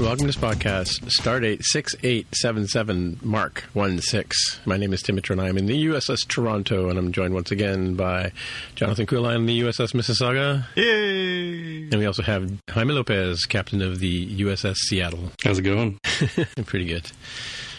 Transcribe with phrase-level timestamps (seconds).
[0.00, 4.28] Welcome to this podcast, Stardate 6877 Mark 16.
[4.66, 7.94] My name is Timothy and I'm in the USS Toronto, and I'm joined once again
[7.94, 8.32] by
[8.74, 10.66] Jonathan Kuhlheim in the USS Mississauga.
[10.74, 11.82] Yay!
[11.84, 15.30] And we also have Jaime Lopez, captain of the USS Seattle.
[15.44, 16.00] How's it going?
[16.66, 17.12] Pretty good.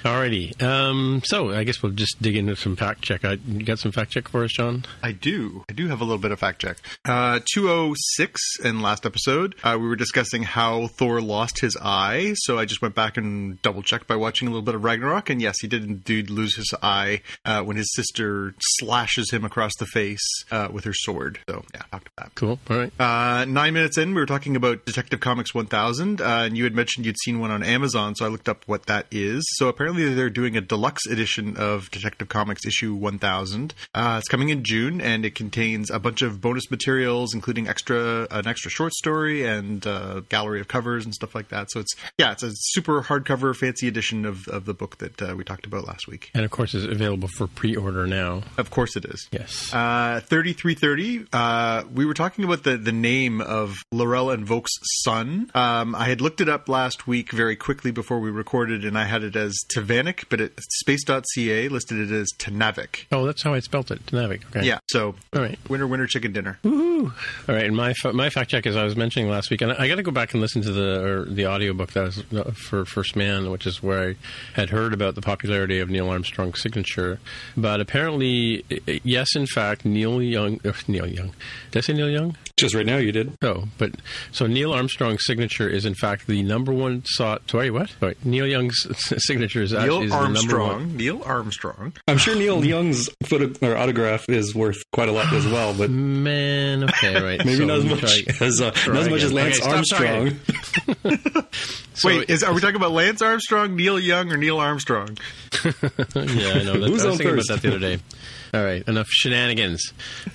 [0.05, 0.61] Alrighty.
[0.61, 3.25] Um, so I guess we'll just dig into some fact check.
[3.25, 4.85] I, you got some fact check for us, John?
[5.01, 5.65] I do.
[5.67, 6.77] I do have a little bit of fact check.
[7.05, 12.33] Uh, 206 in last episode, uh, we were discussing how Thor lost his eye.
[12.35, 15.31] So I just went back and double checked by watching a little bit of Ragnarok.
[15.31, 19.71] And yes, he did indeed lose his eye uh, when his sister slashes him across
[19.79, 21.39] the face uh, with her sword.
[21.49, 22.35] So yeah, talked about that.
[22.35, 22.59] Cool.
[22.69, 22.93] All right.
[22.99, 26.75] Uh, nine minutes in, we were talking about Detective Comics 1000, uh, and you had
[26.75, 29.43] mentioned you'd seen one on Amazon, so I looked up what that is.
[29.55, 33.73] So apparently, they're doing a deluxe edition of Detective Comics issue 1000.
[33.93, 38.27] Uh, it's coming in June, and it contains a bunch of bonus materials, including extra
[38.31, 41.71] an extra short story and uh, gallery of covers and stuff like that.
[41.71, 45.35] So it's yeah, it's a super hardcover, fancy edition of, of the book that uh,
[45.35, 46.31] we talked about last week.
[46.33, 48.43] And of course, it's available for pre-order now.
[48.57, 49.27] Of course, it is.
[49.31, 49.73] Yes.
[49.73, 54.71] Uh, 3330, uh, we were talking about the, the name of Laurel and Vok's
[55.03, 55.49] son.
[55.53, 59.05] Um, I had looked it up last week very quickly before we recorded, and I
[59.05, 63.05] had it as Tavanic, but it, space.ca listed it as Tanavik.
[63.11, 64.05] oh, that's how I spelt it.
[64.07, 64.45] Navik.
[64.55, 64.65] Okay.
[64.65, 65.57] Yeah, so All right.
[65.69, 66.59] winner, winner, chicken dinner.
[66.63, 67.11] Woo!
[67.47, 69.87] All right, and my my fact check is I was mentioning last week, and I
[69.87, 72.85] got to go back and listen to the or the audiobook that was uh, for
[72.85, 74.15] First Man, which is where I
[74.53, 77.19] had heard about the popularity of Neil Armstrong's signature.
[77.57, 81.33] But apparently, i- i- yes, in fact, Neil Young, uh, Neil Young,
[81.71, 82.35] did I say Neil Young?
[82.57, 83.33] Just right now, you did.
[83.41, 83.91] Oh, but
[84.31, 87.49] so Neil Armstrong's signature is in fact the number one sought.
[87.49, 87.89] Sorry, what?
[87.99, 88.87] Sorry, Neil Young's
[89.25, 90.25] signature is actually Neil is the one.
[90.27, 90.97] Armstrong.
[90.97, 91.93] Neil Armstrong.
[92.07, 95.89] I'm sure Neil Young's photo or autograph is worth quite a lot as well, but
[96.25, 97.39] Man, okay, right.
[97.45, 99.33] maybe So not as much try- as uh, not as much as.
[99.33, 100.39] Lance Okay, Armstrong.
[101.95, 105.17] So- Wait, is are we talking about Lance Armstrong, Neil Young, or Neil Armstrong?
[105.63, 106.77] yeah, I know.
[106.79, 107.49] That, Who's I was thinking first?
[107.49, 107.99] about that the other day.
[108.55, 109.91] All right, enough shenanigans.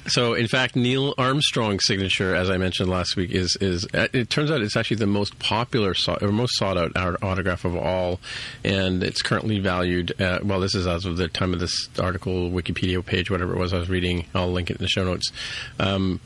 [0.06, 4.28] So, in fact, Neil Armstrong's signature, as I mentioned last week, is is uh, it
[4.28, 8.20] turns out it's actually the most popular or most sought out autograph of all,
[8.62, 10.20] and it's currently valued.
[10.20, 13.58] At, well, this is as of the time of this article, Wikipedia page, whatever it
[13.58, 14.26] was I was reading.
[14.34, 15.32] I'll link it in the show notes.
[15.78, 16.20] Um,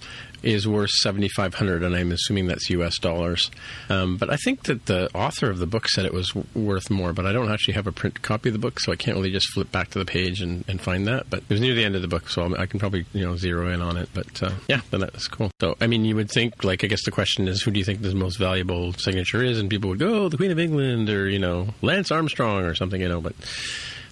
[0.45, 2.99] is worth seventy five hundred, and I'm assuming that's U.S.
[2.99, 3.51] dollars.
[3.89, 6.91] Um, but I think that the author of the book said it was w- worth
[6.91, 9.17] more, but I don't actually have a print copy of the book, so I can't
[9.17, 11.31] really just flip back to the page and, and find that.
[11.31, 13.25] But it was near the end of the book, so I'll, I can probably you
[13.25, 14.09] know zero in on it.
[14.15, 15.51] But uh, yeah, that's cool.
[15.61, 17.85] So I mean, you would think like I guess the question is, who do you
[17.85, 19.59] think the most valuable signature is?
[19.59, 22.75] And people would go, oh, the Queen of England, or you know, Lance Armstrong, or
[22.75, 23.35] something, you know, but.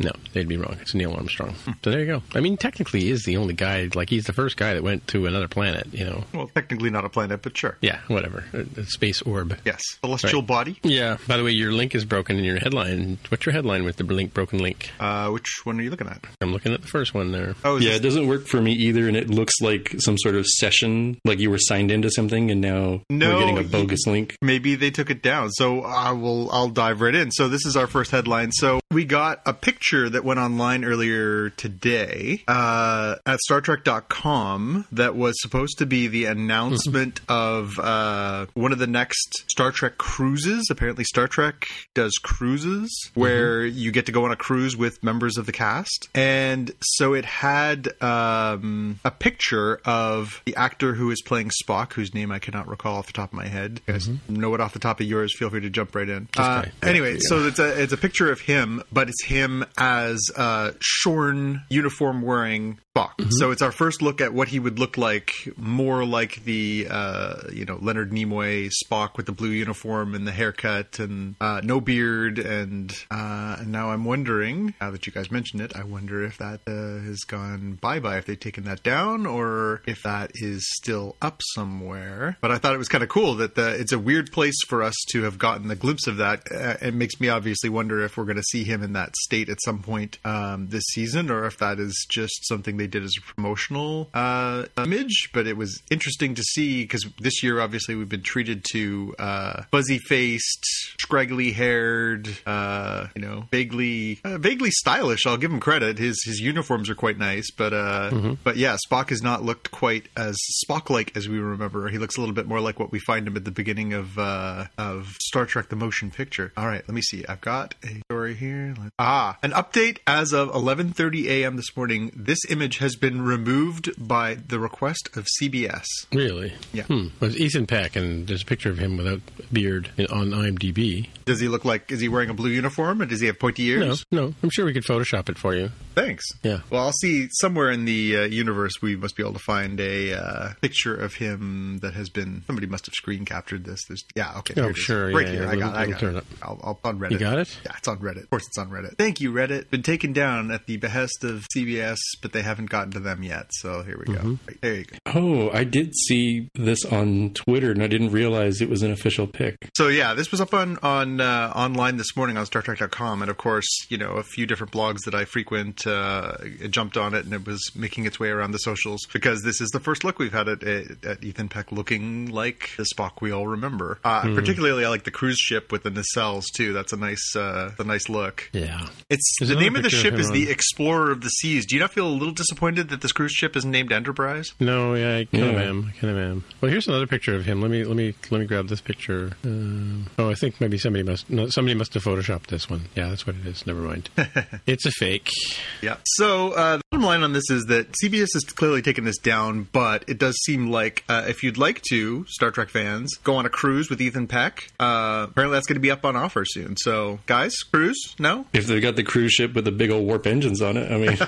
[0.02, 0.76] No, they'd be wrong.
[0.80, 1.54] It's Neil Armstrong.
[1.84, 2.22] So there you go.
[2.34, 3.88] I mean, technically, he is the only guy.
[3.94, 5.86] Like, he's the first guy that went to another planet.
[5.92, 6.24] You know.
[6.34, 7.76] Well, technically not a planet, but sure.
[7.80, 8.44] Yeah, whatever.
[8.52, 9.56] A, a space orb.
[9.64, 10.46] Yes, celestial Right.
[10.48, 10.78] body.
[10.82, 11.18] Yeah.
[11.28, 13.18] By the way, your link is broken in your headline.
[13.28, 14.90] What's your headline with the link broken link?
[14.98, 16.24] Uh, which one are you looking at?
[16.40, 17.54] I'm looking at the first one there.
[17.64, 20.34] Oh, Yeah, this- it doesn't work for me either, and it looks like some sort
[20.34, 23.68] of session, like you were signed into something, and now No, we're getting a you-
[23.68, 24.36] bogus link.
[24.42, 25.50] maybe they took it down.
[25.50, 27.30] So I will I'll dive right in.
[27.30, 28.50] So this is our first headline.
[28.52, 35.34] So we got a picture that went online earlier today uh, at StarTrek.com that was
[35.40, 40.68] supposed to be the announcement of uh, one of the next Star Trek cruises.
[40.70, 45.36] Apparently, Star Trek does cruises where you get to go on a cruise with members
[45.36, 51.20] of the cast, and so it had um, a picture of the actor who is
[51.22, 53.80] playing Spock, whose name I cannot recall off the top of my head.
[53.86, 55.36] You guys know it off the top of yours?
[55.36, 56.28] Feel free to jump right in.
[56.36, 60.72] Uh, anyway, so it's a it's a picture of him, but it's him as uh,
[60.80, 63.32] shorn uniform wearing Spock.
[63.32, 67.36] So it's our first look at what he would look like, more like the uh,
[67.50, 71.80] you know Leonard Nimoy Spock with the blue uniform and the haircut and uh, no
[71.80, 72.38] beard.
[72.38, 76.38] And, uh, and now I'm wondering, now that you guys mentioned it, I wonder if
[76.38, 80.68] that uh, has gone bye bye, if they've taken that down, or if that is
[80.76, 82.36] still up somewhere.
[82.40, 84.82] But I thought it was kind of cool that the, it's a weird place for
[84.82, 86.42] us to have gotten a glimpse of that.
[86.54, 89.48] Uh, it makes me obviously wonder if we're going to see him in that state
[89.48, 93.14] at some point um, this season, or if that is just something they did as
[93.18, 95.30] a promotional uh, image.
[95.32, 99.62] But it was interesting to see because this year, obviously, we've been treated to uh,
[99.70, 100.64] fuzzy faced,
[101.00, 105.26] scraggly haired, uh, you know, vaguely, uh, vaguely stylish.
[105.26, 105.98] I'll give him credit.
[105.98, 110.08] His his uniforms are quite nice, but uh, but yeah, Spock has not looked quite
[110.16, 111.88] as Spock like as we remember.
[111.88, 114.18] He looks a little bit more like what we find him at the beginning of
[114.18, 116.52] uh, of Star Trek: The Motion Picture.
[116.56, 117.24] All right, let me see.
[117.26, 118.74] I've got a story here.
[118.98, 121.56] Ah, an update as of 11:30 a.m.
[121.56, 122.10] this morning.
[122.14, 125.84] This image has been removed by the request of CBS.
[126.12, 126.54] Really?
[126.72, 126.84] Yeah.
[126.84, 127.08] Hmm.
[127.20, 129.20] Well, it's Ethan Peck, and there's a picture of him without
[129.52, 131.08] beard on IMDb.
[131.24, 131.90] Does he look like?
[131.92, 133.00] Is he wearing a blue uniform?
[133.00, 134.04] And does he have pointy ears?
[134.10, 134.34] No, no.
[134.42, 135.70] I'm sure we could Photoshop it for you.
[135.94, 136.24] Thanks.
[136.42, 136.60] Yeah.
[136.70, 140.14] Well, I'll see somewhere in the uh, universe we must be able to find a
[140.14, 142.42] uh, picture of him that has been.
[142.46, 143.80] Somebody must have screen captured this.
[143.88, 144.38] There's yeah.
[144.38, 144.54] Okay.
[144.56, 144.82] Oh, here it is.
[144.82, 145.42] sure, Right yeah, here.
[145.44, 145.74] yeah, I got.
[145.74, 146.00] it, I it'll got.
[146.00, 146.18] turn it.
[146.18, 146.24] up.
[146.42, 147.10] I'll, I'll on Reddit.
[147.12, 147.58] You got it?
[147.64, 148.24] Yeah, it's on Reddit.
[148.24, 148.96] Of course, it's on Reddit.
[148.98, 149.70] Thank you, Reddit.
[149.70, 153.46] Been taken down at the behest of CBS, but they haven't gotten to them yet.
[153.50, 154.20] So here we go.
[154.20, 154.34] Mm-hmm.
[154.48, 154.96] Right, there you go.
[155.14, 159.26] Oh, I did see this on Twitter, and I didn't realize it was an official
[159.26, 159.56] pic.
[159.76, 163.36] So yeah, this was up on on uh, online this morning on StarTrek.com, and of
[163.36, 166.36] course, you know, a few different blogs that I frequent uh,
[166.70, 169.70] jumped on it, and it was making its way around the socials because this is
[169.70, 173.32] the first look we've had at, at, at Ethan Peck looking like the Spock we
[173.32, 173.98] all remember.
[174.04, 176.72] Uh, Particularly, I like the cruise ship with the nacelles too.
[176.72, 178.48] That's a nice, uh, a nice look.
[178.52, 178.88] Yeah.
[179.10, 181.28] It's There's the name of the picture of ship him is the Explorer of the
[181.28, 181.66] Seas.
[181.66, 184.52] Do you not feel a little disappointed that this cruise ship isn't named Enterprise?
[184.60, 185.92] No, yeah, I kind of am.
[185.94, 186.44] I kind of am.
[186.60, 187.60] Well, here's another picture of him.
[187.60, 189.32] Let me let me let me grab this picture.
[189.44, 192.82] Um, oh, I think maybe somebody must no, somebody must have photoshopped this one.
[192.94, 193.66] Yeah, that's what it is.
[193.66, 194.10] Never mind.
[194.66, 195.30] it's a fake.
[195.80, 195.96] Yeah.
[196.04, 199.68] So uh, the bottom line on this is that CBS has clearly taken this down,
[199.72, 203.46] but it does seem like uh, if you'd like to, Star Trek fans, go on
[203.46, 204.70] a cruise with Ethan Peck.
[204.78, 206.76] Uh, apparently, that's going to be up on offer soon.
[206.76, 208.14] So, guys, cruise?
[208.18, 208.46] No.
[208.52, 210.96] If they've got the cruise ship with the big old warp engines on it, I
[210.96, 211.18] mean,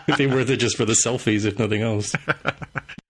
[0.08, 2.14] it'd be worth it just for the selfies, if nothing else.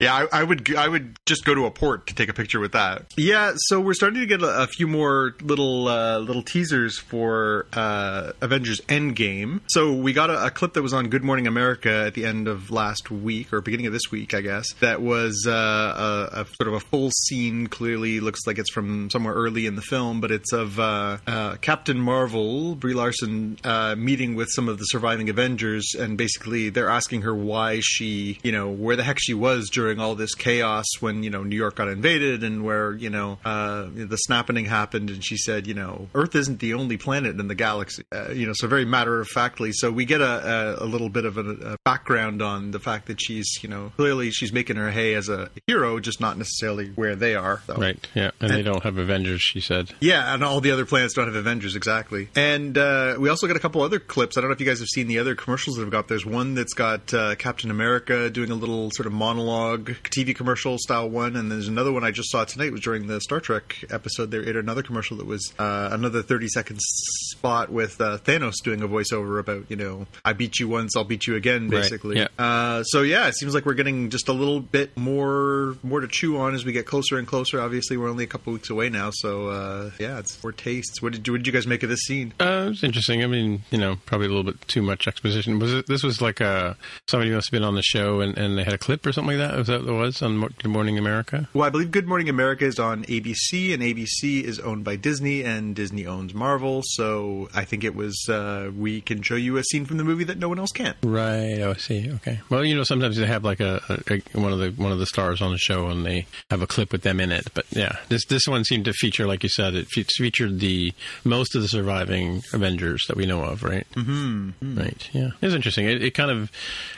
[0.01, 0.75] Yeah, I, I would.
[0.75, 3.13] I would just go to a port to take a picture with that.
[3.17, 7.67] Yeah, so we're starting to get a, a few more little uh, little teasers for
[7.71, 9.61] uh, Avengers Endgame.
[9.67, 12.47] So we got a, a clip that was on Good Morning America at the end
[12.47, 14.65] of last week or beginning of this week, I guess.
[14.79, 17.67] That was uh, a, a sort of a full scene.
[17.67, 21.55] Clearly, looks like it's from somewhere early in the film, but it's of uh, uh,
[21.57, 26.89] Captain Marvel, Brie Larson, uh, meeting with some of the surviving Avengers, and basically they're
[26.89, 30.85] asking her why she, you know, where the heck she was during all this chaos
[30.99, 35.09] when you know New York got invaded and where you know uh, the snapping happened,
[35.09, 38.45] and she said, you know, Earth isn't the only planet in the galaxy, uh, you
[38.45, 39.71] know, so very matter of factly.
[39.71, 43.07] So we get a, a, a little bit of a, a background on the fact
[43.07, 46.89] that she's, you know, clearly she's making her hay as a hero, just not necessarily
[46.89, 47.61] where they are.
[47.67, 47.75] So.
[47.75, 48.07] Right.
[48.13, 48.31] Yeah.
[48.39, 49.41] And they don't have Avengers.
[49.41, 49.93] She said.
[49.99, 52.29] Yeah, and all the other planets don't have Avengers exactly.
[52.35, 54.37] And uh, we also got a couple other clips.
[54.37, 56.07] I don't know if you guys have seen the other commercials that have got.
[56.07, 60.77] There's one that's got uh, Captain America doing a little sort of monologue TV commercial
[60.77, 63.83] style one, and there's another one I just saw tonight was during the Star Trek
[63.89, 64.31] episode.
[64.31, 68.81] They aired another commercial that was uh, another 30 second spot with uh, Thanos doing
[68.81, 72.17] a voiceover about you know I beat you once, I'll beat you again, Right, basically.
[72.17, 72.27] yeah.
[72.37, 76.07] Uh, so yeah, it seems like we're getting just a little bit more more to
[76.07, 77.59] chew on as we get closer and closer.
[77.61, 81.01] Obviously, we're only a couple weeks away now, so uh, yeah, it's more tastes.
[81.01, 82.33] What did you, what did you guys make of this scene?
[82.39, 83.23] Uh, it was interesting.
[83.23, 85.59] I mean, you know, probably a little bit too much exposition.
[85.59, 85.87] Was it?
[85.87, 86.77] This was like a
[87.07, 89.37] somebody must have been on the show and, and they had a clip or something
[89.37, 89.57] like that.
[89.57, 91.47] Was that what it was on Good Morning America?
[91.53, 95.43] Well, I believe Good Morning America is on ABC, and ABC is owned by Disney,
[95.43, 96.81] and Disney owns Marvel.
[96.85, 100.23] So I think it was uh, we can show you a scene from the movie
[100.25, 100.93] that no one else can.
[101.03, 101.59] Right.
[101.61, 102.11] Oh, I see.
[102.15, 102.39] Okay.
[102.49, 104.99] Well, you know, sometimes they have like a, a, a one of the one of
[104.99, 107.47] the stars on the show, and they have a clip with them in it.
[107.53, 110.93] But yeah, this this one seemed to feature, like you said, it fe- featured the
[111.23, 113.63] most of the surviving Avengers that we know of.
[113.63, 113.87] Right.
[113.95, 114.77] Mm-hmm.
[114.79, 115.09] Right.
[115.13, 115.29] Yeah.
[115.41, 115.87] It was interesting.
[115.87, 116.51] It, it kind of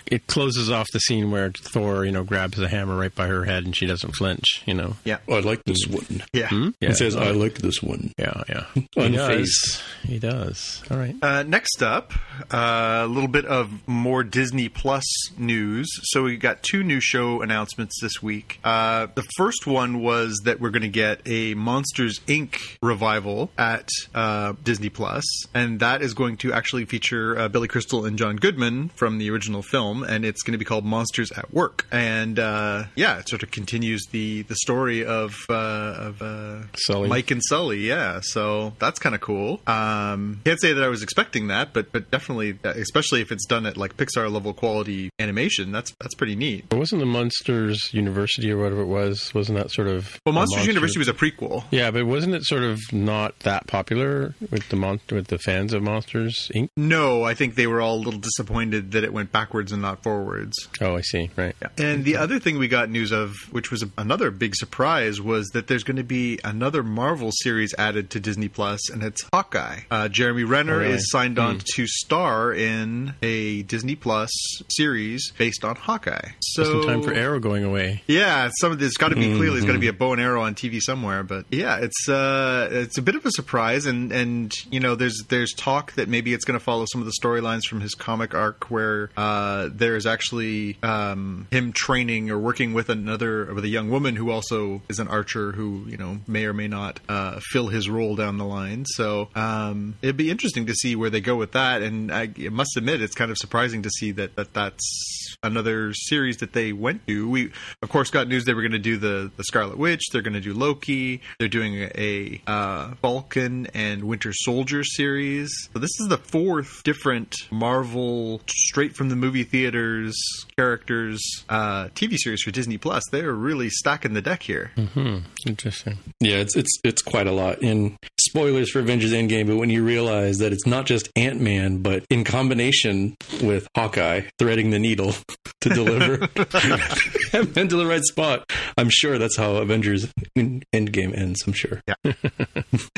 [0.08, 3.46] it closes off the scene where Thor, you know, grabs the hammer right by her
[3.46, 4.64] head, and she doesn't flinch.
[4.66, 4.96] You know.
[5.06, 6.24] Yeah, Oh, I like this one.
[6.34, 6.50] yeah.
[6.80, 6.90] Yeah.
[6.90, 8.12] It says, I like this one.
[8.18, 8.44] Yeah.
[8.50, 8.66] Yeah.
[8.96, 9.82] He does.
[10.04, 10.82] He does.
[10.90, 11.16] All right.
[11.22, 12.12] Uh, next up,
[12.52, 15.04] uh, a little bit of more Disney Plus
[15.38, 15.90] news.
[16.04, 18.60] So we got two new show announcements this week.
[18.64, 22.58] Uh, the first one was that we're going to get a Monsters Inc.
[22.82, 25.24] revival at uh, Disney Plus,
[25.54, 29.30] and that is going to actually feature uh, Billy Crystal and John Goodman from the
[29.30, 31.86] original film, and it's going to be called Monsters at Work.
[31.92, 37.10] And uh, yeah, it sort of continues the the story of uh, of uh, Sully.
[37.10, 37.80] Mike and Sully.
[37.80, 39.60] Yeah, so that's kind of cool.
[39.68, 43.66] Um, can't say that I was expecting that, but but definitely, especially if it's done
[43.66, 46.66] at like Pixar level quality animation, that's that's pretty neat.
[46.70, 49.34] But wasn't the Monsters University or whatever it was?
[49.34, 51.64] Wasn't that sort of Well, Monsters monster- University was a prequel.
[51.72, 55.74] Yeah, but wasn't it sort of not that popular with the mon- with the fans
[55.74, 56.70] of Monsters Inc?
[56.78, 60.04] No, I think they were all a little disappointed that it went backwards and not
[60.04, 60.54] forwards.
[60.82, 61.32] Oh, I see.
[61.36, 61.56] Right.
[61.62, 61.70] Yeah.
[61.78, 65.48] And the other thing we got news of, which was a, another big surprise, was
[65.50, 69.80] that there's going to be another Marvel series added to Disney Plus, and it's Hawkeye.
[69.90, 70.94] Uh, Jeremy Renner Oh, really?
[70.96, 74.32] is signed on to star in a Disney Plus
[74.70, 76.30] series based on Hawkeye.
[76.42, 78.02] So Just in time for Arrow going away.
[78.08, 80.22] yeah, some of there's got to be clearly there's got to be a bow and
[80.22, 84.12] arrow on TV somewhere, but yeah, it's uh it's a bit of a surprise, and
[84.12, 87.14] and you know there's there's talk that maybe it's going to follow some of the
[87.22, 92.90] storylines from his comic arc where uh there's actually um him training or working with
[92.90, 96.54] another with a young woman who also is an archer who you know may or
[96.54, 98.86] may not uh fill his role down the line.
[98.86, 102.76] So um it'd be interesting to see where they go with that, and I must
[102.78, 107.06] admit it's kind of surprising to see that that that's another series that they went
[107.08, 107.30] to.
[107.30, 110.04] We, of course, got news they were going to do the the Scarlet Witch.
[110.12, 111.22] They're going to do Loki.
[111.40, 115.52] They're doing a, uh, Falcon and Winter Soldier series.
[115.74, 120.16] So this is the fourth different Marvel straight from the movie theaters
[120.56, 123.04] characters uh, TV series for Disney Plus.
[123.12, 124.72] They're really stacking the deck here.
[124.78, 125.20] Mm-hmm.
[125.48, 125.98] Interesting.
[126.20, 127.62] Yeah, it's it's it's quite a lot.
[127.62, 127.98] And
[128.34, 132.04] spoilers for Avengers Endgame, but when you realize that it's not just Ant Man, but
[132.10, 135.14] in combination with Hawkeye threading the needle
[135.62, 136.28] to deliver
[137.34, 141.44] Ant Man to the right spot, I'm sure that's how Avengers Endgame ends.
[141.46, 141.82] I'm sure.
[141.88, 142.14] Yeah.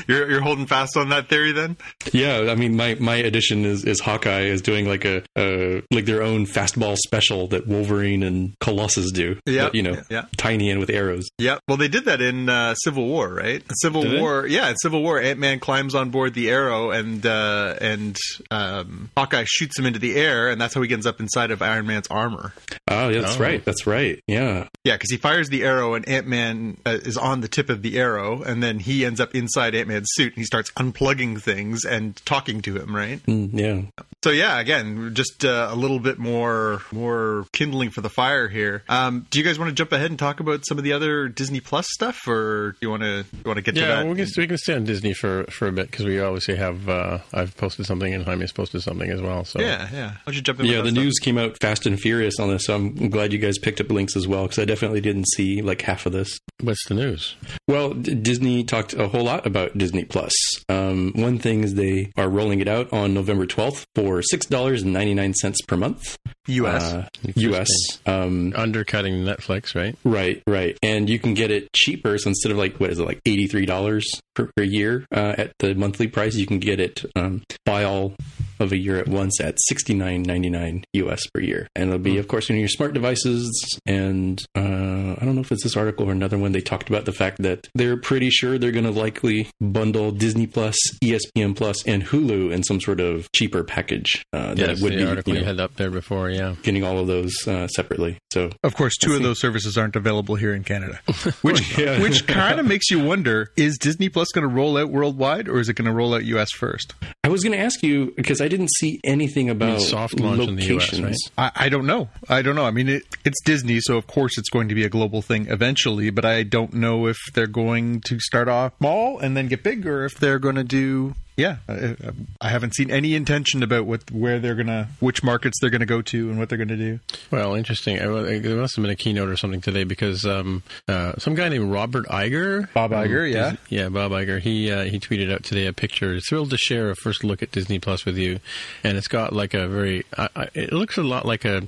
[0.08, 1.78] you're you're holding fast on that theory, then?
[2.12, 6.06] Yeah, I mean, my my addition is is Hawkeye is doing like a uh, like
[6.06, 9.40] their own fastball special that Wolverine and Colossus do.
[9.46, 10.26] Yeah, you know, yeah.
[10.38, 11.28] tiny and with arrows.
[11.38, 13.64] Yeah, well, they did that in uh, Civil War, right?
[13.82, 14.22] Civil Did they?
[14.22, 18.18] War, yeah, in Civil War, Ant Man climbs on board the Arrow, and uh, and
[18.52, 21.62] um, Hawkeye shoots him into the air, and that's how he ends up inside of
[21.62, 22.54] Iron Man's armor.
[22.88, 23.42] Oh, yeah, that's Oh.
[23.42, 23.64] right.
[23.66, 24.20] That's right.
[24.28, 24.68] Yeah.
[24.84, 27.82] Yeah, because he fires the arrow, and Ant Man uh, is on the tip of
[27.82, 31.42] the arrow, and then he ends up inside Ant Man's suit, and he starts unplugging
[31.42, 33.24] things and talking to him, right?
[33.26, 34.04] Mm, yeah.
[34.26, 38.82] So yeah, again, just uh, a little bit more more kindling for the fire here.
[38.90, 41.28] Um, do you guys want to jump ahead and talk about some of the other
[41.28, 43.88] Disney Plus stuff, or do you want to want to get to that?
[43.88, 44.08] Yeah, that?
[44.08, 46.90] we can we can stay on Disney for for a bit because we obviously have.
[46.90, 49.46] Uh, I've posted something and Jaime's posted something as well.
[49.46, 50.08] So Yeah, yeah.
[50.08, 50.66] Why don't you jump in?
[50.66, 51.04] Yeah, with the that stuff?
[51.04, 53.92] news came out fast and furious on this, so I'm glad you guys picked up
[53.92, 56.40] links as well because I definitely didn't see like half of this.
[56.62, 57.36] what's the news?
[57.68, 60.34] Well, D- Disney talked a whole lot about Disney Plus.
[60.68, 64.84] Um, one thing is they are rolling it out on November 12th for six dollars
[64.84, 66.18] and ninety nine cents per month,
[66.48, 66.94] U.S.
[66.94, 67.70] uh, U.S.
[68.06, 69.96] Um, Undercutting Netflix, right?
[70.04, 72.18] right, right, and you can get it cheaper.
[72.18, 75.36] So instead of like what is it like eighty three dollars per, per year uh,
[75.38, 76.36] at the monthly price.
[76.36, 78.14] You can get it um, buy all
[78.60, 82.00] of a year at once at sixty nine ninety nine US per year, and it'll
[82.00, 83.52] be, of course, in your smart devices.
[83.86, 86.52] And uh, I don't know if it's this article or another one.
[86.52, 90.48] They talked about the fact that they're pretty sure they're going to likely bundle Disney
[90.48, 94.24] Plus, ESPN Plus, and Hulu in some sort of cheaper package.
[94.34, 96.30] Uh, that Yes, it would the be article you you know, had up there before,
[96.30, 96.56] yeah.
[96.64, 98.18] getting all of those uh, separately.
[98.32, 101.00] So Of course, 2 of those services aren't available here in Canada,
[101.42, 102.02] which Yeah.
[102.02, 105.60] which kind of makes you wonder: Is Disney Plus going to roll out worldwide, or
[105.60, 106.94] is it going to roll out US first?
[107.24, 110.56] I was going to ask you because I didn't see anything about soft launch in
[110.56, 111.16] the US, right?
[111.38, 112.10] I, I don't know.
[112.30, 112.66] I don't know.
[112.66, 115.48] I mean, it, it's Disney, so of course it's going to be a global thing
[115.50, 116.10] eventually.
[116.10, 119.86] But I don't know if they're going to start off small and then get big,
[119.86, 121.16] or if they're going to do.
[121.38, 121.96] Yeah, I,
[122.40, 126.02] I haven't seen any intention about what where they're gonna, which markets they're gonna go
[126.02, 127.00] to, and what they're gonna do.
[127.30, 128.00] Well, interesting.
[128.00, 131.50] Uh, There must have been a keynote or something today because um, uh, some guy
[131.50, 133.50] named Robert Iger, Bob um, Iger, yeah.
[133.52, 134.40] Dis- yeah, Bob Iger.
[134.40, 136.20] He uh, he tweeted out today a picture.
[136.22, 138.40] Thrilled to share a first look at Disney Plus with you,
[138.84, 140.06] and it's got like a very.
[140.18, 141.68] I it looks a lot like a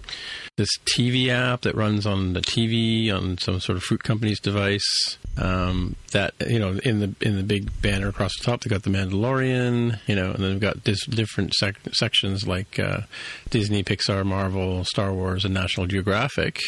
[0.55, 5.17] this TV app that runs on the TV on some sort of fruit company's device.
[5.37, 8.83] Um, that you know, in the in the big banner across the top, they got
[8.83, 9.56] the Mandalorian.
[10.07, 13.01] You know, and then they've got dis- different sec- sections like uh,
[13.49, 16.59] Disney, Pixar, Marvel, Star Wars, and National Geographic.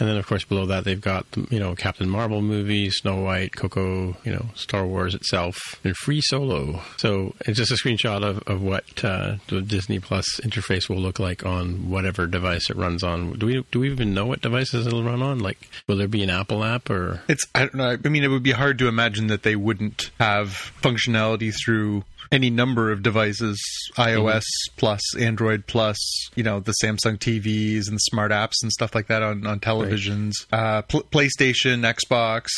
[0.00, 3.54] And then, of course, below that, they've got you know Captain Marvel movies, Snow White,
[3.56, 6.80] Coco, you know, Star Wars itself, and Free Solo.
[6.96, 11.18] So it's just a screenshot of, of what uh, the Disney Plus interface will look
[11.18, 13.38] like on whatever device it runs on.
[13.38, 15.38] Do we do we even know what devices it'll run on?
[15.38, 17.22] Like, will there be an Apple app or?
[17.28, 17.96] It's I don't know.
[18.04, 22.50] I mean, it would be hard to imagine that they wouldn't have functionality through any
[22.50, 23.58] number of devices,
[23.96, 24.44] iOS
[24.76, 25.96] plus, Android plus,
[26.34, 30.32] you know, the Samsung TVs and smart apps and stuff like that on on televisions,
[30.52, 32.48] uh, pl- PlayStation, Xbox.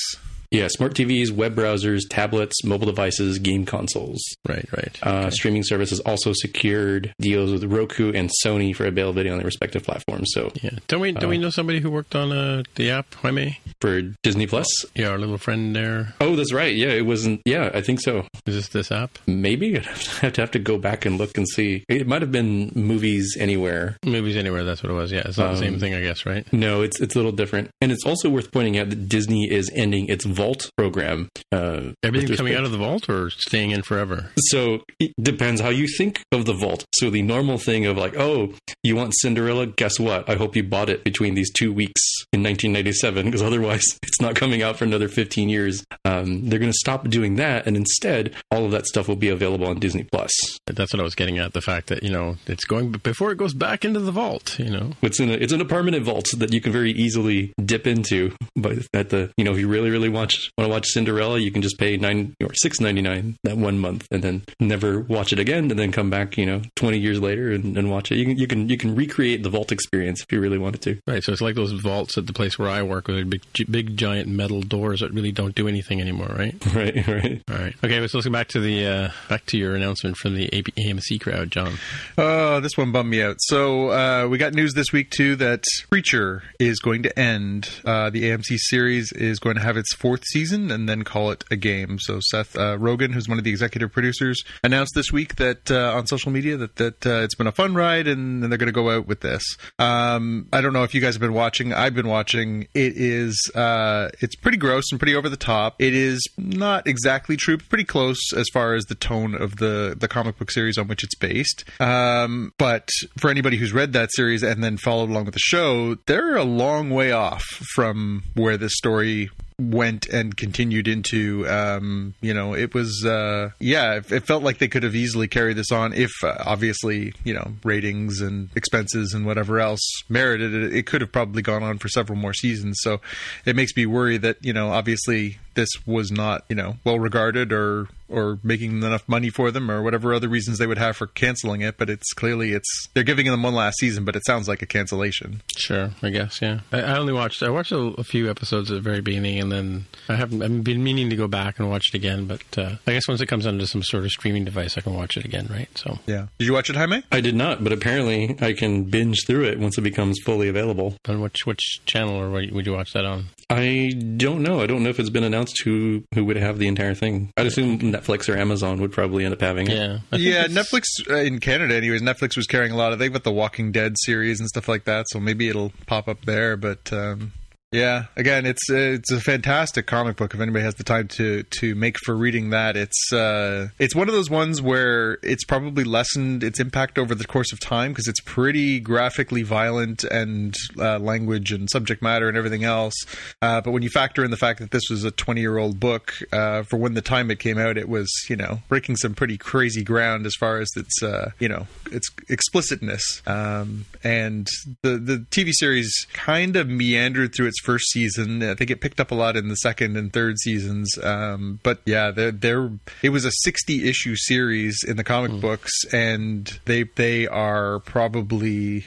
[0.51, 4.23] Yeah, smart TVs, web browsers, tablets, mobile devices, game consoles.
[4.49, 4.99] Right, right.
[5.03, 9.83] Uh, Streaming services also secured deals with Roku and Sony for availability on their respective
[9.85, 10.29] platforms.
[10.33, 10.71] So yeah.
[10.89, 13.59] Don't we don't we know somebody who worked on uh, the app Jaime?
[13.81, 16.15] for Disney Plus, Yeah, our little friend there.
[16.21, 16.75] oh, that's right.
[16.75, 17.43] Yeah, it wasn't.
[17.45, 18.27] Yeah, I think so.
[18.47, 19.19] Is this this app?
[19.27, 21.85] Maybe I'd have to have to go back and look and see.
[21.89, 23.97] It might have been Movies Anywhere.
[24.05, 24.65] Movies Anywhere.
[24.65, 25.13] That's what it was.
[25.13, 26.51] Yeah, it's not the same Um, thing, I guess, right?
[26.53, 29.71] No, it's it's a little different, and it's also worth pointing out that Disney is
[29.75, 31.29] ending its Vault program.
[31.51, 34.31] Uh, Everything coming out of the vault or staying in forever?
[34.39, 36.85] So it depends how you think of the vault.
[36.95, 38.53] So the normal thing of like, oh,
[38.83, 39.67] you want Cinderella?
[39.67, 40.29] Guess what?
[40.29, 42.01] I hope you bought it between these two weeks
[42.33, 45.85] in 1997 because otherwise it's not coming out for another 15 years.
[46.05, 49.29] Um, they're going to stop doing that, and instead, all of that stuff will be
[49.29, 50.31] available on Disney Plus.
[50.67, 51.53] That's what I was getting at.
[51.55, 54.59] The fact that you know it's going before it goes back into the vault.
[54.59, 57.53] You know, It's in a it's in a permanent vault that you can very easily
[57.65, 58.33] dip into.
[58.57, 61.51] But at the you know if you really really watch want to watch Cinderella, you
[61.51, 65.33] can just pay nine or six ninety nine that one month, and then never watch
[65.33, 68.17] it again, and then come back you know twenty years later and, and watch it.
[68.17, 71.01] You can you can you can recreate the vault experience if you really wanted to.
[71.07, 71.23] right?
[71.23, 74.29] So it's like those vaults at the place where I work, with big, big giant
[74.29, 76.55] metal doors that really don't do anything anymore, right?
[76.77, 77.43] Right, right.
[77.51, 77.75] All right.
[77.83, 80.75] Okay, So let's go back to the uh, back to your announcement from the AP-
[80.77, 81.75] AMC crowd, John.
[82.19, 83.37] Oh, this one bummed me out.
[83.39, 87.71] So uh, we got news this week too that Preacher is going to end.
[87.85, 91.45] Uh, the AMC series is going to have its fourth season and then call it
[91.51, 91.99] a game.
[91.99, 95.97] So Seth uh, Rogen, who's one of the executive producers, announced this week that uh,
[95.97, 98.67] on social media that that uh, it's been a fun ride and, and they're going
[98.67, 99.43] to go out with this.
[99.79, 101.73] Um, I don't know if you guys have been watching.
[101.73, 102.69] I've been watching.
[102.75, 105.77] It is uh, it's pretty gross and pretty over the top.
[105.79, 109.97] It is not exactly true, but pretty close as far as the tone of the
[109.99, 111.65] the comic book series on which it's based.
[111.81, 115.97] Um, but for anybody who's read that series and then followed along with the show,
[116.07, 117.43] they're a long way off
[117.75, 123.95] from where this story went and continued into um you know it was uh yeah
[123.95, 127.33] it, it felt like they could have easily carried this on if uh, obviously you
[127.33, 130.75] know ratings and expenses and whatever else merited it.
[130.75, 132.79] It could have probably gone on for several more seasons.
[132.83, 133.01] So
[133.45, 137.53] it makes me worry that you know obviously this was not you know well regarded
[137.53, 141.09] or or making enough money for them or whatever other reasons they would have for
[141.09, 144.47] canceling it but it's clearly it's they're giving them one last season but it sounds
[144.47, 146.41] like a cancellation Sure, I guess.
[146.41, 147.43] Yeah, I, I only watched.
[147.43, 150.43] I watched a, a few episodes at the very beginning, and then I haven't.
[150.43, 153.21] I've been meaning to go back and watch it again, but uh, I guess once
[153.21, 155.69] it comes onto some sort of streaming device, I can watch it again, right?
[155.77, 159.25] So yeah did you watch it Jaime I did not, but apparently I can binge
[159.27, 160.95] through it once it becomes fully available.
[161.09, 163.27] on which which channel or what would you watch that on?
[163.49, 164.61] I don't know.
[164.61, 167.31] I don't know if it's been announced who who would have the entire thing.
[167.37, 169.77] I'd assume Netflix or Amazon would probably end up having it.
[169.77, 172.03] Yeah, yeah, Netflix uh, in Canada, anyways.
[172.03, 172.99] Netflix was carrying a lot of.
[172.99, 176.25] They've got the Walking Dead series and stuff like that, so maybe it'll pop up
[176.25, 176.57] there.
[176.57, 177.33] But um,
[177.77, 180.33] Yeah, again, it's uh, it's a fantastic comic book.
[180.33, 184.09] If anybody has the time to to make for reading that, it's uh, it's one
[184.09, 188.09] of those ones where it's probably lessened its impact over the course of time because
[188.09, 192.95] it's pretty graphically violent and uh, language and subject matter and everything else.
[193.43, 195.79] Uh, but when you factor in the fact that this was a 20 year old
[195.79, 199.15] book, uh, for when the time it came out, it was you know breaking some
[199.15, 203.21] pretty crazy ground as far as its uh, you know its explicitness.
[203.27, 204.47] Um, and
[204.81, 208.43] the the TV series kind of meandered through its first season.
[208.43, 210.91] I think it picked up a lot in the second and third seasons.
[211.03, 212.71] Um, but yeah, there there
[213.03, 215.41] it was a 60 issue series in the comic Hmm.
[215.41, 218.87] books, and they they are probably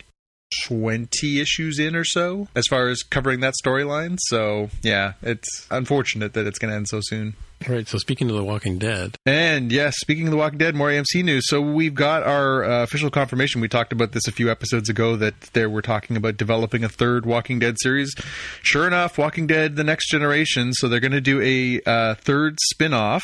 [0.66, 4.18] 20 issues in or so as far as covering that storyline.
[4.30, 7.36] So, yeah, it's unfortunate that it's going to end so soon.
[7.68, 7.88] All right.
[7.88, 11.24] So speaking of The Walking Dead, And yes, speaking of The Walking Dead, more AMC
[11.24, 11.44] news.
[11.48, 13.60] So we've got our uh, official confirmation.
[13.60, 16.90] We talked about this a few episodes ago that they were talking about developing a
[16.90, 18.16] third Walking Dead series.
[18.62, 20.72] Sure enough, Walking Dead: The Next Generation.
[20.74, 23.24] So they're going to do a uh, third spin-off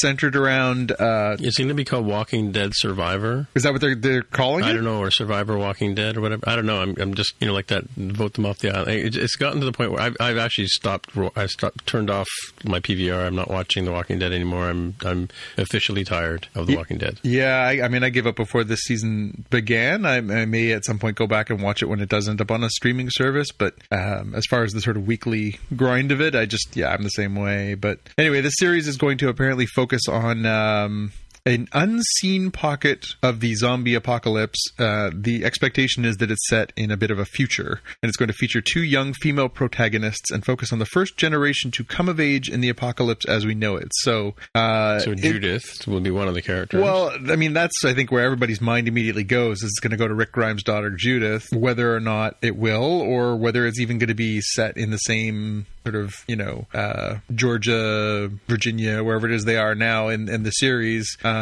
[0.00, 0.90] centered around.
[0.92, 3.46] Uh, it's going to be called Walking Dead Survivor.
[3.54, 4.68] is that what they're they're calling it?
[4.68, 4.74] I it?
[4.74, 6.42] don't know, or Survivor Walking Dead or whatever.
[6.48, 6.82] I don't know.
[6.82, 7.84] I'm, I'm just you know like that.
[7.90, 9.14] Vote them off the island.
[9.16, 11.10] It's gotten to the point where I've, I've actually stopped.
[11.36, 12.26] I stopped, turned off
[12.64, 13.26] my PVR.
[13.26, 14.68] I'm not watching The Walking Dead anymore.
[14.68, 17.20] I'm I'm officially tired of The Walking Dead.
[17.22, 20.06] Yeah, I, I mean, I gave up before this season began.
[20.06, 22.40] I, I may at some point go back and watch it when it does end
[22.40, 23.48] up on a streaming service.
[23.52, 26.92] But um, as far as the sort of weekly grind of it, I just yeah,
[26.92, 27.74] I'm the same way.
[27.74, 30.46] But anyway, this series is going to apparently focus on.
[30.46, 31.12] Um,
[31.46, 34.58] an unseen pocket of the zombie apocalypse.
[34.78, 38.16] Uh, the expectation is that it's set in a bit of a future, and it's
[38.16, 42.08] going to feature two young female protagonists and focus on the first generation to come
[42.08, 43.88] of age in the apocalypse as we know it.
[43.94, 46.82] So, uh, So it- Judith will be one of the characters.
[46.82, 49.58] well, I mean, that's I think where everybody's mind immediately goes.
[49.62, 52.82] Is it's going to go to Rick Grimes' daughter Judith, whether or not it will,
[53.00, 56.66] or whether it's even going to be set in the same sort of you know
[56.74, 61.35] uh, Georgia, Virginia, wherever it is they are now in, in the series, um,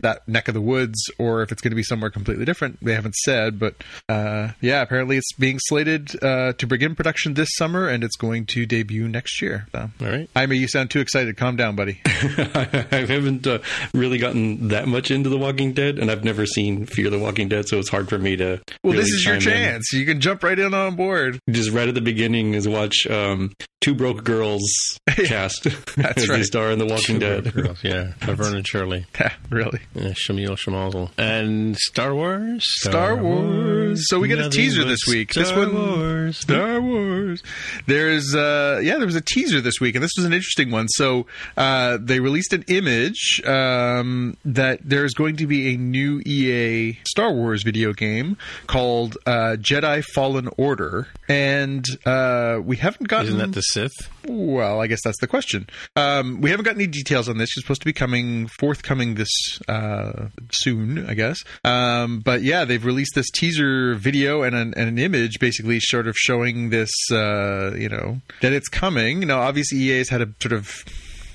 [0.00, 2.78] that neck of the woods, or if it's going to be somewhere completely different.
[2.82, 3.74] They haven't said, but
[4.08, 8.46] uh, yeah, apparently it's being slated uh, to begin production this summer, and it's going
[8.46, 9.66] to debut next year.
[9.72, 9.90] So.
[10.00, 10.28] all right.
[10.46, 11.36] mean, you sound too excited.
[11.36, 12.00] Calm down, buddy.
[12.06, 13.58] I haven't uh,
[13.92, 17.48] really gotten that much into The Walking Dead, and I've never seen Fear the Walking
[17.48, 18.60] Dead, so it's hard for me to.
[18.82, 19.58] Well, really this is your chime in.
[19.58, 19.92] chance.
[19.92, 21.38] You can jump right in on board.
[21.50, 23.52] Just right at the beginning is watch um,
[23.84, 24.62] Two Broke Girls
[25.08, 25.64] cast
[25.96, 27.52] That's as they star in The Walking Dead.
[27.52, 28.12] Girls, yeah.
[28.26, 29.06] Laverne and Shirley.
[29.50, 29.80] really.
[29.94, 31.10] Yeah, Schlemiel Schlimazel.
[31.18, 32.62] And Star Wars?
[32.82, 34.08] Star Wars.
[34.08, 35.32] So we get a teaser this week.
[35.32, 36.38] Star This one- Wars.
[36.38, 37.42] Star Wars.
[37.86, 40.88] There's uh yeah, there was a teaser this week, and this was an interesting one.
[40.88, 46.98] So uh they released an image um that there's going to be a new EA
[47.06, 51.08] Star Wars video game called uh Jedi Fallen Order.
[51.28, 53.92] And uh we haven't gotten Isn't that the Sith?
[54.26, 55.68] Well, I guess that's the question.
[55.96, 57.50] Um, we haven't got any details on this.
[57.50, 61.42] It's supposed to be coming forthcoming this uh, soon, I guess.
[61.64, 66.06] Um, but yeah, they've released this teaser video and an, and an image, basically sort
[66.06, 69.20] of showing this, uh, you know, that it's coming.
[69.20, 70.84] Now, obviously, EA's had a sort of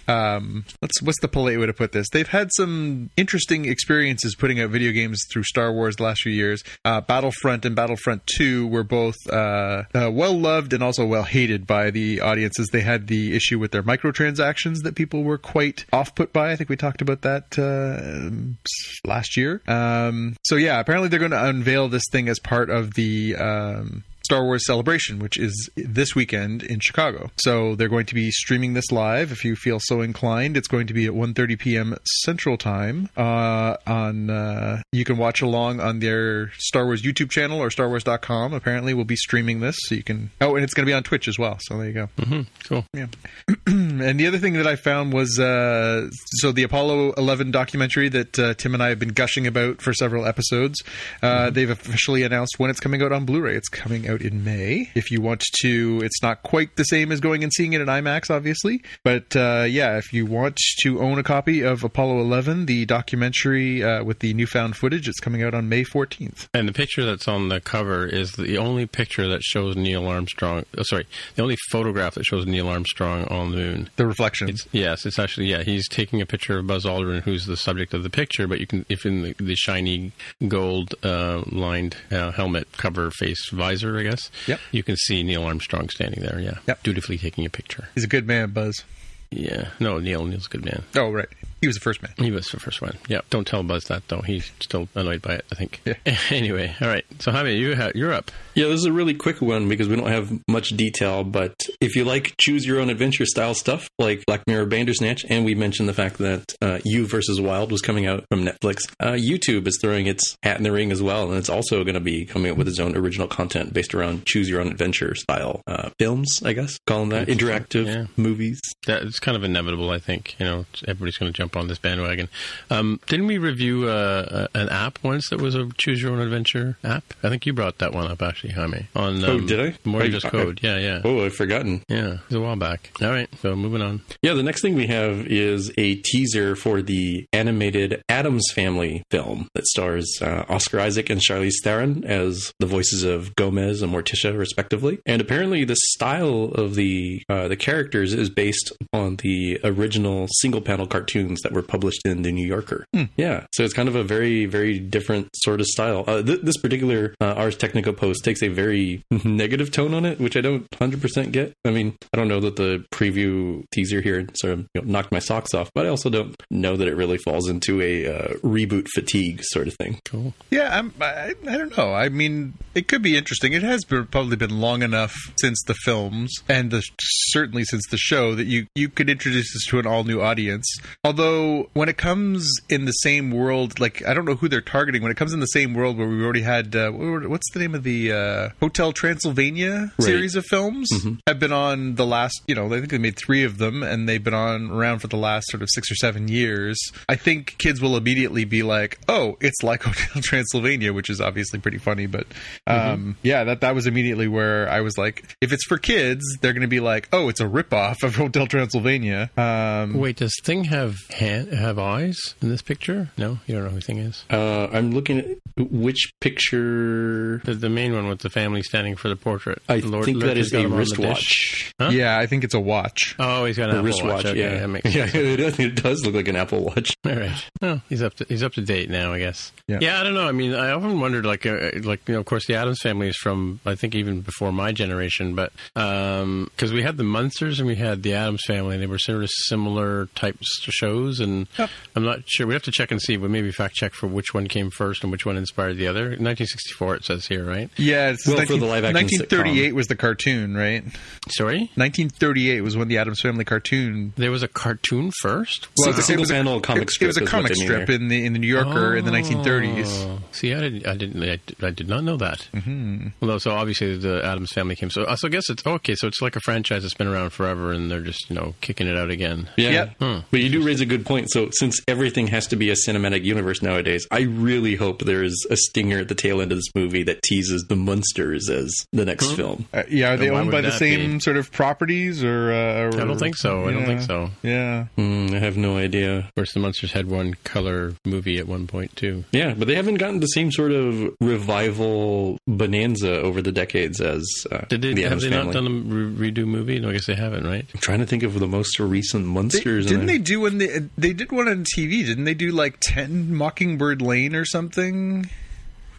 [0.10, 2.10] um, what's what's the polite way to put this?
[2.10, 6.32] They've had some interesting experiences putting out video games through Star Wars the last few
[6.32, 6.64] years.
[6.84, 11.68] Uh, Battlefront and Battlefront Two were both uh, uh, well loved and also well hated
[11.68, 12.70] by the audiences.
[12.70, 16.52] They had the issue with their microtransactions that people were quite off put by.
[16.52, 19.62] I think we talked about that uh, last year.
[19.68, 23.36] Um, so yeah, apparently they're going to unveil this thing as part of the.
[23.36, 27.32] Um, Star Wars Celebration, which is this weekend in Chicago.
[27.38, 29.32] So they're going to be streaming this live.
[29.32, 31.96] If you feel so inclined, it's going to be at 1:30 p.m.
[32.22, 33.10] Central Time.
[33.18, 38.54] Uh, on uh, you can watch along on their Star Wars YouTube channel or StarWars.com.
[38.54, 40.30] Apparently, we'll be streaming this, so you can.
[40.40, 41.58] Oh, and it's going to be on Twitch as well.
[41.62, 42.10] So there you go.
[42.24, 42.86] hmm Cool.
[42.94, 43.08] Yeah.
[43.66, 48.38] and the other thing that I found was uh, so the Apollo 11 documentary that
[48.38, 50.84] uh, Tim and I have been gushing about for several episodes.
[51.24, 53.56] Uh, They've officially announced when it's coming out on Blu-ray.
[53.56, 54.90] It's coming out in May.
[54.96, 57.88] If you want to, it's not quite the same as going and seeing it in
[57.88, 58.82] IMAX, obviously.
[59.04, 63.84] But uh, yeah, if you want to own a copy of Apollo 11, the documentary
[63.84, 66.48] uh, with the newfound footage, it's coming out on May 14th.
[66.54, 70.66] And the picture that's on the cover is the only picture that shows Neil Armstrong.
[70.78, 73.90] Oh, sorry, the only photograph that shows Neil Armstrong on the moon.
[73.96, 74.50] The reflection.
[74.50, 75.64] It's, yes, it's actually yeah.
[75.64, 78.48] He's taking a picture of Buzz Aldrin, who's the subject of the picture.
[78.48, 80.12] But you can, if in the, the shiny
[80.48, 84.09] gold uh, lined uh, helmet cover face visor, I guess.
[84.48, 84.60] Yep.
[84.72, 86.40] You can see Neil Armstrong standing there.
[86.40, 86.60] Yeah.
[86.68, 86.84] Yep.
[86.84, 87.90] Dutifully taking a picture.
[87.96, 88.84] He's a good man, Buzz.
[89.32, 89.70] Yeah.
[89.80, 90.26] No, Neil.
[90.26, 90.84] Neil's a good man.
[90.96, 91.30] Oh, right.
[91.62, 92.14] He was the first man.
[92.18, 92.98] He was the first one.
[93.08, 93.22] Yeah.
[93.30, 94.22] Don't tell Buzz that though.
[94.22, 95.46] He's still annoyed by it.
[95.52, 95.82] I think.
[95.86, 95.96] Yeah.
[96.30, 97.06] anyway, all right.
[97.20, 98.32] So Jaime, you ha- you're up.
[98.56, 101.24] Yeah, this is a really quick one because we don't have much detail.
[101.24, 105.46] But if you like choose your own adventure style stuff like Black Mirror Bandersnatch, and
[105.46, 109.12] we mentioned the fact that uh, You versus Wild was coming out from Netflix, uh,
[109.14, 112.00] YouTube is throwing its hat in the ring as well, and it's also going to
[112.00, 115.62] be coming up with its own original content based around choose your own adventure style
[115.68, 116.42] uh, films.
[116.44, 118.06] I guess call them that interactive Yeah.
[118.18, 118.60] movies.
[118.88, 119.90] That it's kind of inevitable.
[119.90, 122.30] I think you know everybody's going to jump on this bandwagon.
[122.70, 126.78] Um, didn't we review uh, an app once that was a choose your own adventure
[126.84, 127.04] app?
[127.24, 128.88] I think you brought that one up actually, Jaime.
[128.96, 129.76] On Oh, um, did I?
[129.88, 130.60] More than I- just I- code.
[130.62, 131.02] yeah, yeah.
[131.04, 131.84] Oh, I've forgotten.
[131.88, 132.92] Yeah, it was a while back.
[133.02, 134.02] All right, so moving on.
[134.22, 139.48] Yeah, the next thing we have is a teaser for the animated Addams Family film
[139.54, 144.38] that stars uh, Oscar Isaac and Charlize Theron as the voices of Gomez and Morticia,
[144.38, 145.00] respectively.
[145.06, 150.62] And apparently, the style of the uh, the characters is based on the original single
[150.62, 152.86] panel cartoons that were published in the New Yorker.
[153.18, 156.04] Yeah, so it's kind of a very very different sort of style.
[156.08, 160.20] Uh, th- this particular uh, Ars Technica post takes a very negative tone on it,
[160.20, 161.54] which I don't hundred percent get.
[161.66, 165.12] I mean, I don't know that the preview teaser here sort of you know, knocked
[165.12, 168.28] my socks off, but I also don't know that it really falls into a uh,
[168.38, 170.00] reboot fatigue sort of thing.
[170.06, 170.34] Cool.
[170.50, 171.94] Yeah, I'm, I, I don't know.
[171.94, 173.54] I mean, it could be interesting.
[173.54, 177.98] It has been, probably been long enough since the films and the, certainly since the
[177.98, 180.66] show that you, you could introduce this to an all new audience.
[181.04, 181.29] Although,
[181.74, 185.12] when it comes in the same world, like, I don't know who they're targeting, when
[185.12, 187.84] it comes in the same world where we already had, uh, what's the name of
[187.84, 190.06] the uh, Hotel Transylvania Right.
[190.06, 190.90] series of films,
[191.28, 194.08] have been on the last, you know, I think they made three of them and
[194.08, 196.78] they've been on around for the last sort of six or seven years.
[197.08, 201.60] I think kids will immediately be like, oh, it's like Hotel Transylvania, which is obviously
[201.60, 202.06] pretty funny.
[202.08, 202.28] But
[202.68, 206.54] um, yeah, that, that was immediately where I was like, if it's for kids, they're
[206.54, 209.30] going to be like, oh, it's a ripoff of Hotel Transylvania.
[209.38, 213.10] Um, Wait, does Thing have hand, have eyes in this picture?
[213.18, 214.24] No, you don't know who Thing is.
[214.30, 217.38] Uh, I'm looking at which picture.
[217.46, 219.62] The, the main one with the family standing for the portrait.
[219.70, 221.74] I Lord- think that Lurker's is got a him on the wristwatch.
[221.80, 221.90] Huh?
[221.92, 223.16] Yeah, I think it's a watch.
[223.20, 224.26] Oh, he's got an A Apple wristwatch, watch.
[224.28, 225.16] Okay, yeah, makes yeah, sense.
[225.16, 226.94] it, it does look like an Apple Watch.
[227.06, 227.50] All right.
[227.62, 229.52] Well, he's up to he's up to date now, I guess.
[229.68, 230.00] Yeah.
[230.00, 230.28] I don't know.
[230.28, 233.08] I mean, I often wondered, like, uh, like you know, of course, the Addams family
[233.08, 237.68] is from I think even before my generation, but because we had the Munsters and
[237.68, 241.48] we had the Addams family, and they were sort of similar types of shows, and
[241.96, 242.46] I'm not sure.
[242.46, 245.02] We have to check and see, but maybe fact check for which one came first
[245.02, 246.10] and which one inspired the other.
[246.10, 247.70] 1964, it says here, right?
[247.78, 250.84] Yeah, it's Well, for the live action 1938 was the cartoon, right?
[251.32, 255.68] Sorry, 1938 was when the Addams Family cartoon there was a cartoon first.
[255.78, 257.06] Well, it was- a it was a- panel comic strip.
[257.06, 259.88] It was a comic strip in the in the New Yorker in the 1930s.
[260.06, 260.20] Oh.
[260.32, 262.48] See, I didn't, I didn't, I, did- I did not know that.
[262.54, 263.08] Mm-hmm.
[263.26, 264.90] Well, so obviously the Addams family came.
[264.90, 265.96] So, so I guess it's okay.
[265.96, 268.88] So it's like a franchise that's been around forever, and they're just you know kicking
[268.88, 269.50] it out again.
[269.58, 269.70] Yeah.
[269.70, 269.96] Yep.
[270.00, 270.18] Hmm.
[270.32, 271.30] But you do raise a good point.
[271.32, 275.46] So, since everything has to be a cinematic universe nowadays, I really hope there is
[275.50, 279.06] a stinger at the tail end of this movie that teases the Munsters as the
[279.06, 279.66] next film.
[279.74, 281.20] Uh, yeah, are they why owned by the same be?
[281.20, 283.68] sort of properties, or, uh, or I don't think so.
[283.68, 284.30] I don't think so.
[284.44, 286.18] Yeah, Mm, I have no idea.
[286.20, 289.24] Of course, the Munsters had one color movie at one point too.
[289.32, 294.26] Yeah, but they haven't gotten the same sort of revival bonanza over the decades as
[294.52, 295.46] uh, Did they the have Addams they family.
[295.46, 295.70] not done a
[296.16, 296.80] re- redo movie?
[296.80, 297.66] No, I guess they haven't, right?
[297.74, 299.86] I'm trying to think of the most recent They- Munsters.
[299.86, 302.06] and didn't I- they do when they they did one on TV?
[302.06, 305.30] Didn't they do like Ten Mockingbird Lane or something?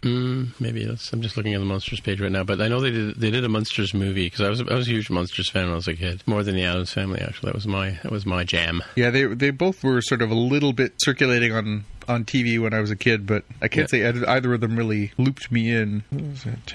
[0.03, 2.81] Mm, maybe that's, I'm just looking at the Munsters page right now, but I know
[2.81, 5.49] they did they did a Munsters movie because I was I was a huge Munsters
[5.49, 7.21] fan when I was a kid, more than the Addams Family.
[7.21, 8.81] Actually, that was my that was my jam.
[8.95, 12.73] Yeah, they they both were sort of a little bit circulating on on TV when
[12.73, 15.69] I was a kid, but I can't say either, either of them really looped me
[15.69, 16.03] in.
[16.09, 16.73] What was it?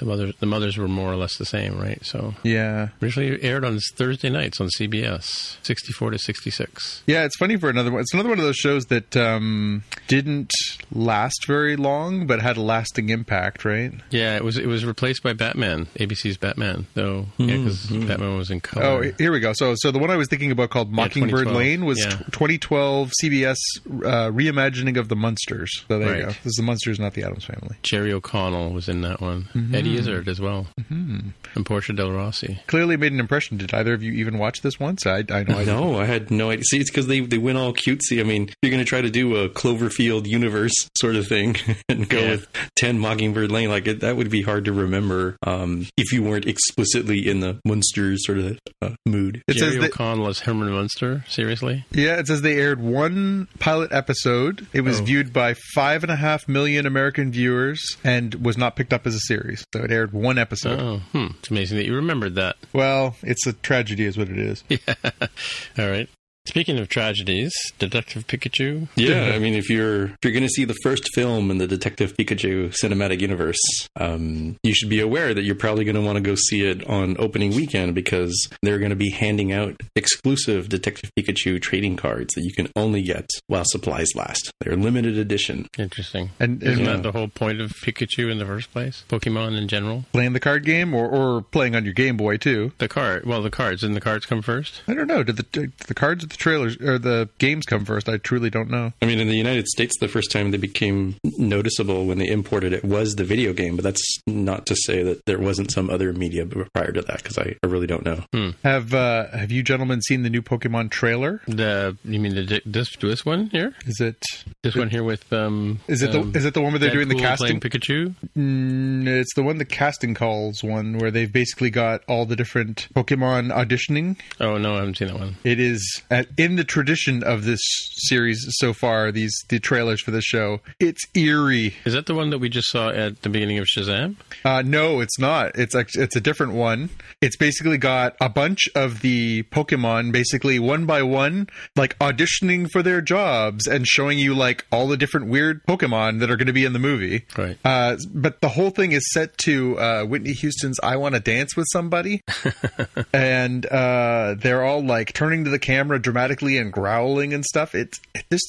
[0.00, 2.02] The mothers the mothers were more or less the same, right?
[2.04, 2.88] So Yeah.
[3.02, 7.02] originally aired on Thursday nights on CBS, sixty four to sixty six.
[7.06, 8.00] Yeah, it's funny for another one.
[8.00, 10.50] It's another one of those shows that um, didn't
[10.90, 13.92] last very long, but had a lasting impact, right?
[14.10, 17.26] Yeah, it was it was replaced by Batman, ABC's Batman, though.
[17.36, 18.84] Yeah, because Batman was in color.
[18.86, 19.52] Oh, here we go.
[19.52, 21.56] So, so the one I was thinking about called Mockingbird 2012.
[21.56, 22.16] Lane was Yeah.
[22.32, 25.84] 2012 CBS uh, reimagining of the Munsters.
[25.88, 26.28] So there you go.
[26.28, 27.76] This is the Munsters, not the Addams Family.
[27.82, 29.48] Jerry O'Connell was in that one.
[29.74, 31.28] Eddie Izzard as well, mm-hmm.
[31.54, 32.60] and Portia Del Rossi.
[32.66, 33.56] Clearly made an impression.
[33.56, 35.06] Did either of you even watch this once?
[35.06, 35.58] I, I know.
[35.58, 36.64] I No, I had no idea.
[36.64, 38.20] See, it's because they, they went all cutesy.
[38.20, 41.56] I mean, you're going to try to do a Cloverfield universe sort of thing
[41.88, 42.30] and go Yeah.
[42.30, 43.68] with 10 Mockingbird Lane.
[43.68, 47.60] Like, it, that would be hard to remember um, if you weren't explicitly in the
[47.64, 49.42] Munsters sort of uh, mood.
[49.48, 51.24] It Jerry says that, O'Connell as Herman Munster.
[51.28, 51.84] Seriously?
[51.92, 54.66] yeah, it says they aired one pilot episode.
[54.72, 55.04] It was Oh.
[55.04, 59.14] viewed by five and a half million American viewers and was not picked up as
[59.14, 59.64] a series.
[59.74, 60.80] So it aired one episode.
[60.80, 61.26] Oh, hmm.
[61.38, 62.56] It's amazing that you remembered that.
[62.72, 64.64] Well, it's a tragedy, is what it is.
[65.78, 66.08] All right.
[66.46, 68.88] Speaking of tragedies, Detective Pikachu.
[68.96, 71.66] Yeah, I mean, if you're if you're going to see the first film in the
[71.66, 73.60] Detective Pikachu cinematic universe,
[73.96, 76.84] um, you should be aware that you're probably going to want to go see it
[76.88, 82.34] on opening weekend because they're going to be handing out exclusive Detective Pikachu trading cards
[82.34, 84.50] that you can only get while supplies last.
[84.60, 85.68] They're limited edition.
[85.78, 86.30] Interesting.
[86.40, 89.04] And, Isn't and that the whole point of Pikachu in the first place?
[89.08, 90.04] Pokemon in general?
[90.12, 92.72] playing the card game or, or playing on your Game Boy too.
[92.78, 93.24] The card.
[93.26, 93.82] Well, the cards.
[93.82, 94.82] Didn't the cards come first?
[94.88, 95.22] I don't know.
[95.22, 98.08] Did the did the cards or the trailers or the games come first?
[98.08, 98.92] I truly don't know.
[99.02, 102.72] I mean, in the United States, the first time they became noticeable when they imported
[102.72, 106.12] it was the video game, but that's not to say that there wasn't some other
[106.12, 108.52] media prior to that because I, I really don't know.
[108.62, 111.40] Have uh, Have you gentlemen seen the new Pokemon trailer?
[111.46, 113.74] The you mean the this this one here?
[113.86, 114.22] Is it
[114.62, 115.80] This one here with um.
[115.88, 117.60] is it the um, is it the one where they're doing the casting?
[117.60, 118.14] playing Pikachu?
[118.36, 122.88] Mm, it's the one the casting calls one where they've basically got all the different
[122.94, 124.16] Pokemon auditioning.
[124.40, 125.36] Oh no, I haven't seen that one.
[125.44, 127.60] It is at, in the tradition of this
[128.08, 129.10] series so far.
[129.12, 130.60] These the trailers for this show.
[130.78, 131.74] It's eerie.
[131.84, 134.16] Is that the one that we just saw at the beginning of Shazam?
[134.44, 135.58] Uh, no, it's not.
[135.58, 136.90] It's act- it's a different one.
[137.20, 142.82] It's basically got a bunch of the Pokemon, basically one by one, like auditioning for
[142.82, 146.52] their jobs and showing you like all the different weird Pokemon that are going to
[146.52, 147.26] be in the movie.
[147.36, 147.58] Right.
[147.64, 151.56] Uh, but the whole thing is set to uh, Whitney Houston's "I Want to Dance
[151.56, 152.22] with Somebody,"
[153.12, 157.74] and uh, they're all like turning to the camera dramatically and growling and stuff.
[157.74, 158.40] It's it, this.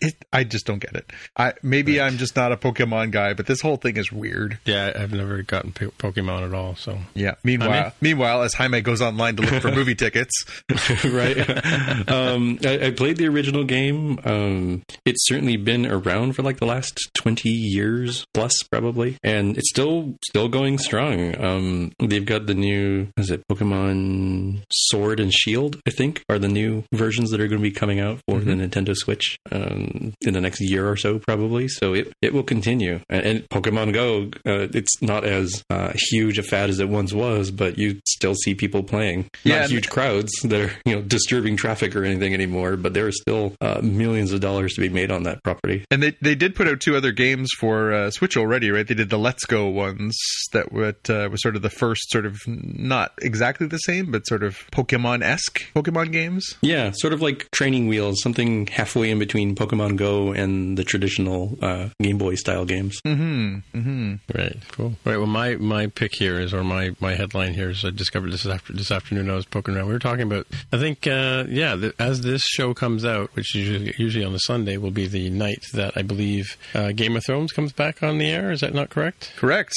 [0.00, 1.10] It, I just don't get it.
[1.36, 4.58] I maybe I'm just not a Pokemon guy, but this whole thing is weird.
[4.64, 6.76] Yeah, I've never gotten po- Pokemon at all.
[6.76, 7.34] So Yeah.
[7.44, 7.92] Meanwhile, Jaime?
[8.00, 10.32] meanwhile, as Jaime goes online to look for movie tickets,
[11.04, 11.36] right?
[12.10, 14.18] um, I, I played the original game.
[14.24, 19.68] Um, it's certainly been around for like the last twenty years plus, probably, and it's
[19.68, 21.38] still still going strong.
[21.42, 25.80] Um, they've got the new, is it Pokemon Sword and Shield?
[25.86, 28.52] I think are the new versions that are going to be coming out for the
[28.52, 31.66] Nintendo Switch um, in the next year or so, probably.
[31.66, 33.00] So it it will continue.
[33.08, 37.12] And, and Pokemon Go, uh, it's not as uh, huge a fad as it once
[37.12, 39.28] was, but you still see people playing.
[39.42, 43.08] Yeah, Not huge crowds that are you know disturbing traffic or anything anymore, but there
[43.08, 45.84] are still uh, millions of dollars to be made on that property.
[45.90, 48.86] and they they did put out two other games for uh, Switch already, right?
[48.86, 50.16] They did the Let's Go ones
[50.52, 54.26] that would, uh, was sort of the first sort of not exactly the same, but
[54.28, 56.54] sort of Pokemon esque Pokemon games.
[56.62, 61.58] Yeah, sort of like training wheels, something halfway in between Pokemon Go and the traditional
[61.62, 63.00] uh, Game Boy style games.
[63.06, 63.78] Mm-hmm.
[63.78, 64.14] Mm-hmm.
[64.36, 64.56] Right.
[64.72, 64.94] Cool.
[65.04, 65.16] Right.
[65.16, 68.46] Well, my, my pick here is, or my, my headline here is, I discovered this
[68.46, 69.30] after this afternoon.
[69.30, 69.86] I was poking around.
[69.86, 70.46] We were talking about.
[70.72, 74.32] I think, uh, yeah, the, as this show comes out, which is usually, usually on
[74.32, 78.02] the Sunday, will be the night that I believe uh, Game of Thrones comes back
[78.02, 78.50] on the air.
[78.50, 79.32] Is that not correct?
[79.36, 79.74] Correct.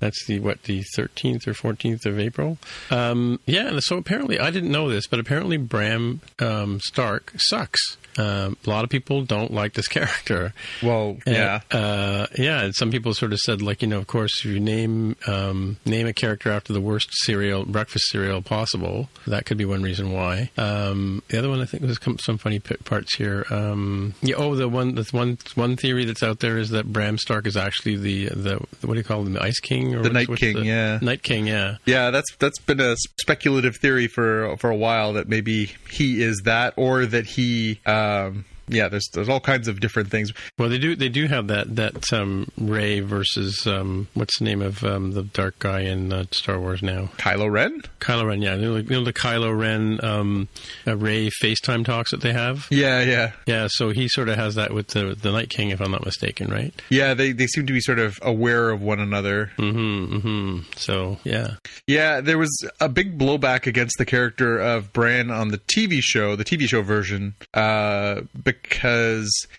[0.00, 2.58] That's the what the 13th or 14th of April.
[2.90, 7.96] Um, yeah, and so apparently I didn't know this, but apparently Bran um, Stark sucks.
[8.18, 10.52] Um, a lot of people don't like this character.
[10.82, 11.60] Well, And, yeah.
[11.70, 12.62] uh, yeah.
[12.62, 15.76] And some people sort of said, like, you know, of course, if you name um,
[15.84, 20.12] name a character after the worst cereal, breakfast cereal possible, that could be one reason
[20.12, 20.50] why.
[20.56, 23.46] Um, the other one, I think, was some funny p- parts here.
[23.50, 24.36] Um, yeah.
[24.36, 27.56] Oh, the one, the one, one theory that's out there is that Bran Stark is
[27.56, 30.56] actually the the what do you call him, the Ice King or The Night King,
[30.56, 30.98] the- yeah.
[31.02, 31.76] Night King, yeah.
[31.84, 36.42] Yeah, that's that's been a speculative theory for for a while that maybe he is
[36.44, 38.88] that, or that he, um, yeah.
[38.88, 40.32] There's there's all kinds of different things.
[40.58, 44.62] Well, they do they do have that that um, Rey versus um, what's the name
[44.62, 47.10] of um, the dark guy in uh, Star Wars now?
[47.18, 47.82] Kylo Ren.
[48.00, 50.48] Kylo Ren, yeah, you know, you know the Kylo Ren um,
[50.86, 52.66] uh, Rey FaceTime talks that they have.
[52.70, 55.80] Yeah, yeah, Yeah, so he sort of has that with the the Night King, if
[55.80, 56.72] I'm not mistaken, right?
[56.90, 57.14] yeah.
[57.14, 59.52] They they seem to be sort of aware of one another.
[59.58, 60.16] Mm-hmm.
[60.16, 60.58] Mm-hmm.
[60.76, 61.54] So yeah,
[61.86, 66.36] Yeah, there was a big blowback against the character of Bran on the TV show,
[66.36, 68.55] the TV show version, uh, because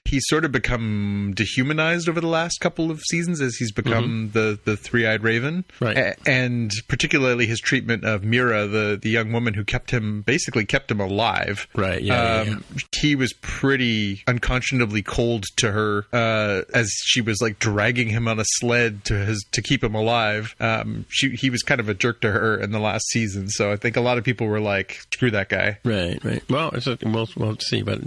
[0.05, 4.60] he's sort of become dehumanized over the last couple of seasons as he's become the,
[4.65, 5.65] the three eyed raven.
[5.79, 5.97] Right.
[5.97, 10.65] A- and particularly his treatment of Meera, the, the young woman who kept him, basically
[10.65, 11.67] kept him alive.
[11.75, 12.01] right.
[12.01, 12.43] Yeah.
[12.43, 12.63] yeah, um,
[12.99, 18.39] he was pretty unconscionably cold to her uh, as she was like dragging him on
[18.39, 20.55] a sled to his to keep him alive.
[20.60, 23.71] Um, she he was kind of a jerk to her in the last season, so
[23.71, 26.23] I think a lot of people were like, "Screw that guy." Right.
[26.23, 26.43] Right.
[26.49, 27.81] Well, it's a, we'll we'll see.
[27.81, 27.99] But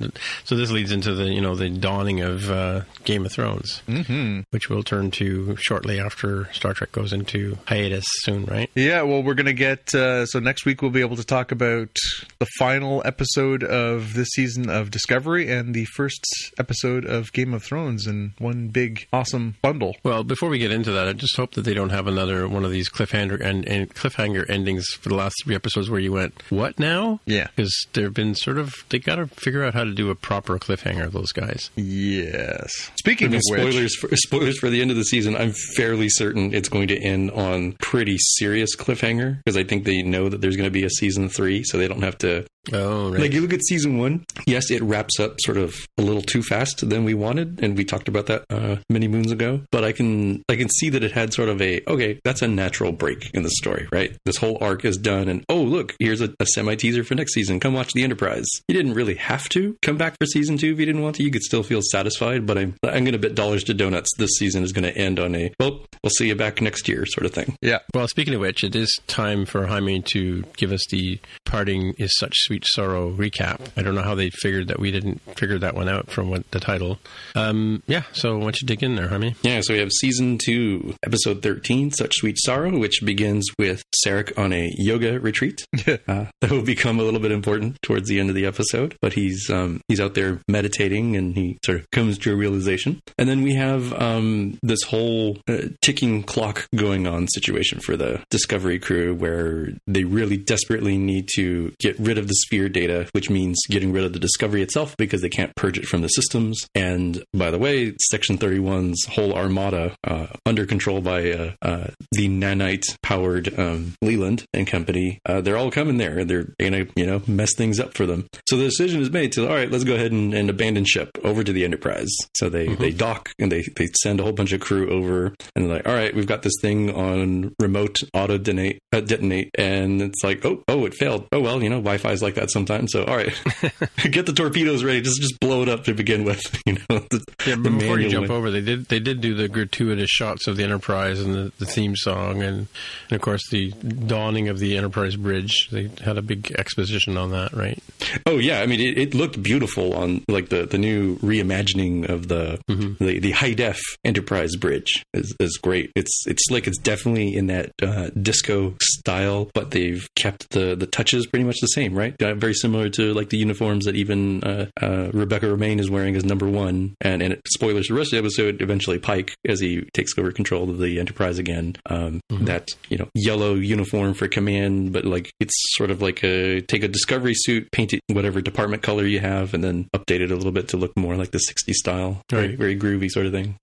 [0.45, 3.83] so this leads leads into the you know the dawning of uh, Game of Thrones,
[3.87, 4.41] mm-hmm.
[4.51, 8.71] which we'll turn to shortly after Star Trek goes into hiatus soon, right?
[8.75, 9.95] Yeah, well, we're going to get.
[9.95, 11.95] Uh, so next week we'll be able to talk about
[12.39, 16.25] the final episode of this season of Discovery and the first
[16.59, 19.97] episode of Game of Thrones in one big, awesome bundle.
[20.03, 22.65] Well, before we get into that, I just hope that they don't have another one
[22.65, 26.43] of these cliffhanger and, and cliffhanger endings for the last three episodes where you went,
[26.49, 27.49] "What now?" Yeah.
[27.55, 30.59] because they've been sort of they got to figure out how to do a proper
[30.59, 30.70] cliffhanger.
[31.11, 31.71] Those guys.
[31.77, 32.91] Yes.
[32.97, 35.37] Speaking I mean, of which, spoilers for, spoilers for the end of the season.
[35.37, 40.03] I'm fairly certain it's going to end on pretty serious cliffhanger because I think they
[40.03, 42.47] know that there's going to be a season three, so they don't have to.
[42.73, 43.21] Oh, right.
[43.23, 46.43] Like you look at season one, yes, it wraps up sort of a little too
[46.43, 49.63] fast than we wanted, and we talked about that uh, many moons ago.
[49.73, 52.49] But I can I can see that it had sort of a okay, that's a
[52.49, 54.17] natural break in the story, right?
[54.27, 57.33] This whole arc is done, and oh look, here's a, a semi teaser for next
[57.33, 57.61] season.
[57.61, 58.47] Come watch the Enterprise.
[58.69, 61.23] You didn't really have to come back for season two if you didn't want to.
[61.23, 64.31] You could still feel satisfied, but I'm I'm going to bet dollars to donuts this
[64.39, 67.25] season is going to end on a well, we'll see you back next year sort
[67.25, 67.57] of thing.
[67.63, 71.95] yeah, Well, speaking of which, it is time for Jaime to give us the "Parting
[71.99, 73.61] is Such Sweet Sorrow" recap.
[73.77, 76.51] I don't know how they figured that we didn't figure that one out from what
[76.51, 76.99] the title.
[77.37, 79.37] Um, yeah, so why don't you dig in there, Jaime?
[79.43, 84.37] Yeah, so we have season two, episode 13, Such Sweet Sorrow, which begins with Sarek
[84.37, 85.65] on a yoga retreat.
[85.87, 89.13] uh, that will become a little bit important towards the end of the episode, but
[89.13, 93.01] he's um, he's out there meditating and he sort of comes to a realization.
[93.17, 98.25] And then we have um, this whole uh, ticking clock going on situation for the
[98.29, 103.31] Discovery crew where they really desperately need to get rid of the sphere data, which
[103.31, 106.67] means getting rid of the Discovery itself because they can't purge it from the systems.
[106.75, 112.29] And by the way, Section 31's whole armada, uh, under control by uh, uh, the
[112.29, 116.87] nanite powered um, Leland and company, uh, they're all coming there and they're going to,
[116.97, 118.27] you know, mess things up for them.
[118.49, 121.11] So the decision is made to, all right, let's go ahead and, and abandon ship
[121.25, 122.11] over to the Enterprise.
[122.37, 125.65] So they, they dock and they, they send a whole bunch of crew over and
[125.65, 129.51] they're like, all right, we've got this thing on remote auto detonate, uh, detonate.
[129.57, 131.27] And it's like, oh, oh, it failed.
[131.33, 132.93] Oh, well, you know, Wi Fi is like that sometimes.
[132.93, 133.33] So, all right,
[134.11, 135.01] get the torpedoes ready.
[135.01, 136.41] Just, just blow it up to begin with.
[136.67, 138.37] You know, the, Yeah, the before you jump way.
[138.37, 141.67] over, they did they did do the gratuitous shots of the Enterprise and the, the
[141.67, 142.69] theme song, and,
[143.09, 145.69] and of course the dawning of the Enterprise bridge.
[145.73, 147.79] They had a big exposition on that, right?
[148.27, 152.29] Oh yeah, I mean it, it looked beautiful on like the, the new reimagining of
[152.29, 155.91] the the, the high def Enterprise bridge is, is great.
[155.97, 156.67] It's it's slick.
[156.69, 161.57] It's definitely in that uh, disco style, but they've kept the the touches pretty much
[161.61, 162.17] the same, right?
[162.21, 166.17] Uh, very similar to like the uniforms that even uh, uh, Rebecca Romijn is wearing
[166.17, 166.95] as number one.
[167.01, 168.63] And and it, spoilers the rest of the episode.
[168.63, 171.77] Eventually, Pike as he takes over control of the Enterprise again.
[171.87, 176.61] Um, That you know yellow uniform for command, but like it's sort of like a
[176.63, 180.31] take a Discovery suit, paint it whatever department color you have, and then update it
[180.31, 182.59] a little bit to look more like the 60s style, very Right.
[182.59, 183.57] very groovy sort of thing.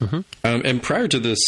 [0.43, 1.39] Um, and prior to this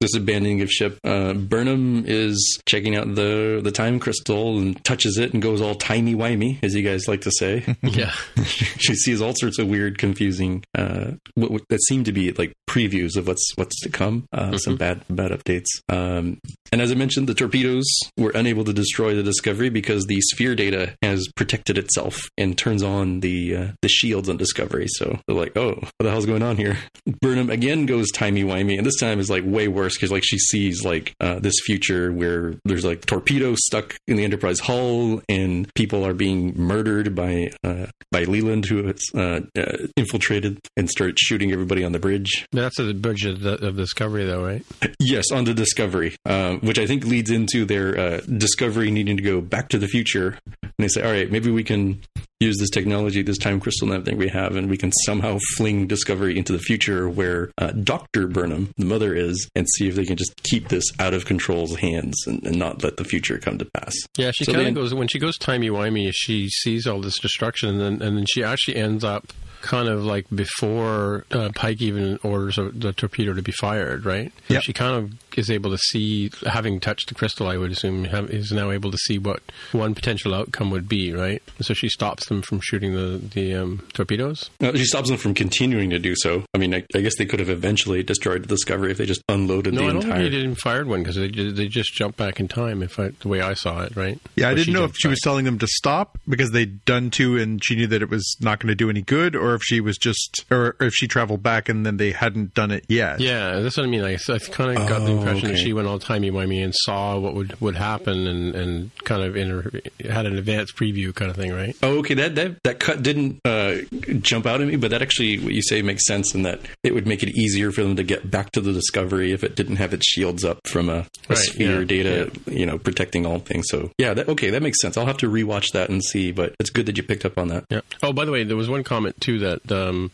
[0.00, 5.18] this abandoning of ship, uh, Burnham is checking out the the time crystal and touches
[5.18, 7.64] it and goes all timey wimey, as you guys like to say.
[7.82, 8.10] Yeah.
[8.44, 12.52] she sees all sorts of weird, confusing, uh, what, what, that seem to be like
[12.76, 14.26] previews of what's what's to come.
[14.32, 15.66] Uh, Some bad bad updates.
[15.88, 16.38] Um,
[16.72, 20.54] and as I mentioned, the torpedoes were unable to destroy the Discovery because the sphere
[20.54, 24.86] data has protected itself and turns on the uh, the shields on Discovery.
[24.88, 26.76] So they're like, oh, what the hell's going on here?
[27.20, 30.38] Burnham again goes timey wimey, and this time is like way worse because like she
[30.38, 35.72] sees like uh, this future where there's like torpedoes stuck in the Enterprise hull and
[35.74, 41.18] people are being murdered by uh, by Leland who has uh, uh, infiltrated and started
[41.18, 42.46] shooting everybody on the bridge.
[42.66, 44.64] That's the bridge of, the, of Discovery, though, right?
[44.98, 49.22] Yes, on the Discovery, um, which I think leads into their uh, Discovery needing to
[49.22, 50.36] go back to the future.
[50.62, 52.02] And they say, all right, maybe we can
[52.40, 55.86] use this technology, this time crystal and everything we have, and we can somehow fling
[55.86, 58.26] Discovery into the future where uh, Dr.
[58.26, 61.76] Burnham, the mother, is, and see if they can just keep this out of control's
[61.76, 63.94] hands and, and not let the future come to pass.
[64.18, 66.10] Yeah, she So kind of goes when she goes timey wimey.
[66.12, 69.32] She sees all this destruction, and then and then she actually ends up
[69.66, 74.32] kind of like before uh, Pike even orders a, the torpedo to be fired, right?
[74.48, 74.62] Yep.
[74.62, 78.30] She kind of is able to see, having touched the crystal, I would assume, have,
[78.30, 79.42] is now able to see what
[79.72, 81.42] one potential outcome would be, right?
[81.60, 84.48] So she stops them from shooting the the um, torpedoes.
[84.60, 86.44] Uh, she stops them from continuing to do so.
[86.54, 89.22] I mean, I, I guess they could have eventually destroyed the Discovery if they just
[89.28, 90.18] unloaded No, the I don't entire.
[90.20, 92.82] think they didn't fired one because they they just jumped back in time.
[92.82, 94.18] If I, the way I saw it, right?
[94.36, 97.10] Yeah, I didn't know if jumped she was telling them to stop because they'd done
[97.10, 99.62] two and she knew that it was not going to do any good, or if
[99.62, 103.18] she was just, or if she traveled back and then they hadn't done it yet.
[103.20, 104.04] Yeah, that's what I mean.
[104.04, 106.72] I, I kind of got the Oh, impression that she went all timey wimey and
[106.74, 109.70] saw what would, would happen and, and kind of in her,
[110.08, 111.76] had an advanced preview kind of thing, right?
[111.82, 112.14] Oh, okay.
[112.14, 113.76] that that that cut didn't uh,
[114.20, 116.94] jump out at me, but that actually what you say makes sense in that it
[116.94, 119.76] would make it easier for them to get back to the discovery if it didn't
[119.76, 123.38] have its shields up from a, a Right, sphere yeah, data, you know, protecting all
[123.38, 123.66] things.
[123.68, 124.96] So yeah, that, okay, that makes sense.
[124.96, 127.48] I'll have to rewatch that and see, but it's good that you picked up on
[127.48, 127.64] that.
[127.70, 127.80] Yeah.
[128.02, 130.10] Oh, by the way, there was one comment too that um,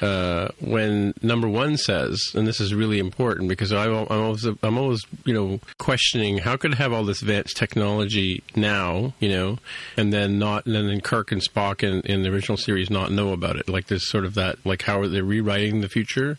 [0.00, 4.78] uh, when number one says, and this is really important because I, I'm always, I'm
[4.78, 9.58] always, you know, questioning how could it have all this advanced technology now, you know,
[9.96, 13.32] and then not, and then Kirk and Spock in, in the original series not know
[13.32, 13.68] about it.
[13.68, 16.36] Like there's sort of that, like how are they rewriting the future?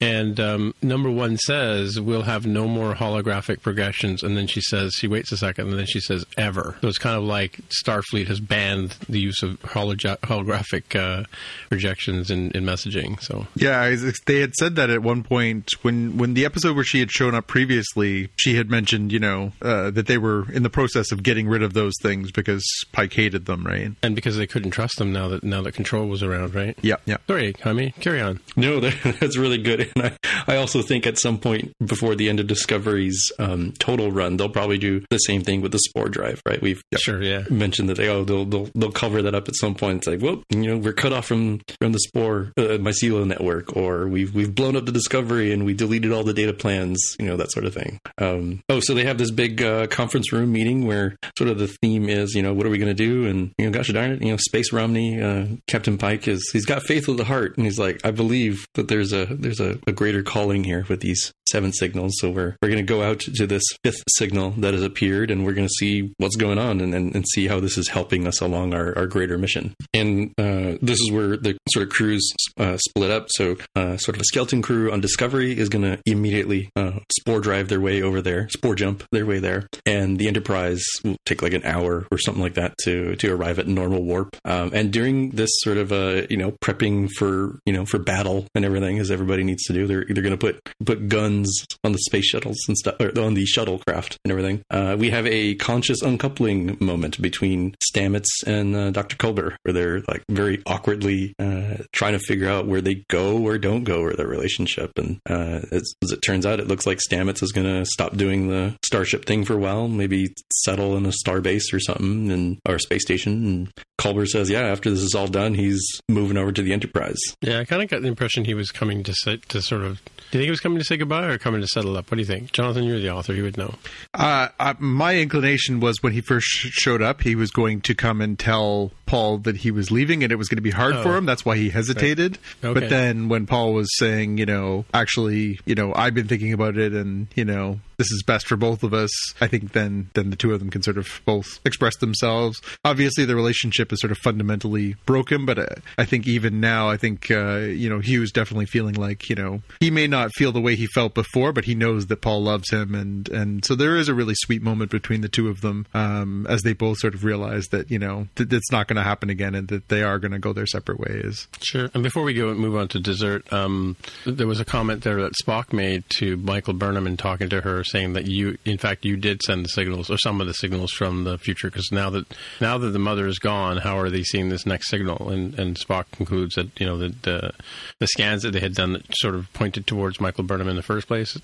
[0.00, 4.92] And um, number one says we'll have no more holographic progressions, and then she says
[4.94, 6.76] she waits a second, and then she says ever.
[6.80, 11.24] So it's kind of like Starfleet has banned the use of hologra- holographic uh,
[11.68, 12.64] projections in, in
[12.96, 13.20] messaging.
[13.22, 13.94] So Yeah,
[14.26, 17.34] they had said that at one point when when the episode where she had shown
[17.34, 21.22] up previously, she had mentioned, you know, uh, that they were in the process of
[21.22, 23.92] getting rid of those things because Pike hated them, right?
[24.02, 26.78] and because they couldn't trust them now that now that control was around, right?
[26.82, 27.16] Yeah, yeah.
[27.26, 28.40] Sorry, Jaime, carry on.
[28.56, 28.80] No,
[29.20, 29.90] that's really good.
[29.96, 34.10] And I, I also think at some point before the end of Discovery's um, total
[34.10, 36.60] run, they'll probably do the same thing with the Spore Drive, right?
[36.60, 37.44] We've Sure, yeah.
[37.50, 39.98] mentioned that they oh they'll, they'll they'll cover that up at some point.
[39.98, 43.76] It's like, well, you know, we're cut off from from the Spore uh, mycelial network,
[43.76, 47.26] or we've we've blown up the Discovery and we deleted all the data plans, you
[47.26, 48.00] know, that sort of thing.
[48.18, 51.68] Um, oh, so they have this big uh, conference room meeting where sort of the
[51.68, 53.26] theme is, you know, what are we going to do?
[53.26, 56.66] And you know, gosh darn it, you know, Space Romney, uh, Captain Pike is he's
[56.66, 59.78] got faith with the heart, and he's like, I believe that there's a there's a,
[59.86, 62.14] a greater calling here with these seven signals.
[62.18, 65.44] So we're we're going to go out to this fifth signal that has appeared, and
[65.44, 68.26] we're going to see what's going on and, and, and see how this is helping
[68.26, 69.74] us along our, our greater mission.
[69.94, 72.28] And uh, this is where the sort of crews
[72.58, 73.26] uh, split up.
[73.30, 77.40] So uh, sort of a skeleton crew on Discovery is going to immediately uh, spore
[77.40, 81.42] drive their way over there, spore jump their way there, and the Enterprise will take
[81.42, 84.36] like an hour or something like that to to arrive at normal warp.
[84.44, 88.46] Um, and during this sort of uh, you know prepping for you know for battle
[88.54, 91.92] and everything, as everybody needs to do, they're either going to put put guns on
[91.92, 94.62] the space shuttles and stuff, or on the shuttlecraft and everything.
[94.70, 99.16] Uh, we have a conscious uncoupling moment between Stamets and uh, Dr.
[99.16, 103.58] Culber, where they're like very awkwardly uh, trying to figure out where they go or
[103.58, 104.92] don't go or their relationship.
[104.96, 108.16] And uh, as, as it turns out, it looks like Stamets is going to stop
[108.16, 112.30] doing the starship thing for a while, maybe settle in a star base or something,
[112.30, 113.32] and or a space station.
[113.46, 117.18] And Culber says, "Yeah, after this is all done, he's moving over to the Enterprise."
[117.40, 120.02] Yeah, I kind of got the impression he was coming to say, to sort of.
[120.30, 122.10] Do you think he was coming to say goodbye or coming to settle up?
[122.10, 122.84] What do you think, Jonathan?
[122.84, 123.74] You're the author; you would know.
[124.12, 128.20] Uh, uh, my inclination was when he first showed up, he was going to come
[128.20, 131.02] and tell Paul that he was leaving, and it was going to be hard Oh.
[131.02, 131.26] for him.
[131.26, 132.38] That's why he hesitated.
[132.64, 132.80] Okay.
[132.80, 136.76] But then when Paul was saying, you know, actually, you know, I've been thinking about
[136.76, 139.10] it, and you know, this is best for both of us.
[139.40, 142.60] I think then then the two of them can sort of both express themselves.
[142.84, 145.66] Obviously, the relationship is sort of fundamentally broken, but uh,
[145.98, 149.62] I think even now, I think uh, you know, Hugh's definitely feeling like you know
[149.80, 152.70] he may not feel the way he felt before, but he knows that Paul loves
[152.70, 155.86] him, and and so there is a really sweet moment between the two of them
[155.94, 159.02] um, as they both sort of realize that you know that it's not going to
[159.02, 161.46] happen again, and that they are going to go their separate ways.
[161.60, 161.90] Sure.
[161.94, 165.32] And before we go move on to dessert, um, there was a comment there that
[165.42, 169.16] Spock made to Michael Burnham in talking to her, saying that you, in fact, you
[169.16, 172.26] did send the signals or some of the signals from the future because now that
[172.60, 175.30] now that the mother is gone, how are they seeing this next signal?
[175.30, 177.52] And and Spock concludes that you know the the,
[178.00, 180.82] the scans that they had done that sort of pointed towards Michael Burnham in the
[180.82, 181.38] first place.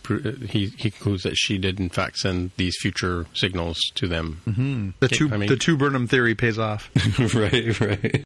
[0.49, 4.95] He he concludes that she did in fact send these future signals to them.
[5.01, 6.91] The two I mean- the two Burnham theory pays off.
[7.35, 8.25] right, right.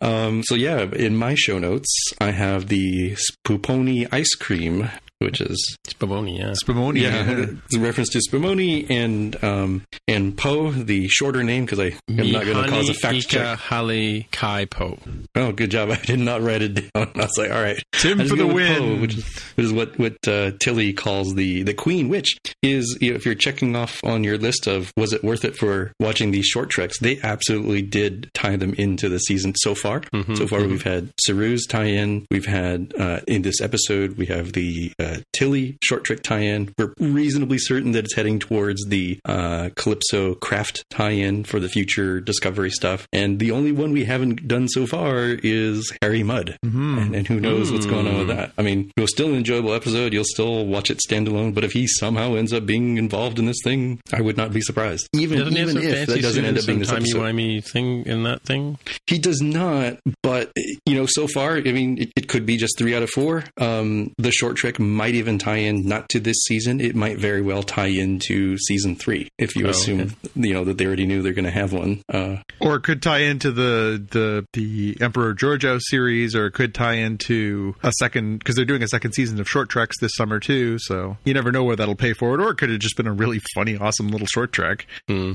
[0.00, 1.88] Um, so yeah, in my show notes,
[2.20, 4.88] I have the Spumoni ice cream,
[5.26, 6.52] which is It's Baboni, yeah.
[6.64, 7.00] Spumoni.
[7.00, 11.94] yeah, it's a reference to Spumoni and um, and Po, the shorter name, because I
[12.08, 13.58] am not going to cause a Mihani fact Ika check.
[13.58, 14.98] Hale Kai Po.
[15.34, 15.90] Oh, good job!
[15.96, 17.10] I did not write it down.
[17.14, 18.78] I was like, all right, Tim for the win.
[18.96, 19.24] Po, which is,
[19.56, 23.26] which is what what uh, Tilly calls the the queen, which is you know, if
[23.26, 26.70] you're checking off on your list of was it worth it for watching these short
[26.70, 30.02] treks, they absolutely did tie them into the season so far.
[30.34, 32.26] so far, we've had Saru's tie-in.
[32.30, 36.72] We've had uh, in this episode we have the uh, Tilly short trek tie-in.
[36.78, 42.20] We're reasonably certain that it's heading towards the uh, Calypso craft tie-in for the future
[42.20, 43.06] Discovery stuff.
[43.12, 46.56] And the only one we haven't done so far is Harry Mudd.
[46.62, 48.52] And, and who knows what's going on with that.
[48.58, 50.12] I mean, it was still an enjoyable episode.
[50.12, 51.54] You'll still watch it standalone.
[51.54, 54.60] But if he somehow ends up being involved in this thing, I would not be
[54.60, 55.08] surprised.
[55.12, 57.18] Even, Doesn't even if that doesn't end up being this episode.
[57.18, 58.78] timey-wimey thing in that thing?
[59.06, 60.52] He does not, but
[60.84, 63.44] you know, so far, I mean, it, it could be just three out of four.
[63.58, 66.80] Um, the short trek might even tie in not to this season.
[66.80, 70.14] It might very well tie into season three if you Oh, assume okay.
[70.34, 72.02] you know that they already knew they're going to have one.
[72.12, 76.74] Uh, Or it could tie into the the the Emperor Georgiou series, or it could
[76.74, 80.40] tie into a second because they're doing a second season of Short Treks this summer
[80.40, 80.78] too.
[80.80, 82.40] So you never know where that'll pay forward.
[82.40, 84.86] Or it could have just been a really funny, awesome little short trek.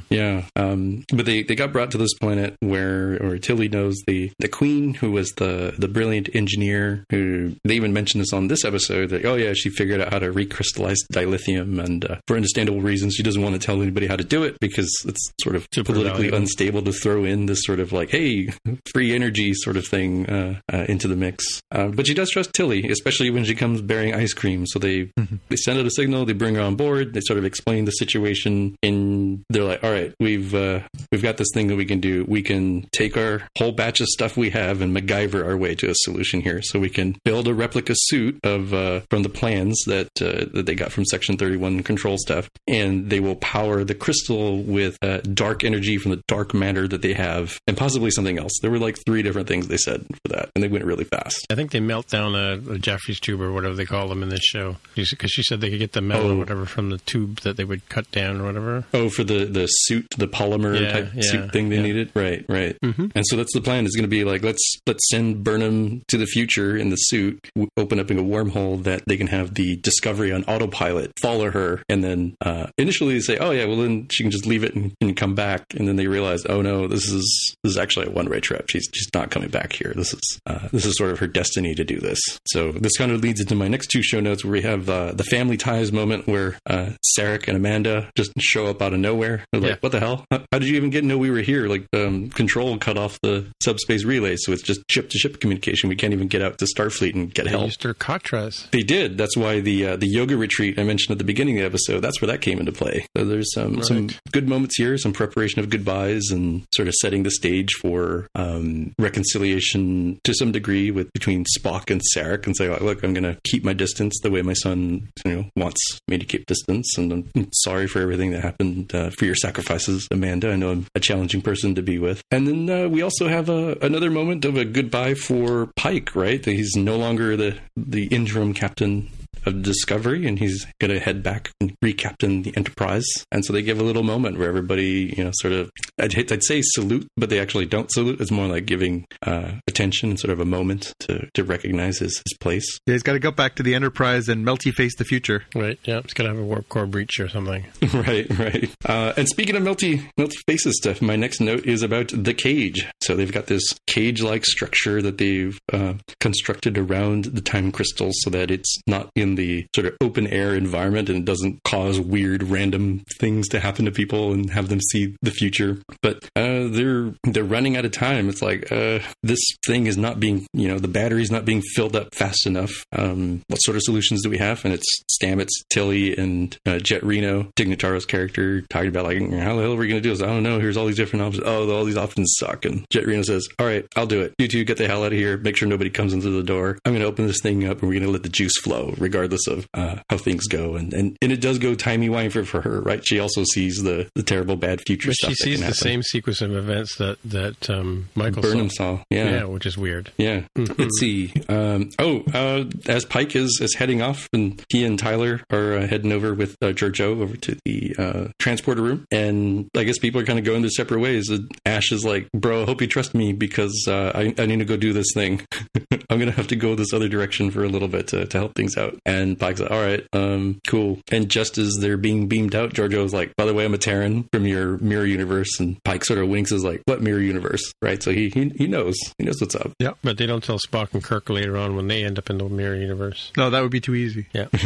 [0.10, 4.32] Yeah, um, but they, they got brought to this planet where, or Tilly knows the
[4.40, 8.66] the queen who was the the brilliant engineer who they even mentioned this on this
[8.66, 12.82] episode that oh yeah she figured out how to recrystallize dilithium and uh, for understandable
[12.82, 15.68] reasons she doesn't want to tell anybody how to do it because it's sort of
[15.74, 16.38] Super politically valuable.
[16.40, 18.50] unstable to throw in this sort of like hey
[18.94, 21.62] free energy sort of thing uh, uh, into the mix.
[21.72, 24.66] Uh, but she does trust Tilly, especially when she comes bearing ice cream.
[24.68, 25.12] So they
[25.50, 27.92] they send out a signal, they bring her on board, they sort of explain the
[27.92, 30.82] situation, and they're like, "All right, we've uh,
[31.12, 32.26] we've got this thing that we can do.
[32.28, 35.90] We can take our whole batch of stuff we have and MacGyver our way to
[35.90, 36.62] a solution here.
[36.62, 40.66] So we can build a replica suit of uh, from the plans that uh, that
[40.68, 44.98] they got from Section Thirty One control stuff, and they will power the crystal with
[45.02, 48.54] uh, dark energy from the dark matter that they have, and possibly something else.
[48.62, 51.46] There were like three different things they said for that, and they went really fast.
[51.52, 54.30] I think they melt down a, a Jefferies tube or whatever they call them in
[54.30, 56.36] this show because she said they could get the metal Oh.
[56.36, 58.86] or whatever from the tube that they would cut down or whatever.
[58.94, 61.82] Oh, for the the suit, the polymer Yeah, type yeah, suit thing they yeah.
[61.82, 62.46] needed, right?
[62.48, 62.78] Right.
[62.86, 63.12] Mhm.
[63.16, 63.86] And so that's the plan.
[63.88, 67.40] Is going to be like let's let's send Burnham to the future in the suit,
[67.56, 71.82] w- open up a wormhole that they can have the Discovery on autopilot, follow her,
[71.90, 74.76] and then uh, initially they say, oh yeah, well then she can just leave it
[74.76, 78.08] and, and come back, and then they realize, oh no, this is this is actually
[78.08, 78.70] a one way trip.
[78.70, 79.94] She's she's not coming back here.
[79.96, 82.20] This is uh, this is sort of her destiny to do this.
[82.48, 85.14] So this kind of leads into my next two show notes where we have uh,
[85.14, 89.44] the family ties moment where uh, Sarek and Amanda just show up out of nowhere.
[89.52, 89.78] They're like, Yeah.
[89.80, 90.26] what the hell?
[90.32, 91.68] How, how did you even get to know we were here?
[91.68, 95.90] Like, um, control cut off the subspace relay, so it's just ship to ship communication.
[95.90, 97.66] We can't even get out to Starfleet and get They help.
[97.66, 98.70] used their Katras.
[98.72, 99.18] They did.
[99.22, 102.00] That's why the uh, the yoga retreat I mentioned at the beginning of the episode.
[102.00, 103.06] That's where that came into play.
[103.16, 107.22] So there's some some good moments here, some preparation of goodbyes, and sort of setting
[107.22, 112.68] the stage for um, reconciliation to some degree with between Spock and Sarek, and say,
[112.68, 116.00] like, look, I'm going to keep my distance the way my son you know wants
[116.08, 120.08] me to keep distance, and I'm sorry for everything that happened uh, for your sacrifices,
[120.10, 120.52] Amanda.
[120.52, 122.24] I know I'm a challenging person to be with.
[122.32, 126.42] And then uh, we also have a, another moment of a goodbye for Pike, right?
[126.42, 129.11] That he's no longer the the interim captain
[129.46, 133.06] of Discovery, and he's going to head back and recaptain the Enterprise.
[133.32, 135.70] And so they give a little moment where everybody, you know, sort of,
[136.00, 138.22] I'd, hate- I'd say salute, but they actually don't salute.
[138.22, 142.18] It's more like giving uh, attention and sort of a moment to, to recognize his,
[142.18, 142.78] his place.
[142.86, 145.44] Yeah, he's got to go back to the Enterprise and melty face the future.
[145.56, 145.80] Right.
[145.84, 146.00] Yeah.
[146.00, 147.66] It's got to have a warp core breach or something.
[147.94, 148.74] right, right.
[148.86, 152.86] Uh, and speaking of melty, melty faces stuff, my next note is about the cage.
[153.02, 158.30] So they've got this cage-like structure that they've uh, constructed around the time crystals so
[158.32, 162.44] that it's not in the sort of open air environment and it doesn't cause weird
[162.44, 165.78] random things to happen to people and have them see the future.
[166.02, 168.30] But uh, they're they're running out of time.
[168.30, 171.96] It's like uh, this thing is not being, you know, the battery's not being filled
[171.96, 172.72] up fast enough.
[172.92, 174.64] Um, what sort of solutions do we have?
[174.66, 179.56] And it's Stamets, Tilly, and uh, Jet Reno, Tig Notaro's character, talking about like, how
[179.56, 180.22] the hell are we going to do this?
[180.22, 180.60] I don't know.
[180.60, 181.44] Here's all these different options.
[181.46, 182.66] Oh, all these options suck.
[182.66, 184.34] And Jet Reno says, "All right, I'll do it.
[184.38, 185.38] You two get the hell out of here.
[185.38, 186.78] Make sure nobody comes into the door.
[186.86, 188.94] I'm going to open this thing up, and we're going to let the juice flow,
[188.98, 192.62] regardless of uh, how things go." And and and it does go timey wimey for,
[192.62, 193.06] her, right?
[193.06, 195.30] She also sees the the terrible bad future But stuff.
[195.32, 198.98] she sees the same sequence of events that that um, Michael Burnham saw.
[198.98, 199.04] saw.
[199.10, 199.30] Yeah.
[199.32, 200.12] Yeah, which is weird.
[200.18, 200.44] Yeah.
[200.56, 201.32] Let's see.
[201.50, 205.88] Um, oh, uh, as Pike is, is heading off, and he and Tyler are uh,
[205.88, 210.22] heading over with uh, Georgiou over to the uh, transporter room, and I guess people
[210.22, 211.30] are kind of going their separate ways.
[211.30, 214.60] And Ash is like, "Bro, I hope you trust me because uh, I, I need
[214.60, 215.42] to go do this thing.
[216.10, 218.56] I'm gonna have to go this other direction for a little bit to, to help
[218.56, 222.56] things out." And Pike's like, "All right, um, cool." And just as they're being beamed
[222.56, 226.06] out, Georgiou's like, "By the way, I'm a Terran from your mirror universe," and Pike
[226.06, 228.02] sort of winks, is like, "What mirror universe?" Right?
[228.02, 229.74] So he he, he knows he knows what's up.
[229.80, 229.94] Yeah.
[230.02, 232.48] But they don't tell Spock and Kirk later on when they end up in the
[232.48, 233.32] mirror universe.
[233.36, 234.28] No, that would be too easy.
[234.34, 234.48] Yeah.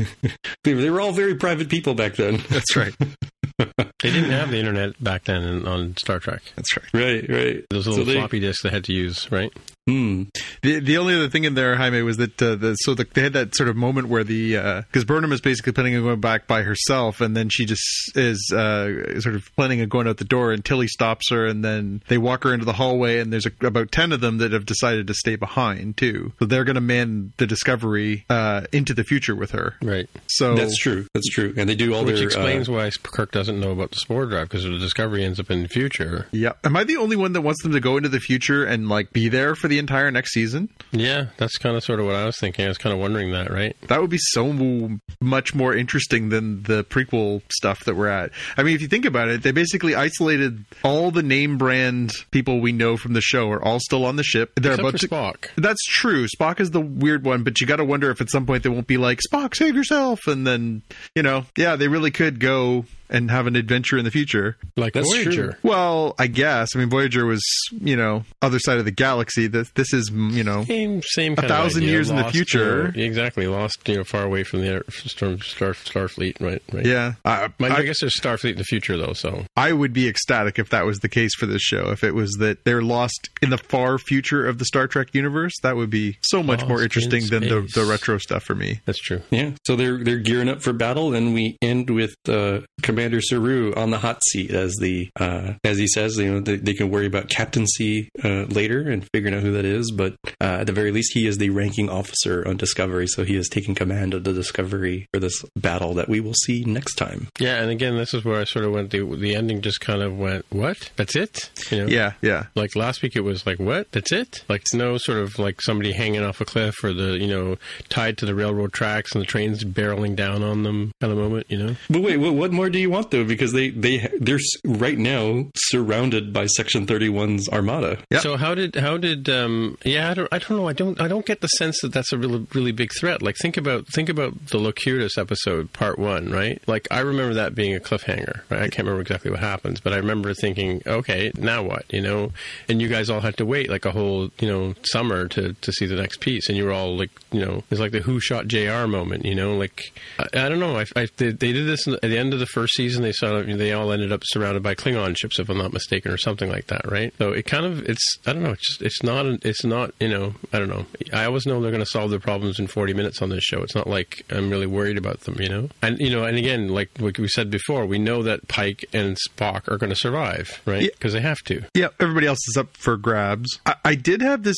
[0.64, 2.42] They, they were all very private people back then.
[2.50, 2.94] That's right.
[3.58, 6.42] They didn't have the internet back then in, on Star Trek.
[6.56, 6.94] That's right.
[6.94, 7.66] right, right.
[7.70, 9.52] Those So little they- floppy disks they had to use, right?
[9.88, 10.24] Hmm.
[10.64, 13.22] The the only other thing in there, Jaime, was that uh, the, so the, they
[13.22, 16.48] had that sort of moment where the because Burnham is basically planning on going back
[16.48, 17.84] by herself, and then she just
[18.16, 21.64] is uh, sort of planning on going out the door, and Tilly stops her, and
[21.64, 24.54] then they walk her into the hallway, and there's a, about ten of them that
[24.54, 26.34] have decided to stay behind too.
[26.40, 29.76] So they're going to man the Discovery uh, into the future with her.
[29.84, 30.10] Right.
[30.26, 31.06] So That's true.
[31.14, 31.54] That's true.
[31.58, 33.98] And they do all Which their explains uh, why Kirk doesn't doesn't know about the
[33.98, 36.28] spore drive because the discovery ends up in the future.
[36.32, 36.54] Yeah.
[36.64, 39.12] Am I the only one that wants them to go into the future and like
[39.14, 40.70] be there for the entire next season?
[40.92, 42.66] Yeah, that's kind of sort of what I was thinking.
[42.66, 43.76] I was kind of wondering that, right?
[43.88, 48.32] That would be so much more interesting than the prequel stuff that we're at.
[48.58, 52.60] I mean, if you think about it, they basically isolated all the name brand people
[52.60, 54.54] we know from the show are all still on the ship.
[54.56, 55.08] They're Except about for to.
[55.08, 55.50] Spock.
[55.56, 56.26] That's true.
[56.28, 58.70] Spock is the weird one, but you got to wonder if at some point they
[58.70, 60.82] won't be like Spock, save yourself, and then
[61.14, 64.58] you know, yeah, they really could go and have an adventure in the future.
[64.76, 65.32] Like That's Voyager.
[65.32, 65.54] true.
[65.64, 66.76] Well, I guess.
[66.76, 69.48] I mean, Voyager was, you know, other side of the galaxy.
[69.48, 71.92] This, this is, you know, Same, same A kind thousand of idea.
[71.96, 72.92] years in the future.
[72.96, 73.48] you exactly.
[73.48, 76.62] Lost, you know, far away from the Star, Star, Starfleet, right?
[76.72, 76.86] right.
[76.86, 77.14] yeah.
[77.24, 79.14] I, Mind I, I guess there's Starfleet in the future, though.
[79.14, 81.92] So I would be ecstatic if that was the case for this show.
[81.92, 85.54] If it was that they're lost in the far future of the Star Trek universe,
[85.64, 88.56] that would be so much Lost more in interesting than the, the retro stuff for
[88.56, 88.82] me.
[88.86, 89.22] that's true.
[89.32, 92.60] Yeah, so they're they're gearing up for battle, and we end with uh,
[92.96, 96.56] Commander Saru on the hot seat as the uh, as he says, you know, they,
[96.56, 100.60] they can worry about captaincy uh, later and figuring out who that is, but uh,
[100.62, 103.76] at the very least, he is the ranking officer on Discovery, so he is taking
[103.76, 107.28] command of the Discovery for this battle that we will see next time.
[107.38, 108.92] Yeah, and again, this is where I sort of went.
[108.92, 110.90] The, the ending just kind of went, "What?
[110.96, 111.88] That's it?" You know?
[111.88, 112.46] Yeah, yeah.
[112.56, 113.92] Like last week, it was like, "What?
[113.92, 117.18] That's it?" Like it's no sort of like somebody hanging off a cliff or the
[117.18, 117.58] you know
[117.90, 121.48] tied to the railroad tracks and the trains barreling down on them kind of moment.
[121.50, 121.76] You know?
[121.90, 123.24] But wait, what, what more do you want though?
[123.24, 127.98] Because they they they're right now surrounded by Section 31's armada.
[128.12, 128.22] Yep.
[128.22, 131.08] So how did how did um yeah I don't I don't know I don't I
[131.08, 133.22] don't get the sense that that's a really really big threat.
[133.22, 136.62] Like think about think about the Locutus episode part one, right?
[136.68, 138.42] Like I remember that being a cliffhanger.
[138.50, 138.62] Right?
[138.62, 141.86] I can't remember exactly what happens, but I remember thinking, okay, now what?
[141.92, 142.32] You know,
[142.70, 145.72] and you guys all had to wait like a whole you know summer to to
[145.72, 148.20] see the next piece, and you were all like you know it's like the Who
[148.20, 148.88] Shot J.R.
[148.88, 149.26] moment.
[149.26, 150.78] You know, like I, I don't know.
[150.78, 153.04] I, I they, they did this at the end of the first season.
[153.04, 156.18] They saw they all ended up surrounded by Klingon ships, if I'm not mistaken, or
[156.18, 157.14] something like that, right?
[157.18, 158.52] So it kind of it's I don't know.
[158.52, 160.86] It's just it's not it's not you know I don't know.
[161.14, 163.62] I always know they're going to solve their problems in 40 minutes on this show.
[163.62, 165.70] It's not like I'm really worried about them, you know.
[165.82, 169.18] And you know, and again, like like we said before, we know that Pike and
[169.30, 170.84] Spock are going to survive, right?
[170.84, 170.90] Yeah.
[170.94, 171.64] Because they have to.
[171.74, 173.60] Yeah, everybody else is up for grabs.
[173.66, 174.58] I, I did have this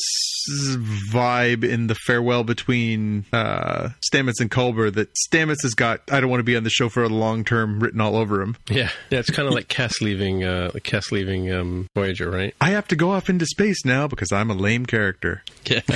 [1.10, 6.30] vibe in the farewell between uh, Stamets and Culber that Stamets has got "I don't
[6.30, 8.56] want to be on the show for a long term" written all over him.
[8.70, 9.18] Yeah, yeah.
[9.18, 12.54] It's kind of like Kes leaving uh, Kes leaving um, Voyager, right?
[12.60, 15.42] I have to go off into space now because I'm a lame character.
[15.64, 15.80] Yeah.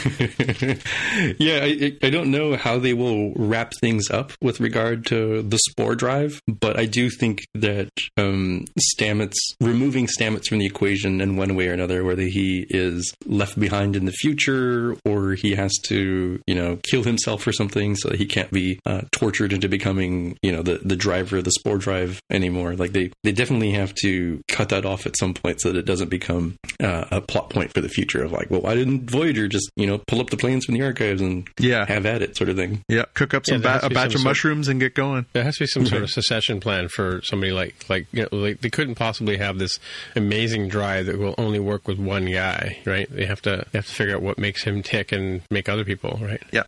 [1.38, 5.58] yeah, I, I don't know how they will wrap things up with regard to the
[5.58, 11.36] spore drive, but I do think that um, Stamets removing Stamets from the equation in
[11.36, 15.72] one way or another, whether he is left behind in the future or he has
[15.84, 19.68] to, you know, kill himself or something so that he can't be uh, tortured into
[19.68, 22.74] becoming, you know, the, the driver of the spore drive anymore.
[22.74, 25.84] Like they, they definitely have to cut that off at some point so that it
[25.86, 29.48] doesn't become uh, a plot point for the future of like, well, why didn't Voyager
[29.48, 31.84] just, you know, pull up the plans from the archives and Yeah.
[31.86, 32.82] have at it sort of thing?
[32.88, 34.94] Yeah, cook up some there has ba- a batch some of sort- mushrooms and get
[34.94, 35.26] going.
[35.32, 38.28] There has to be some sort of secession plan for somebody like like you know
[38.36, 39.78] like they couldn't possibly have this
[40.16, 43.09] amazing drive that will only work with one guy, right?
[43.11, 45.84] They have to they have to figure out what makes him tick and make other
[45.84, 46.42] people, right?
[46.53, 46.64] Yeah.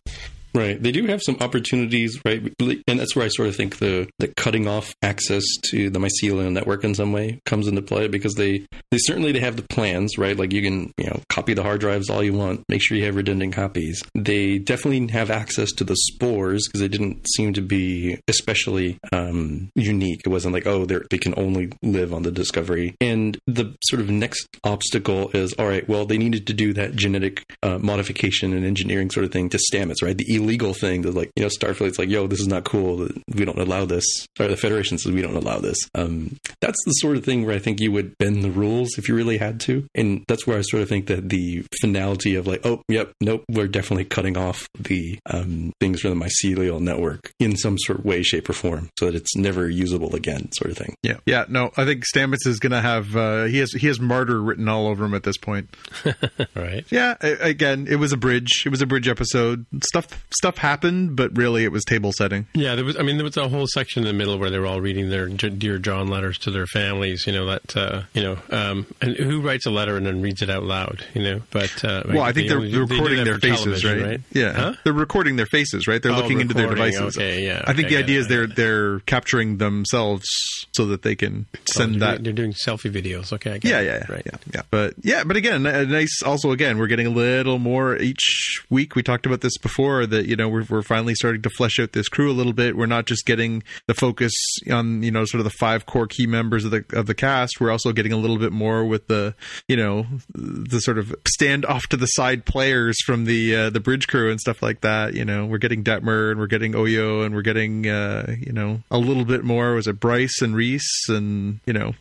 [0.55, 0.81] Right.
[0.81, 2.41] They do have some opportunities, right?
[2.87, 6.49] And that's where I sort of think the, the cutting off access to the mycelial
[6.49, 10.17] network in some way comes into play because they, they certainly they have the plans,
[10.17, 10.37] right?
[10.37, 13.03] Like you can, you know, copy the hard drives all you want, make sure you
[13.03, 14.01] have redundant copies.
[14.15, 19.69] They definitely have access to the spores because they didn't seem to be especially um,
[19.75, 20.21] unique.
[20.25, 22.95] It wasn't like, oh, they can only live on the discovery.
[23.01, 26.95] And the sort of next obstacle is, all right, well, they needed to do that
[26.95, 30.17] genetic uh, modification and engineering sort of thing to Stamets, right?
[30.17, 33.07] The illegal thing that, like, you know, Starfleet's like, yo, this is not cool.
[33.33, 34.05] We don't allow this.
[34.39, 35.77] Or the Federation says we don't allow this.
[35.95, 39.07] Um, that's the sort of thing where I think you would bend the rules if
[39.09, 39.85] you really had to.
[39.95, 43.43] And that's where I sort of think that the finality of like, oh, yep, nope,
[43.49, 48.05] we're definitely cutting off the um, things from the mycelial network in some sort of
[48.05, 50.95] way, shape, or form so that it's never usable again, sort of thing.
[51.03, 51.45] Yeah, yeah.
[51.49, 54.67] No, I think Stamets is going to have uh, he has he has martyr written
[54.69, 55.69] all over him at this point.
[56.55, 56.85] Right.
[56.89, 58.63] Yeah, a- again, it was a bridge.
[58.65, 59.65] It was a bridge episode.
[59.83, 60.07] Stuff
[60.37, 62.47] stuff happened, but really it was table setting.
[62.53, 62.97] Yeah, there was.
[62.97, 65.09] I mean, there was a whole section in the middle where they were all reading
[65.09, 67.25] their J- dear John letters to their families.
[67.27, 67.75] You know that.
[67.75, 71.05] Uh, you know, um, and who writes a letter and then reads it out loud?
[71.13, 74.03] You know, but uh, Well, I think they're, only- they're recording that their faces, television,
[74.09, 74.21] right?
[74.31, 74.73] Yeah, Huh?
[74.83, 76.01] they're recording their faces, right?
[76.01, 77.17] They're Oh, looking into their devices.
[77.17, 78.53] okay, yeah, I think the yeah, idea is they're yeah.
[78.55, 80.25] they're capturing themselves
[80.73, 82.23] so that they can send Oh, they're, that.
[82.23, 83.31] they're doing selfie videos.
[83.33, 83.85] Okay, I get Yeah, it.
[83.85, 84.23] yeah, yeah, right.
[84.25, 84.61] yeah, yeah.
[84.69, 86.21] But yeah, but again, a nice.
[86.23, 88.95] Also, again, we're getting a little more each week.
[88.95, 91.91] We talked about this before that you know we're we're finally starting to flesh out
[91.91, 92.75] this crew a little bit.
[92.75, 94.33] We're not just getting the focus
[94.71, 97.59] on you know sort of the five core key members of the of the cast.
[97.59, 99.35] We're also getting a little bit more with the
[99.67, 103.79] you know the sort of stand off to the side players from the uh, the
[103.79, 105.13] bridge crew and stuff like that.
[105.13, 108.81] You know, we're getting Detmer and we're getting Oyo and we're getting uh, you know
[108.89, 109.73] a little bit more.
[109.73, 111.93] Was it Bryce and Reese and you know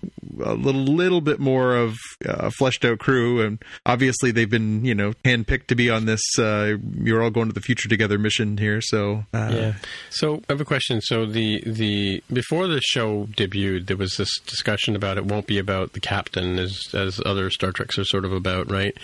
[0.42, 4.94] a little little bit more of a fleshed out crew and obviously they've been you
[4.94, 6.22] know handpicked to be on this.
[6.38, 9.74] Uh, you're all going to the future together mission here, so uh, yeah.
[10.10, 11.00] So I have a question.
[11.00, 15.58] So the the before the show debuted, there was this discussion about it won't be
[15.58, 18.96] about the captain as as other Star Treks are sort of about, right?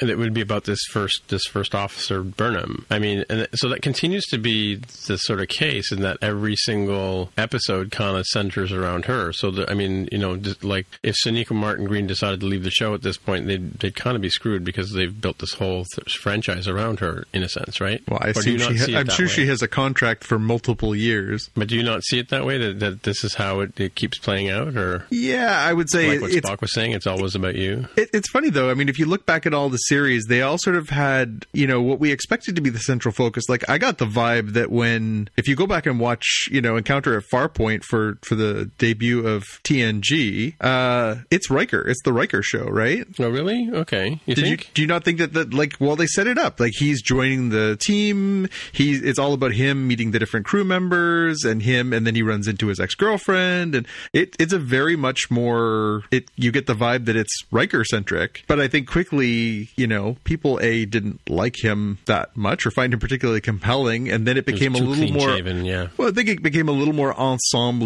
[0.00, 2.86] And it would be about this first this first officer Burnham.
[2.90, 4.76] I mean, and so that continues to be
[5.06, 9.32] the sort of case in that every single episode kind of centers around her.
[9.32, 12.70] So the, I mean, you know, like if Sonequa Martin Green decided to leave the
[12.70, 15.84] show at this point, they'd they'd kind of be screwed because they've built this whole
[15.94, 18.02] th- franchise around her in a sense, right?
[18.08, 18.84] Well, I Or do you assume not she.
[18.86, 19.32] see Ha- I'm sure way?
[19.32, 21.50] she has a contract for multiple years.
[21.56, 22.58] But do you not see it that way?
[22.58, 26.18] That, that this is how it, it keeps playing out, or Yeah, I would say
[26.18, 27.88] like what Spock was saying, it's always about you.
[27.96, 28.70] It, it's funny though.
[28.70, 31.46] I mean, if you look back at all the series, they all sort of had,
[31.52, 33.48] you know, what we expected to be the central focus.
[33.48, 36.76] Like, I got the vibe that when, if you go back and watch, you know,
[36.76, 41.86] Encounter at Farpoint for for the debut of TNG, uh, it's Riker.
[41.86, 43.06] It's the Riker show, right?
[43.18, 43.68] Oh, really?
[43.72, 44.20] Okay.
[44.26, 46.60] You Did you do you not think that that like well they set it up
[46.60, 51.44] like he's joining the team he's it's all about him meeting the different crew members
[51.44, 54.96] and him and then he runs into his ex girlfriend and it it's a very
[54.96, 59.70] much more it you get the vibe that it's Riker centric but I think quickly
[59.78, 64.26] you know people a didn't like him that much or find him particularly compelling and
[64.26, 65.88] then it It became a little more yeah.
[65.96, 67.78] well, I think it became a little more ensemble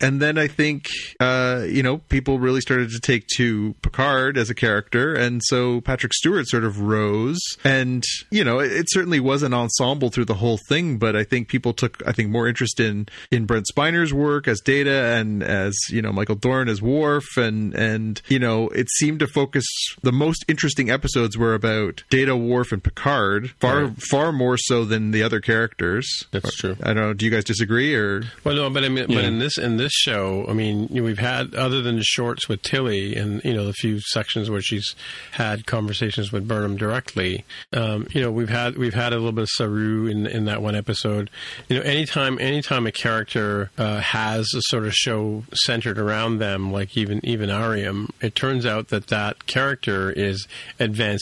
[0.00, 0.86] and then I think,
[1.20, 5.80] uh, you know, people really started to take to Picard as a character, and so
[5.80, 10.24] Patrick Stewart sort of rose, and you know, it, it certainly was an ensemble through
[10.24, 13.66] the whole thing, but I think people took, I think, more interest in in Brent
[13.66, 18.38] Spiner's work as Data and as you know Michael Dorn as Worf, and and you
[18.38, 19.64] know, it seemed to focus.
[20.02, 24.02] The most interesting episodes were about Data, Worf, and Picard, far Right.
[24.10, 26.24] far more so than the other characters.
[26.30, 26.76] That's true.
[26.82, 27.12] I don't know.
[27.14, 28.22] Do you guys disagree or?
[28.44, 31.06] Well, no, but I mean, but in this in this show, I mean, you know,
[31.06, 34.60] we've had other than the shorts with Tilly, and you know, the few sections where
[34.60, 34.94] she's
[35.32, 37.44] had conversations with Burnham directly.
[37.72, 40.62] Um, you know, we've had we've had a little bit of Saru in in that
[40.62, 41.30] one episode.
[41.68, 46.72] You know, anytime anytime a character uh, has a sort of show centered around them,
[46.72, 50.46] like even even Airiam, it turns out that that character is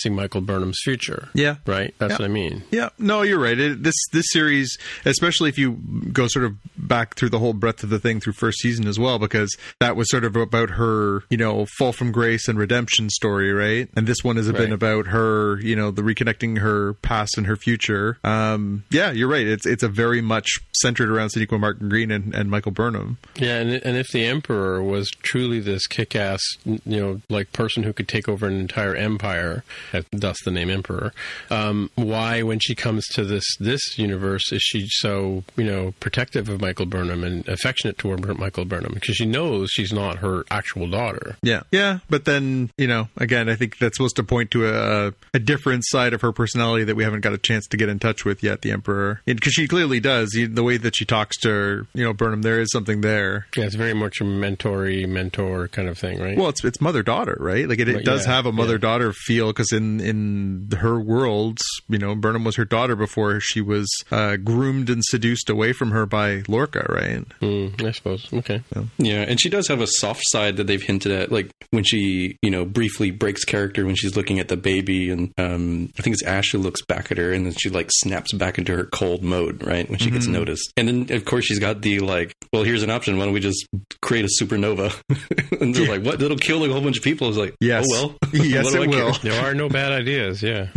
[0.04, 1.28] advancing Michael Burnham's future.
[1.34, 1.56] Yeah.
[1.66, 1.94] Right.
[1.98, 2.18] That's Yeah.
[2.18, 2.62] what I mean.
[2.70, 3.58] Yeah, no, you're right.
[3.58, 5.78] It, this this series, especially if you
[6.12, 8.98] go sort of back through the whole breadth of the thing through first season as
[8.98, 13.10] well, because that was sort of about her, you know, fall from grace and redemption
[13.10, 13.88] story, right?
[13.96, 14.72] And this one has been Right.
[14.72, 18.18] about her, you know, the reconnecting her past and her future.
[18.22, 19.46] Um, yeah, you're right.
[19.46, 23.18] It's it's a very much centered around Sonequa Martin Green and, and Michael Burnham.
[23.36, 27.92] Yeah, and and if the emperor was truly this kick-ass, you know, like person who
[27.92, 29.64] could take over an entire empire,
[30.12, 31.12] thus the name emperor,
[31.50, 36.48] um, why, when she comes to this this universe, is she so you know protective
[36.48, 40.88] of Michael Burnham and affectionate toward Michael Burnham because she knows she's not her actual
[40.88, 41.36] daughter.
[41.42, 45.12] Yeah, yeah, but then you know, again, I think that's supposed to point to a
[45.34, 47.98] a different side of her personality that we haven't got a chance to get in
[47.98, 48.62] touch with yet.
[48.62, 50.34] The Emperor, because she clearly does.
[50.34, 53.46] You- The way that she talks to her, you know, Burnham, there is something there.
[53.56, 56.36] Yeah, it's very much a mentory mentor kind of thing, right?
[56.36, 57.68] Well, it's it's mother daughter, right?
[57.68, 61.60] Like it, it does yeah, have a mother daughter feel because in in her world,
[61.88, 65.90] you know, Burnham was her daughter before she was uh, groomed and seduced away from
[65.90, 67.24] her by Lorca, right?
[67.40, 68.32] Mm, I suppose.
[68.32, 68.62] Okay.
[68.98, 72.36] Yeah, and she does have a soft side that they've hinted at, like when she,
[72.42, 76.14] you know, briefly breaks character when she's looking at the baby, and um, I think
[76.14, 78.84] it's Ash who looks back at her, and then she like snaps back into her
[78.84, 82.34] cold mode, right when she gets noticed, and then of course she's got the like,
[82.52, 83.16] well, here's an option.
[83.18, 83.66] Why don't we just
[84.00, 84.92] create a supernova?
[85.60, 86.18] and they're like, what?
[86.18, 87.28] That'll kill like a whole bunch of people.
[87.28, 87.86] It's like, Yes.
[87.92, 89.04] oh well, Yes, What do it I care?
[89.06, 89.12] will.
[89.22, 90.42] There are no bad ideas.
[90.42, 90.68] Yeah.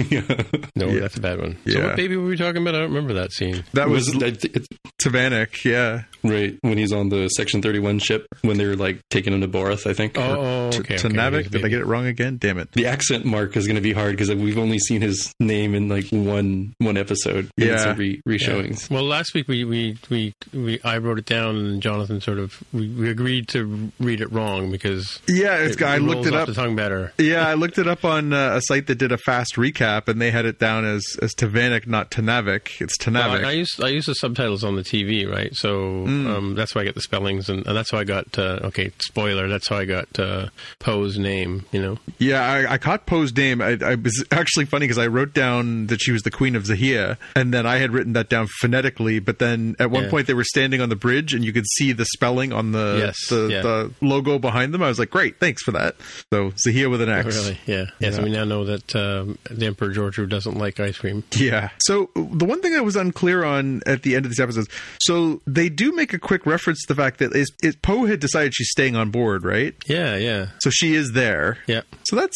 [0.76, 1.00] No, Yeah.
[1.02, 1.58] that's a bad one.
[1.68, 1.86] So Yeah.
[1.88, 2.76] what baby were we talking about?
[2.76, 3.64] I don't remember that scene.
[3.74, 4.68] That was, was I thi- it's
[5.02, 6.04] Tavanek, yeah.
[6.24, 9.48] right when he's on the Section Thirty One ship when they're like taking him to
[9.48, 9.88] Boreth.
[9.90, 10.18] I think.
[10.18, 10.98] Oh, Or- oh T- okay.
[10.98, 11.16] to okay.
[11.16, 12.38] Navik, did I get it wrong again?
[12.38, 12.72] Damn it.
[12.74, 15.88] the accent mark is going to be hard because we've only seen his name in
[15.90, 17.50] like one one episode.
[17.58, 17.96] Yeah.
[17.96, 18.90] re- reshowings.
[18.90, 22.62] Well, last week we, we, we, we I wrote it down and Jonathan sort of
[22.74, 25.82] we, we agreed to read it wrong because Yeah, it's.
[25.82, 26.48] I looked it up.
[26.48, 27.14] the tongue better.
[27.18, 30.22] Yeah, I looked it up on uh, a site that did a fast recap, and
[30.22, 32.82] they had it down as as Tavanek, not Tanavik.
[32.82, 33.46] It's Well, Tanavik.
[33.46, 35.54] I, I use I use the subtitles on the TV, right?
[35.56, 36.28] So Mm.
[36.28, 38.38] um, that's why I get the spellings, and, and that's how I got.
[38.38, 39.48] Uh, okay, spoiler.
[39.48, 40.48] That's how I got uh,
[40.80, 41.66] Po's name.
[41.72, 43.62] You know, yeah, I, I caught Po's name.
[43.62, 46.64] I, I was actually funny because I wrote down that she was the Queen of
[46.64, 49.20] Xahea, and then I had written that down phonetically.
[49.20, 50.10] But then at one Yeah.
[50.10, 52.96] point they were standing on the bridge, and you could see the spelling on the
[53.06, 53.62] Yes, the, yeah.
[53.62, 54.82] the logo behind them.
[54.84, 55.96] I was like, great, thanks for that.
[56.34, 57.36] So Xahea with an X.
[57.36, 57.60] Really?
[57.66, 57.86] Yeah.
[58.00, 58.12] Yeah.
[58.12, 61.24] So we now know that um, the Emperor Georgiou doesn't like ice cream.
[61.36, 61.70] Yeah.
[61.80, 64.68] So the one thing I was unclear on at the end of these episodes,
[65.00, 68.20] so they do make a quick reference to the fact that is, is Po had
[68.20, 69.76] decided she's staying on board, right?
[69.88, 70.16] Yeah.
[70.16, 70.48] Yeah.
[70.60, 71.60] So she is there.
[71.68, 71.82] Yeah.
[72.06, 72.36] So that's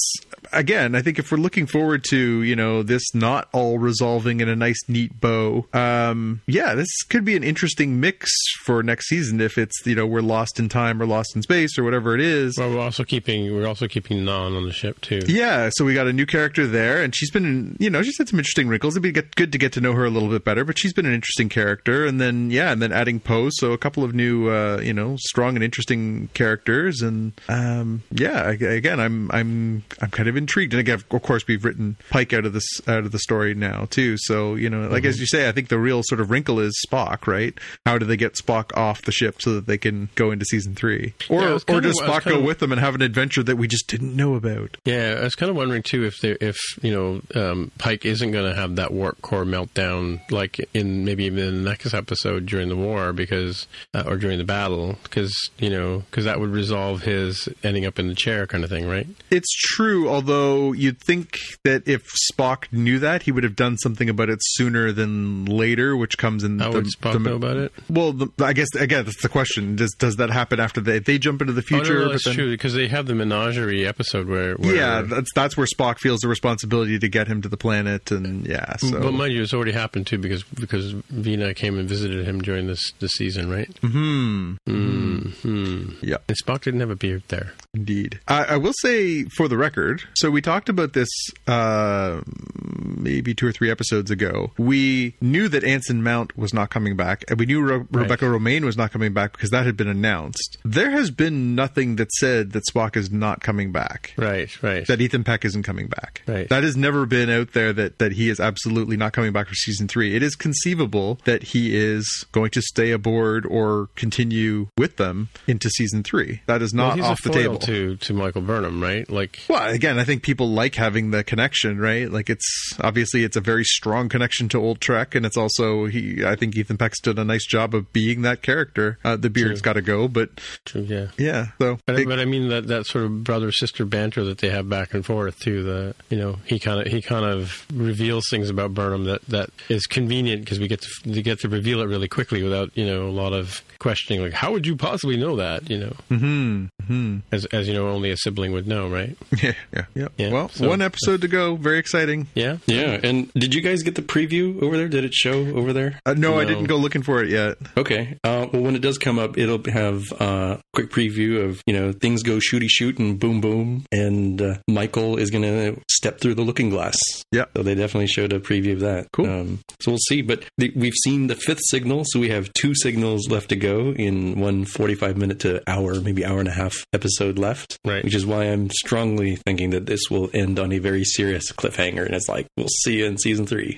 [0.51, 4.49] again, I think if we're looking forward to you know this not all resolving in
[4.49, 8.29] a nice neat bow, um, yeah, this could be an interesting mix
[8.63, 11.77] for next season if it's you know we're lost in time or lost in space
[11.77, 12.57] or whatever it is.
[12.57, 15.21] Well, we're also keeping we're also keeping Nhan on the ship too.
[15.27, 18.17] Yeah, so we got a new character there, and she's been, in, you know, she's
[18.17, 18.93] had some interesting wrinkles.
[18.95, 20.93] It'd be get, good to get to know her a little bit better, but she's
[20.93, 22.05] been an interesting character.
[22.05, 25.15] And then, yeah, and then adding Po, so a couple of new, uh, you know,
[25.17, 27.01] strong and interesting characters.
[27.01, 30.73] And um, yeah, again, I'm, I'm, I'm kind of intrigued.
[30.73, 33.87] And again, of course, we've written Pike out of this, out of the story now
[33.89, 34.15] too.
[34.17, 36.77] So you know, like as you say, I think the real sort of wrinkle is
[36.87, 37.57] Spock, right?
[37.85, 40.75] How do they get Spock off the ship so that they can go into season
[40.75, 43.55] three, or Yeah, or does Spock go kinda- with them and have an adventure that
[43.55, 44.77] we just didn't know about?
[44.85, 48.31] Yeah, I was kind of wondering too if there, if you know um, Pike isn't
[48.31, 52.45] going to have that warp core meltdown like in maybe even in the next episode
[52.45, 56.49] during the war because uh, or during the battle because you know because that would
[56.49, 59.07] resolve his ending up in the chair kind of thing, right?
[59.31, 64.09] It's true, although you'd think that if Spock knew that, he would have done something
[64.09, 66.59] about it sooner than later, which comes in.
[66.59, 67.71] How the, would Spock the- know about it?
[67.89, 69.75] Well, the, I guess again, that's the question.
[69.75, 71.99] Does does that happen after they they jump into the Oh, no, future?
[71.99, 75.55] no, that's then- true because they have the menagerie episode where, where Yeah, that's that's
[75.55, 78.75] where Spock feels the responsibility to get him to the planet, and yeah.
[78.77, 82.41] So But mind you, it's already happened too because because Vina came and visited him
[82.41, 83.69] during this this season, right?
[83.81, 86.05] hmm, Mm-hmm.
[86.05, 87.53] yeah, And Spock didn't have a beard there.
[87.75, 88.19] Indeed.
[88.27, 91.07] I, I will say, for the record, so we talked about this
[91.47, 92.21] uh,
[92.55, 94.51] maybe two or three episodes ago.
[94.57, 98.63] We knew that Anson Mount was not coming back, and we knew Re- Rebecca Romijn
[98.65, 100.57] was not coming back because that had been announced.
[100.65, 104.15] There has been nothing that said that Spock is not coming back.
[104.17, 104.87] Right, right.
[104.87, 106.23] That Ethan Peck isn't coming back.
[106.25, 106.49] Right.
[106.49, 109.53] That has never been out there that, that he is absolutely not coming back for
[109.53, 110.15] season three.
[110.15, 115.69] It is conceivable that he is going to stay aboard or continue with them into
[115.69, 116.41] season three.
[116.47, 117.58] That is not he's off the table.
[117.59, 119.09] To to Michael Burnham, right?
[119.09, 122.09] Like Well, again, I think people like having the connection, right?
[122.11, 126.23] Like it's obviously it's a very strong connection to old Trek, and it's also he.
[126.25, 128.97] I think Ethan Peck's done a nice job of being that character.
[129.03, 130.29] Uh, the beard's got to go, but
[130.65, 131.07] true, yeah.
[131.17, 131.47] yeah.
[131.59, 134.49] So But, it- but I mean that, that sort of brother sister banter that they
[134.49, 135.63] have back and forth too.
[135.63, 139.49] The you know he kind of he kind of reveals things about Burnham that, that
[139.69, 142.85] is convenient because we get to, to get to reveal it really quickly without you
[142.85, 144.21] know a lot of questioning.
[144.21, 145.69] Like how would you possibly know that?
[145.69, 149.15] You know, hmm hmm as as you know only a sibling would know, right?
[149.43, 150.07] yeah, yeah, yeah.
[150.17, 151.55] Yeah, Well, so- one episode to go.
[151.55, 152.27] Very exciting.
[152.35, 152.57] Yeah.
[152.65, 154.87] Yeah, and did you guys get the preview over there?
[154.89, 155.99] Did it show over there?
[156.05, 157.57] Uh, no, I didn't go looking for it yet.
[157.77, 158.17] Okay.
[158.23, 161.73] Uh, well, when it does come up, it'll have uh, a quick preview of you
[161.73, 166.19] know things go shooty shoot and boom boom, and uh, Michael is going to step
[166.19, 166.97] through the looking glass.
[167.31, 167.45] Yeah.
[167.55, 169.07] So they definitely showed a preview of that.
[169.13, 169.25] Cool.
[169.29, 170.21] Um, so we'll see.
[170.21, 173.91] But the, we've seen the fifth signal, so we have two signals left to go
[173.91, 177.77] in one 45 minute to hour, maybe hour and a half episode left.
[177.85, 178.03] Right.
[178.03, 182.05] Which is why I'm strongly thinking that this will end on a very serious cliffhanger,
[182.05, 183.77] and it's like we'll see you in season three.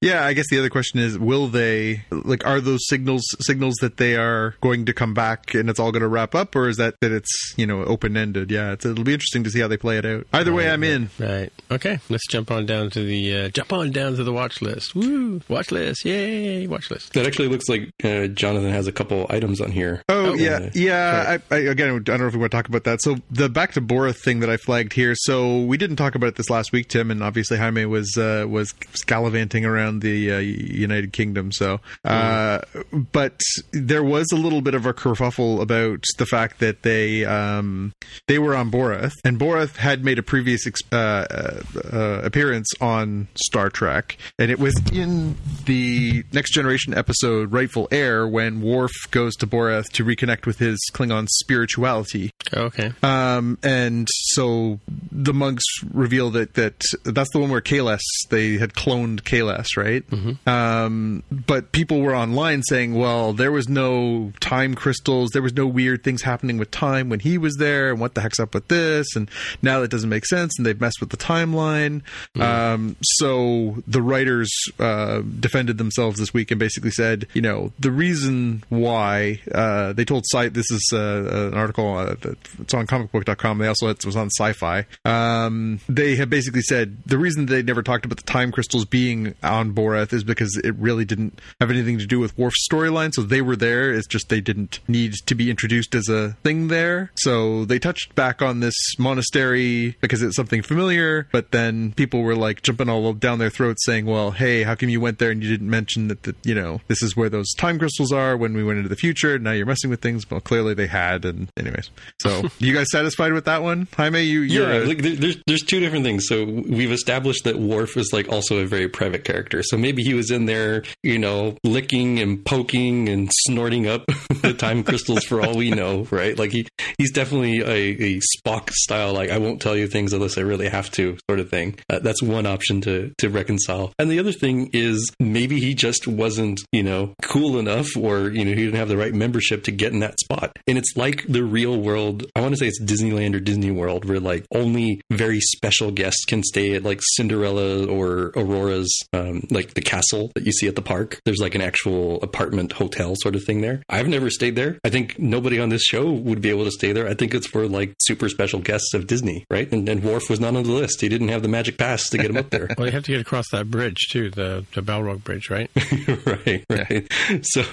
[0.00, 3.96] Yeah, I guess the other question is, will they like are those signals signals that
[3.96, 6.76] they are going to come back and it's all going to wrap up, or is
[6.78, 8.50] that that it's you know open ended?
[8.50, 10.26] Yeah, it's, it'll be interesting to see how they play it out.
[10.32, 11.10] Either way, I'm in.
[11.18, 11.52] Right.
[11.70, 11.98] Okay.
[12.08, 14.94] Let's jump on down to the uh, jump on down to the watch list.
[14.94, 15.40] Woo!
[15.48, 16.04] Watch list.
[16.04, 16.66] Yay!
[16.66, 17.12] Watch list.
[17.12, 20.02] That actually looks like uh, Jonathan has a couple items on here.
[20.08, 21.38] Oh, Oh, yeah, yeah.
[21.50, 23.02] I, I, again, I don't know if we want to talk about that.
[23.02, 25.14] So the back to Boreth thing that I flagged here.
[25.14, 28.46] So we didn't talk about it this last week, Tim, and obviously Jaime was uh,
[28.48, 28.72] was
[29.06, 31.52] gallivanting around the uh, United Kingdom.
[31.52, 32.60] So, uh,
[32.92, 33.40] but
[33.72, 37.92] there was a little bit of a kerfuffle about the fact that they um,
[38.26, 41.60] they were on Boreth, and Boreth had made a previous uh, uh,
[41.92, 45.36] uh, appearance on Star Trek, and it was in
[45.66, 50.78] the Next Generation episode "Rightful Heir" when Worf goes to Boreth to reconnect with his
[50.92, 52.19] Klingon spirituality.
[52.52, 52.92] Okay.
[53.02, 54.80] Um, and so
[55.12, 60.04] the monks reveal that, that that's the one where Kahless, they had cloned Kahless, right?
[60.48, 65.66] Um, but people were online saying, well, there was no time crystals, there was no
[65.66, 68.68] weird things happening with time when he was there, and what the heck's up with
[68.68, 69.14] this?
[69.14, 69.30] And
[69.62, 72.02] now that doesn't make sense, and they've messed with the timeline.
[72.40, 77.90] Um, so the writers uh, defended themselves this week and basically said, you know, the
[77.90, 82.09] reason why uh, they told site this is uh, an article
[82.58, 83.58] it's on comicbook.com.
[83.58, 84.86] They also it was on Sci-Fi.
[85.04, 89.34] Um, they have basically said the reason they never talked about the time crystals being
[89.42, 93.12] on Boreth is because it really didn't have anything to do with Worf's storyline.
[93.14, 93.92] So they were there.
[93.92, 97.10] It's just they didn't need to be introduced as a thing there.
[97.16, 102.36] So they touched back on this monastery because it's something familiar, but then people were
[102.36, 105.42] like jumping all down their throats saying, "Well, hey, how come you went there and
[105.42, 106.22] you didn't mention that?
[106.22, 108.96] The, you know, this is where those time crystals are when we went into the
[108.96, 109.38] future.
[109.38, 111.90] Now you're messing with things." Well, clearly they had, and anyways.
[112.20, 114.22] So, you guys satisfied with that one, Jaime?
[114.22, 114.78] You, yeah.
[114.78, 116.26] A- like, there's there's two different things.
[116.26, 119.62] So we've established that Worf is like also a very private character.
[119.62, 124.04] So maybe he was in there, you know, licking and poking and snorting up
[124.42, 126.38] the time crystals for all we know, right?
[126.38, 126.66] Like he
[126.98, 130.68] he's definitely a, a Spock style, like I won't tell you things unless I really
[130.68, 131.78] have to, sort of thing.
[131.88, 133.92] Uh, that's one option to to reconcile.
[133.98, 138.44] And the other thing is maybe he just wasn't, you know, cool enough, or you
[138.44, 140.58] know, he didn't have the right membership to get in that spot.
[140.66, 141.89] And it's like the real world.
[141.96, 146.24] I want to say it's Disneyland or Disney World, where like only very special guests
[146.24, 150.76] can stay at like Cinderella or Aurora's, um, like the castle that you see at
[150.76, 151.20] the park.
[151.24, 153.82] There's like an actual apartment hotel sort of thing there.
[153.88, 154.78] I've never stayed there.
[154.84, 157.08] I think nobody on this show would be able to stay there.
[157.08, 159.70] I think it's for like super special guests of Disney, right?
[159.72, 161.00] And, and Worf was not on the list.
[161.00, 162.68] He didn't have the magic pass to get him up there.
[162.78, 165.70] well, you have to get across that bridge too, the the Balrog Bridge, right?
[166.26, 167.12] right, right.
[167.42, 167.64] So,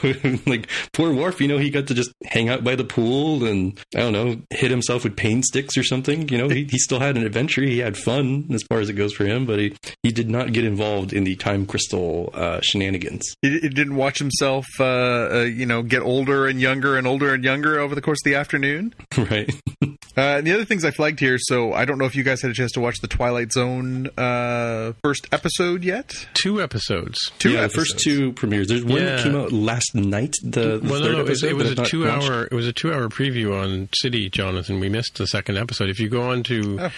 [0.45, 3.79] like, poor Worf, you know, he got to just hang out by the pool and
[3.95, 6.29] I don't know, hit himself with pain sticks or something.
[6.29, 7.61] You know, he, he still had an adventure.
[7.61, 10.53] He had fun as far as it goes for him, but he, he did not
[10.53, 13.35] get involved in the time crystal uh, shenanigans.
[13.41, 17.33] He, he, didn't watch himself, uh, uh, you know, get older and younger and older
[17.33, 18.93] and younger over the course of the afternoon.
[19.17, 19.51] Right.
[20.17, 22.49] Uh, the other things I flagged here, so I don't know if you guys had
[22.49, 26.27] a chance to watch the Twilight Zone uh, first episode yet.
[26.33, 27.19] Two episodes.
[27.37, 27.51] Two.
[27.51, 27.91] Yeah, episodes.
[27.91, 28.67] first two premieres.
[28.67, 29.17] There's one yeah.
[29.17, 30.33] that came out last night.
[30.41, 32.45] The, the well, no, no, it was, it was a two hour.
[32.45, 34.79] It was a two hour preview on City, Jonathan.
[34.79, 35.89] We missed the second episode.
[35.89, 36.91] If you go on to, oh.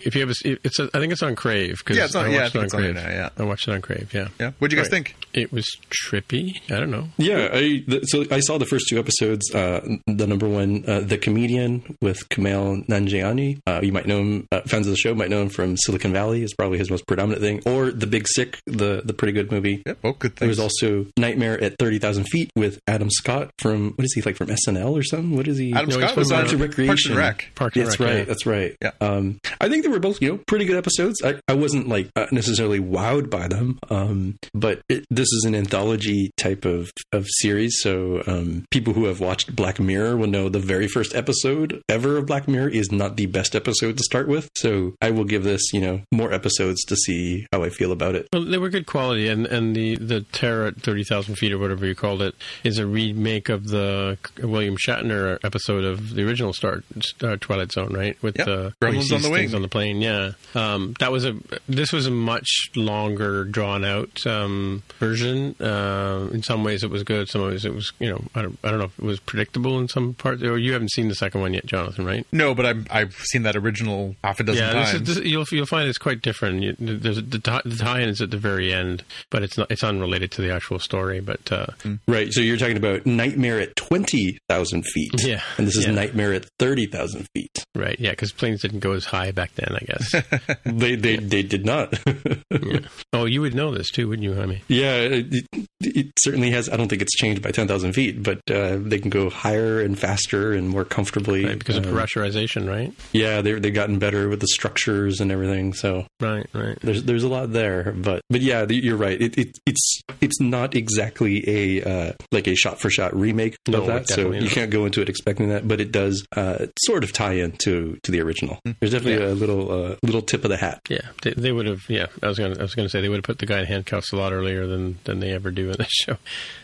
[0.00, 1.84] if you have, a, it's a, I think it's on Crave.
[1.84, 2.26] Cause yeah, it's on.
[2.26, 2.94] I yeah, it on Crave.
[2.94, 4.12] Now, yeah, I watched it on Crave.
[4.12, 4.28] Yeah.
[4.38, 4.52] Yeah.
[4.58, 5.04] What do you guys right.
[5.04, 5.16] think?
[5.32, 6.60] It was trippy.
[6.70, 7.08] I don't know.
[7.16, 9.52] Yeah, I, the, so I saw the first two episodes.
[9.54, 14.48] Uh, the number one, uh, the comedian with Kumail Nanjiani uh, you might know him,
[14.52, 17.06] uh, fans of the show might know him from Silicon Valley is probably his most
[17.06, 19.82] predominant thing, or The Big Sick, the the pretty good movie.
[19.86, 23.92] Yep, oh, good There was also Nightmare at Thirty Thousand Feet with Adam Scott from
[23.92, 25.36] what is he like from SNL or something?
[25.36, 25.72] What is he?
[25.72, 26.86] Adam no, Scott was on Recreation.
[26.86, 27.50] Parks and Rec.
[27.54, 28.18] Parks and that's Rec, right.
[28.18, 28.24] Yeah.
[28.24, 28.76] That's right.
[28.82, 28.90] Yeah.
[29.00, 31.22] Um, I think they were both you know pretty good episodes.
[31.24, 35.54] I, I wasn't like uh, necessarily wowed by them, um, but it, this is an
[35.54, 40.48] anthology type of of series, so um, people who have watched Black Mirror will know
[40.48, 44.28] the very first episode ever of Black Mirror is not the best episode to start
[44.28, 44.48] with.
[44.56, 48.14] So I will give this, you know, more episodes to see how I feel about
[48.14, 48.28] it.
[48.32, 51.58] Well, they were good quality, and and the the Terror at thirty thousand feet or
[51.58, 56.33] whatever you called it is a remake of the William Shatner episode of the original
[56.52, 58.20] Star, Star Twilight Zone, right?
[58.22, 58.46] With yep.
[58.46, 60.00] the Gremlins on the wing on the plane.
[60.00, 61.36] Yeah, um, that was a
[61.68, 65.54] this was a much longer, drawn out um, version.
[65.60, 67.28] Uh, in some ways, it was good.
[67.28, 69.78] Some ways, it was you know I don't I don't know if it was predictable
[69.78, 70.42] in some parts.
[70.42, 72.26] Or you haven't seen the second one yet, Jonathan, right?
[72.32, 74.92] No, but I've I've seen that original half a dozen yeah, times.
[74.92, 76.62] This is, this, you'll you'll find it's quite different.
[76.62, 79.84] You, there's the, tie, the tie-in is at the very end, but it's not it's
[79.84, 81.20] unrelated to the actual story.
[81.20, 81.98] But uh, mm.
[82.06, 85.92] right, so you're talking about Nightmare at twenty thousand feet, yeah, and this is yeah.
[85.92, 87.64] Nightmare at thirty thousand feet.
[87.74, 89.74] Right, yeah, because planes didn't go as high back then.
[89.74, 90.12] I guess
[90.64, 91.20] they they, yeah.
[91.22, 91.94] they did not.
[92.50, 92.80] yeah.
[93.12, 94.62] Oh, you would know this too, wouldn't you, Jaime?
[94.68, 95.46] Yeah, it,
[95.80, 96.68] it, certainly has.
[96.68, 99.80] I don't think it's changed by ten thousand feet, but uh, they can go higher
[99.80, 102.92] and faster and more comfortably right, because um, of pressurization, right?
[103.12, 105.74] Yeah, they they've gotten better with the structures and everything.
[105.74, 106.78] So right, right.
[106.80, 109.20] There's there's a lot there, but but yeah, you're right.
[109.20, 113.80] It, it it's it's not exactly a uh, like a shot for shot remake no,
[113.80, 114.08] of that.
[114.08, 116.03] So you can't go into it expecting that, but it does
[116.36, 118.58] uh, sort of tie into to to the original.
[118.64, 118.72] Hmm.
[118.80, 119.32] There's definitely yeah.
[119.32, 120.80] a little uh, little tip of the hat.
[120.88, 121.88] Yeah, they, they, would have.
[121.88, 123.66] Yeah, I was gonna I was gonna say they would have put the guy in
[123.66, 126.16] handcuffs a lot earlier than than they ever do in this show.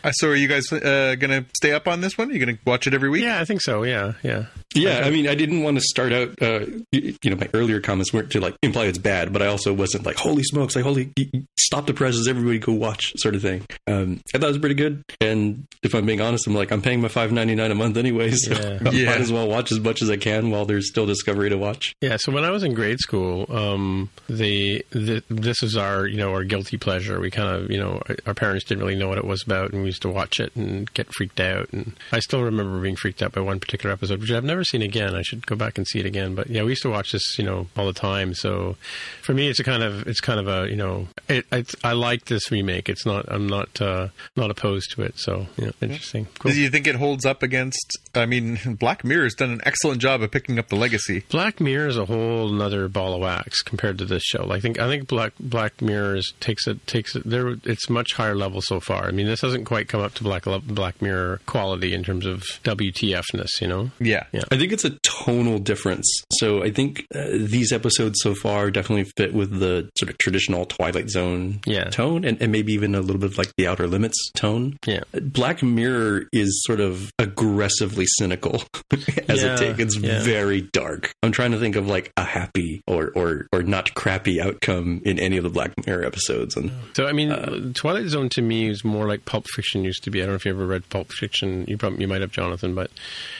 [0.03, 2.29] Uh, so are you guys uh, gonna stay up on this one?
[2.29, 3.23] Are you gonna watch it every week?
[3.23, 3.83] Yeah, I think so.
[3.83, 4.45] Yeah, yeah.
[4.73, 6.41] Yeah, I mean, I didn't want to start out.
[6.41, 9.73] Uh, you know, my earlier comments weren't to like imply it's bad, but I also
[9.73, 11.11] wasn't like, holy smokes, like holy,
[11.59, 13.65] stop the presses, everybody go watch, sort of thing.
[13.87, 16.81] Um, I thought it was pretty good, and if I'm being honest, I'm like, I'm
[16.81, 18.79] paying my five ninety nine a month anyway, so yeah.
[18.85, 19.05] I yeah.
[19.09, 21.93] might as well watch as much as I can while there's still Discovery to watch.
[22.01, 22.17] Yeah.
[22.19, 26.31] So when I was in grade school, um, the, the this is our you know
[26.31, 27.19] our guilty pleasure.
[27.19, 29.81] We kind of you know our parents didn't really know what it was about, and
[29.81, 31.69] we used to watch it and get freaked out.
[31.73, 34.65] And I still remember being freaked out by one particular episode, which I've never never
[34.65, 35.15] seen again.
[35.15, 36.35] I should go back and see it again.
[36.35, 38.35] But yeah, we used to watch this, you know, all the time.
[38.35, 38.75] So
[39.23, 41.93] for me, it's a kind of it's kind of a you know, it, it's, I
[41.93, 42.89] like this remake.
[42.89, 45.17] It's not I'm not uh, not opposed to it.
[45.17, 46.27] So you know, interesting.
[46.37, 46.51] Cool.
[46.51, 47.97] Do you think it holds up against?
[48.13, 51.23] I mean, Black Mirror has done an excellent job of picking up the legacy.
[51.29, 54.51] Black Mirror is a whole another ball of wax compared to this show.
[54.51, 57.55] I think I think Black Black Mirror is, takes it takes it there.
[57.63, 59.05] It's much higher level so far.
[59.05, 62.43] I mean, this hasn't quite come up to Black Black Mirror quality in terms of
[62.63, 63.49] WTFness.
[63.59, 63.91] You know?
[63.99, 64.43] Yeah, Yeah.
[64.51, 66.05] I think it's a tonal difference.
[66.33, 70.65] So I think uh, these episodes so far definitely fit with the sort of traditional
[70.65, 71.85] Twilight Zone Yeah.
[71.85, 74.77] tone, and, and maybe even a little bit of like the Outer Limits tone.
[74.85, 75.03] Yeah.
[75.13, 78.63] Black Mirror is sort of aggressively cynical
[79.29, 79.79] as Yeah, a take.
[79.79, 80.21] It's yeah.
[80.23, 81.13] very dark.
[81.23, 85.17] I'm trying to think of like a happy or or or not crappy outcome in
[85.19, 88.67] any of the Black Mirror episodes, and So I mean, Uh, Twilight Zone to me
[88.69, 90.19] is more like Pulp Fiction used to be.
[90.19, 91.65] I don't know if you ever read Pulp Fiction.
[91.67, 92.91] You probably you might have, Jonathan, but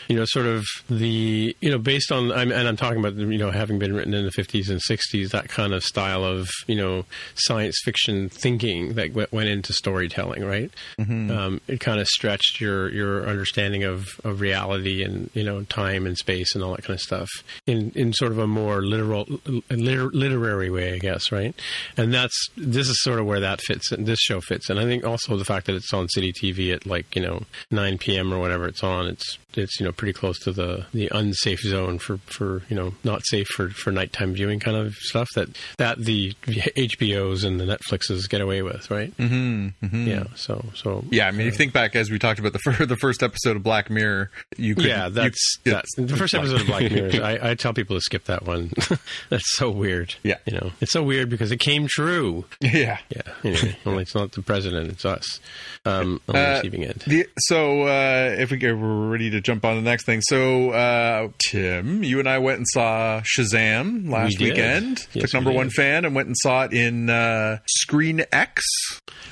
[0.08, 0.64] you know, sort of
[1.02, 4.14] the you know based on I'm, and I'm talking about you know having been written
[4.14, 7.06] in the 50s and 60s, that kind of style of you know
[7.36, 10.72] science fiction thinking that w- went into storytelling, right?
[11.32, 16.06] Um, it kind of stretched your your understanding of, of reality and you know time
[16.06, 17.30] and space and all that kind of stuff
[17.66, 19.26] in in sort of a more literal
[19.70, 21.56] liter, literary way, I guess, right?
[21.98, 23.92] And that's this is sort of where that fits.
[23.92, 26.74] in This show fits, and I think also the fact that it's on City TV
[26.74, 28.34] at like you know 9 p.m.
[28.34, 29.08] or whatever it's on.
[29.08, 32.94] It's it's you know pretty close to the the unsafe zone for for you know
[33.04, 37.66] not safe for for nighttime viewing kind of stuff that that the HBOs and the
[37.66, 39.16] Netflixes get away with, right?
[39.18, 40.24] Mm-hmm, Yeah.
[40.36, 42.86] So so Yeah, I mean, if you think back as we talked about the fir-
[42.92, 46.62] the first episode of Black Mirror, you could yeah, that's you, that's the first episode
[46.62, 47.24] of Black Mirror.
[47.24, 48.72] I, I tell people to skip that one.
[49.30, 50.16] that's so weird.
[50.24, 50.38] Yeah.
[50.46, 52.46] you know, it's so weird because it came true.
[52.62, 53.00] yeah.
[53.10, 55.40] Yeah, anyway, only it's not the president; it's us
[55.86, 57.04] um, on the Uh, receiving end.
[57.08, 60.22] The, so uh, if we get, we're ready to jump on to the next thing.
[60.22, 65.08] So uh, Tim, you and I went and saw Shazam last We weekend.
[65.14, 68.64] Yes, Took number we one fan and went and saw it in uh, Screen X.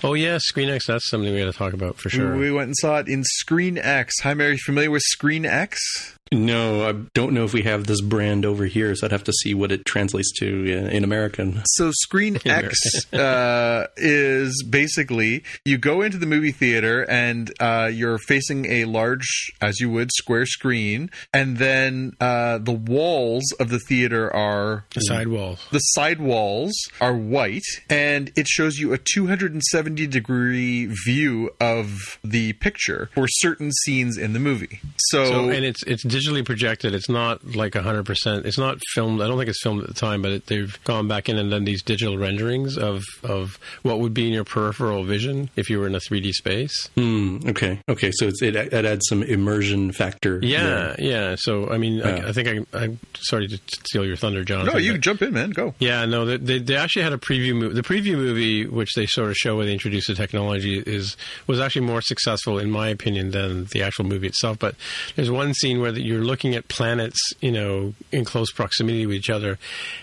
[0.04, 0.88] Oh yeah, Screen X.
[0.88, 2.38] That's something we got to talk about for sure.
[2.38, 4.22] We went and saw it in Screen X.
[4.22, 4.58] Hi, Mary.
[4.58, 6.18] Familiar with Screen X?
[6.32, 9.34] No, I don't know if we have this brand over here, so I'd have to
[9.34, 11.62] see what it translates to in, in American.
[11.66, 18.18] So Screen X uh, is basically you go into the movie theater and uh, you're
[18.20, 23.80] facing a large, as you would, square screen, and then uh, the walls of the
[23.80, 25.66] theater are the side walls.
[25.72, 32.54] the side walls are white, and it shows you a 270 degree view of the
[32.54, 34.80] picture for certain scenes in the movie.
[34.98, 36.94] So, So, and it's it's digitally projected.
[36.94, 38.46] It's not like hundred percent.
[38.46, 39.22] It's not filmed.
[39.22, 41.50] I don't think it's filmed at the time, but it, they've gone back in and
[41.52, 45.80] done these digital renderings of of what would be in your peripheral vision if you
[45.80, 46.88] were in a 3D space.
[46.96, 47.38] Hmm.
[47.48, 47.80] Okay.
[47.88, 48.12] Okay.
[48.12, 50.40] So it's, it, it adds some immersion factor.
[50.44, 50.96] Yeah, there.
[51.00, 51.36] yeah.
[51.38, 52.08] So I mean, Yeah.
[52.26, 54.66] I, I think I, I'm sorry to steal your thunder, John.
[54.66, 55.52] no, you but- jump in, man.
[55.52, 55.74] Go.
[55.80, 57.74] Yeah, no, they, they, they actually had a preview movie.
[57.76, 61.16] The preview movie, which they sort of show where they introduce the technology, is
[61.48, 64.60] was actually more successful, in my opinion, than the actual movie itself.
[64.60, 64.76] But
[65.16, 69.16] there's one scene where that you're looking at planets, you know, in close proximity with
[69.16, 69.58] each other,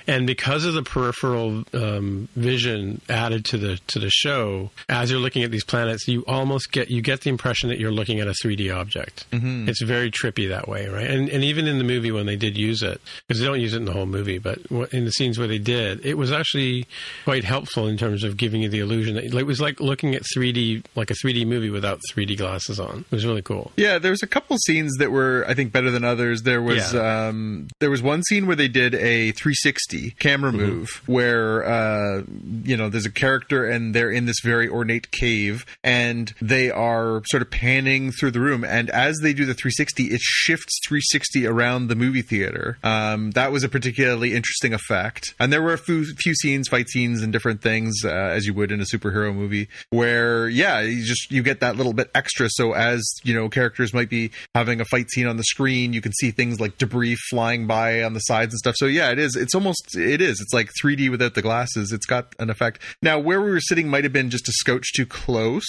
[0.07, 5.20] and because of the peripheral um, vision added to the to the show, as you're
[5.20, 8.28] looking at these planets, you almost get you get the impression that you're looking at
[8.28, 9.27] a 3D object.
[9.33, 9.69] Mm-hmm.
[9.69, 11.11] It's very trippy that way, right?
[11.11, 13.74] And and even in the movie when they did use it, because they don't use
[13.74, 14.59] it in the whole movie, but
[14.93, 16.87] in the scenes where they did, it was actually
[17.24, 20.23] quite helpful in terms of giving you the illusion that it was like looking at
[20.37, 23.01] 3D, like a 3D movie without 3D glasses on.
[23.01, 23.73] It was really cool.
[23.77, 26.43] Yeah, there was a couple scenes that were, I think, better than others.
[26.43, 27.28] There was, Yeah.
[27.28, 30.60] um, there was one scene where they did a 360 camera Mm-hmm.
[30.60, 32.23] move, where, uh,
[32.64, 37.23] you know, there's a character and they're in this very ornate cave, and they are
[37.31, 41.47] sort of panning through the room, and as they do the 360, it shifts 360
[41.47, 42.78] around the movie theater.
[42.85, 46.89] Um, that was a particularly interesting effect, and there were a few, few scenes, fight
[46.89, 51.05] scenes, and different things, uh, as you would in a superhero movie, where yeah, you
[51.05, 52.48] just you get that little bit extra.
[52.51, 56.01] So as you know, characters might be having a fight scene on the screen, you
[56.01, 58.75] can see things like debris flying by on the sides and stuff.
[58.77, 59.37] So yeah, it is.
[59.37, 60.41] It's almost it is.
[60.41, 61.93] It's like 3D without the glasses.
[61.93, 62.81] It's got an effect.
[63.03, 65.67] Now where we were sitting might have been just a scotch too close,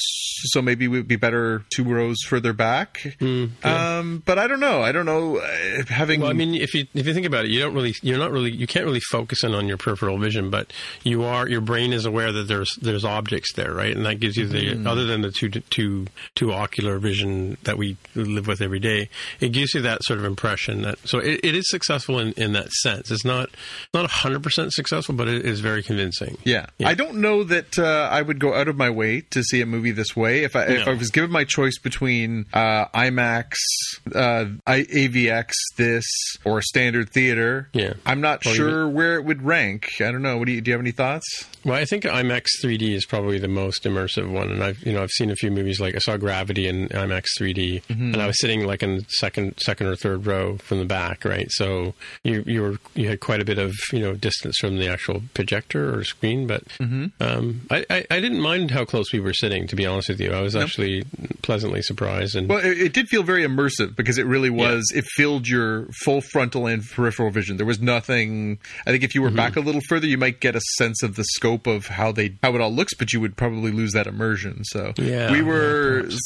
[0.51, 3.15] so maybe we'd be better two rows further back.
[3.63, 4.81] Um, but I don't know.
[4.81, 5.37] I don't know.
[5.37, 7.93] Uh, having Well, I mean, if you if you think about it, you don't really,
[8.01, 10.71] you're not really, you can't really focus in on your peripheral vision, but
[11.03, 13.95] you are, your brain is aware that there's there's objects there, right?
[13.95, 17.97] And that gives you the other than the two two two ocular vision that we
[18.15, 21.55] live with every day, it gives you that sort of impression that so it, it
[21.55, 23.11] is successful in, in that sense.
[23.11, 23.49] It's not
[23.93, 26.37] not hundred percent successful, but it is very convincing.
[26.43, 26.65] Yeah.
[26.79, 26.89] Yeah.
[26.89, 29.65] I don't know that uh, I would go out of my way to see a
[29.65, 30.43] movie this way.
[30.43, 30.93] If I if No.
[30.93, 33.53] I was given my choice between uh, IMAX,
[34.15, 36.05] uh, I, AVX, this
[36.45, 37.93] or standard theater, Yeah.
[38.05, 39.89] I'm not Well, sure where it would rank.
[39.99, 40.37] I don't know.
[40.37, 40.71] What do you do?
[40.71, 41.25] You have any thoughts?
[41.65, 45.03] Well, I think IMAX 3D is probably the most immersive one, and I've you know
[45.03, 48.39] I've seen a few movies like I saw Gravity in IMAX 3D, and I was
[48.39, 51.47] sitting like in second second or third row from the back, right?
[51.51, 51.93] So
[52.23, 55.23] you you were you had quite a bit of you know distance from the actual
[55.33, 56.63] projector or screen, but
[57.19, 59.67] um, I, I I didn't mind how close we were sitting.
[59.67, 61.03] To be honest with you, I was actually
[61.41, 64.91] pleasantly surprised, and Well, it, it did feel very immersive because it really was.
[64.95, 67.57] It filled your full frontal and peripheral vision.
[67.57, 68.59] There was nothing.
[68.85, 71.15] I think if you were back a little further, you might get a sense of
[71.15, 74.07] the scope of how they how it all looks, but you would probably lose that
[74.07, 74.63] immersion.
[74.65, 76.03] So Yeah, we were.
[76.03, 76.19] perhaps.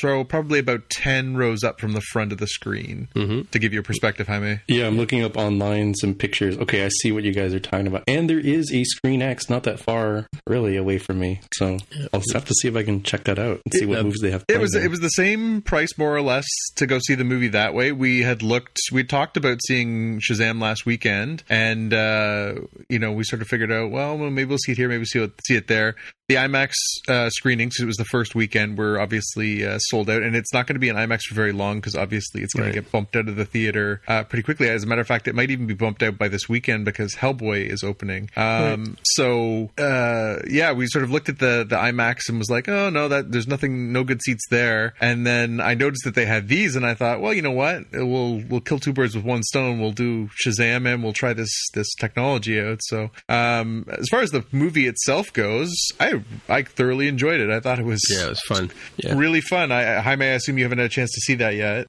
[0.00, 3.80] So probably about 10 rows up from the front of the screen to give you
[3.80, 4.60] a perspective, Jaime.
[4.68, 6.56] Yeah, I'm looking up online some pictures.
[6.58, 8.04] Okay, I see what you guys are talking about.
[8.08, 11.40] And there is a Screen X not that far really away from me.
[11.54, 11.76] So
[12.12, 14.02] I'll have to see if I can check that out and see what Yeah.
[14.02, 14.42] movies they have.
[14.42, 14.84] It playing was there.
[14.84, 16.46] it was the same price more or less
[16.76, 17.92] to go see the movie that way.
[17.92, 22.54] We had looked we talked about seeing Shazam last weekend and uh
[22.88, 24.98] you know we sort of figured out well, well maybe we'll see it here maybe
[24.98, 25.94] we'll see it, see it there.
[26.28, 26.74] The IMAX
[27.08, 30.66] uh, screenings it was the first weekend were obviously uh, sold out and it's not
[30.66, 32.74] going to be an IMAX for very long because obviously it's going Right.
[32.74, 34.68] to get bumped out of the theater uh, pretty quickly.
[34.68, 37.14] As a matter of fact, it might even be bumped out by this weekend because
[37.14, 38.30] Hellboy is opening.
[38.36, 42.68] Um, So uh, yeah, we sort of looked at the the IMAX and was like,
[42.68, 44.94] oh no, that there's nothing, no good seats there.
[45.00, 47.84] And then I noticed that they had these, and I thought, well, you know what,
[47.92, 49.80] we'll we'll kill two birds with one stone.
[49.80, 52.80] We'll do Shazam and we'll try this this technology out.
[52.82, 57.50] So um, as far as the movie itself goes, I I thoroughly enjoyed it.
[57.50, 58.70] I thought it was yeah, it was fun.
[58.96, 59.14] Yeah.
[59.16, 59.72] really fun.
[59.72, 61.86] I, Jaime, I may assume you haven't had a chance to see that yet.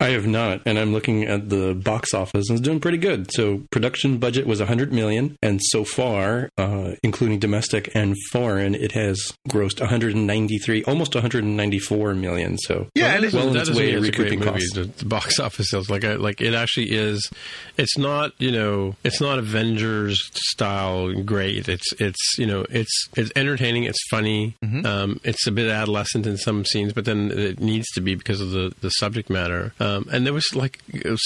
[0.00, 3.30] I have not, and I'm looking at the box office, and it's doing pretty good.
[3.32, 8.92] So production budget was 100 million, and so far, uh, including domestic and foreign, it
[8.92, 12.58] has grossed 193, almost 194 million.
[12.58, 14.38] So Yeah, Well, and that well on that its way mean to a great recouping
[14.40, 14.50] movie.
[14.50, 14.74] costs.
[14.74, 17.30] The, the box office sales, like, I, like it actually is.
[17.76, 21.68] It's not, you know, it's not Avengers style great.
[21.68, 23.84] It's, it's, you know, it's, it's entertaining.
[23.84, 24.54] It's funny.
[24.64, 24.86] Mm-hmm.
[24.86, 28.40] Um, it's a bit adolescent in some scenes, but then it needs to be because
[28.40, 29.67] of the the subject matter.
[29.80, 30.80] Um, and there was like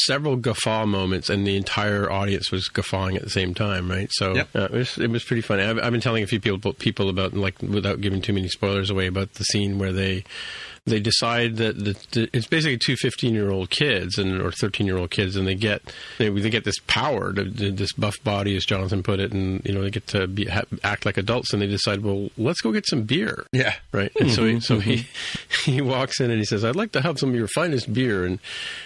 [0.04, 4.08] several guffaw moments, and the entire audience was guffawing at the same time, right?
[4.12, 4.48] So Yep.
[4.56, 5.62] uh, it was it was pretty funny.
[5.62, 8.90] I've, I've been telling a few people people about like without giving too many spoilers
[8.90, 10.24] away about the scene where they
[10.86, 14.98] they decide that the, it's basically two 15 year old kids and or 13 year
[14.98, 15.80] old kids and they get
[16.18, 19.72] they, they get this power to, this buff body as Jonathan put it and you
[19.72, 22.72] know they get to be, ha, act like adults and they decide well let's go
[22.72, 23.74] get some beer Yeah.
[23.92, 25.06] right and so he, so he
[25.64, 28.24] he walks in and he says I'd like to have some of your finest beer
[28.24, 28.40] and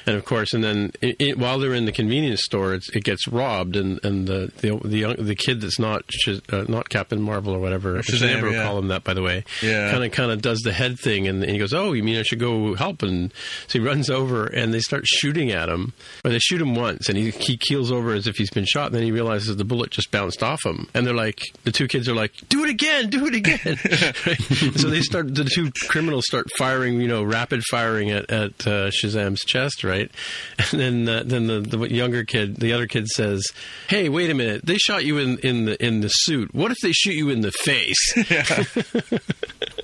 [0.06, 3.04] and of course and then it, it, while they're in the convenience store it's, it
[3.04, 7.22] gets robbed and and the the the, young, the kid that's not uh, not Captain
[7.22, 8.64] Marvel or whatever Shazam, never yeah.
[8.64, 9.90] call him that by the way Yeah.
[9.92, 12.18] kind of kind of does the head thing and, and he goes oh you mean
[12.18, 13.02] I should go help?
[13.02, 13.32] And
[13.66, 15.92] so he runs over and they start shooting at him.
[16.24, 18.86] Or they shoot him once and he, he keels over as if he's been shot.
[18.86, 20.88] And then he realizes the bullet just bounced off him.
[20.94, 23.78] And they're like the two kids are like do it again do it again.
[24.26, 24.40] Right?
[24.76, 28.90] so they start the two criminals start firing you know rapid firing at, at uh,
[28.90, 30.10] Shazam's chest right?
[30.72, 33.44] And then uh, then the, the younger kid the other kid says
[33.88, 34.66] hey wait a minute.
[34.66, 36.54] They shot you in, in the in the suit.
[36.54, 38.14] What if they shoot you in the face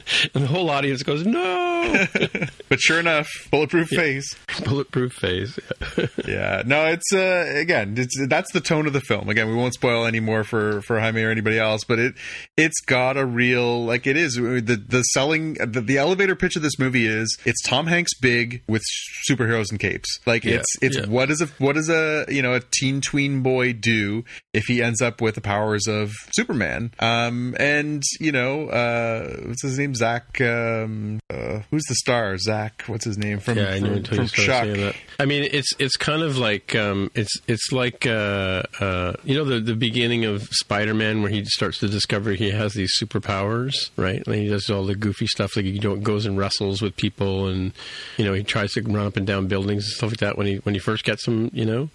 [0.35, 2.07] and the whole audience goes no
[2.69, 4.35] But sure enough, bulletproof face.
[4.65, 5.59] bulletproof face
[6.27, 9.29] Yeah, no, it's uh, again, it's that's the tone of the film.
[9.29, 12.15] Again, we won't spoil any more for for Jaime or anybody else, but it
[12.57, 16.63] it's got a real like it is the the selling the, the elevator pitch of
[16.63, 18.83] this movie is it's Tom Hanks big with
[19.29, 20.19] superheroes and capes.
[20.27, 21.07] Like Yeah, it's it's yeah.
[21.07, 24.83] what is a what does a you know a teen tween boy do if he
[24.83, 26.93] ends up with the powers of Superman?
[26.99, 29.92] Um, and you know, uh, what's his name?
[29.95, 30.41] Zach.
[30.41, 32.37] Um, uh, who's the star?
[32.39, 32.85] Zach.
[32.87, 34.95] What's his name from yeah, I knew from, from Chuck?
[35.19, 39.45] I mean, it's it's kind of like um, it's it's like uh, uh, you know
[39.45, 44.23] the the beginning of Spider-Man where he starts to discover he has these superpowers, right?
[44.27, 47.73] And he does all the goofy stuff, like he goes and wrestles with people, and
[48.17, 50.37] you know he tries to run up and down buildings and stuff like that.
[50.39, 51.89] When he when he first gets them, you know,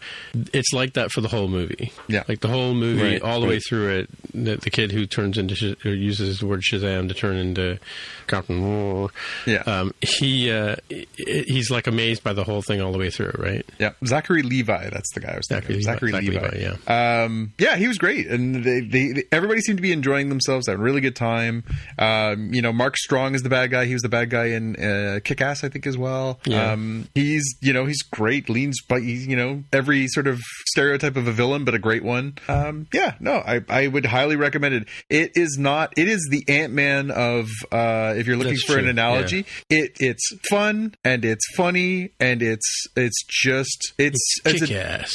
[0.53, 1.91] it's like that for the whole movie.
[2.07, 2.23] Yeah.
[2.27, 4.09] like the whole movie, Right, all the way through it.
[4.33, 7.79] The, the kid who turns into Sh- or uses the word Shazam to turn into
[8.27, 9.09] Captain.
[9.45, 9.57] Yeah.
[9.65, 10.75] Um, he uh,
[11.17, 13.65] he's like amazed by the whole thing all the way through, right?
[13.79, 14.89] Yeah, Zachary Levi.
[14.89, 15.81] That's the guy I was thinking.
[15.81, 16.19] Zachary of.
[16.21, 16.71] Levi, Zachary Zachary Levi.
[16.87, 20.29] Levi, Um, yeah, he was great, and they, they, they- everybody seemed to be enjoying
[20.29, 20.67] themselves.
[20.67, 21.63] having a really good time.
[21.99, 23.85] Um, you know, Mark Strong is the bad guy.
[23.85, 26.39] He was the bad guy in uh, Kick Ass, I think, as well.
[26.45, 26.71] Yeah.
[26.73, 28.49] Um, he's you know he's great.
[28.49, 32.03] Leans, but he's you know every sort of stereotype of a villain, but a great
[32.03, 32.37] one.
[32.47, 34.87] Um, yeah, no, I I would highly recommend it.
[35.09, 35.93] It is not.
[35.97, 37.76] It is the Ant Man of uh,
[38.17, 39.45] if you're looking That's for an true, analogy.
[39.69, 44.61] It it's fun and it's funny and it's it's just it's It's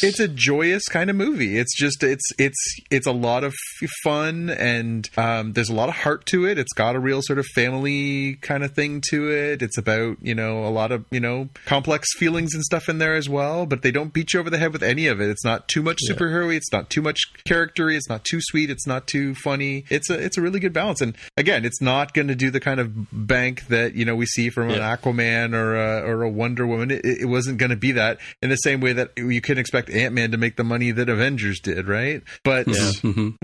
[0.03, 1.59] a, it's a joyous kind of movie.
[1.59, 3.55] It's just it's it's it's a lot of
[4.05, 6.59] fun and um, there's a lot of heart to it.
[6.59, 9.63] It's got a real sort of family kind of thing to it.
[9.63, 13.15] It's about you know a lot of you know complex feelings and stuff in there
[13.15, 13.67] as well.
[13.67, 15.29] But they don't beat you over the head with any of it.
[15.31, 16.55] It's not too much superhero.
[16.55, 17.97] It's not too much charactery.
[17.97, 18.71] It's not too sweet.
[18.71, 19.85] It's not too funny.
[19.91, 21.01] It's a it's a really good balance.
[21.01, 24.27] And again, it's not going to do the kind of bank that you know we
[24.27, 24.97] see from an Yeah.
[24.97, 26.91] Aquaman or a, or a Wonder Woman.
[26.91, 29.91] It, it wasn't going to be that in the same way that you can expect
[29.91, 32.23] Ant Man to make the money that Avengers did, right?
[32.45, 32.67] But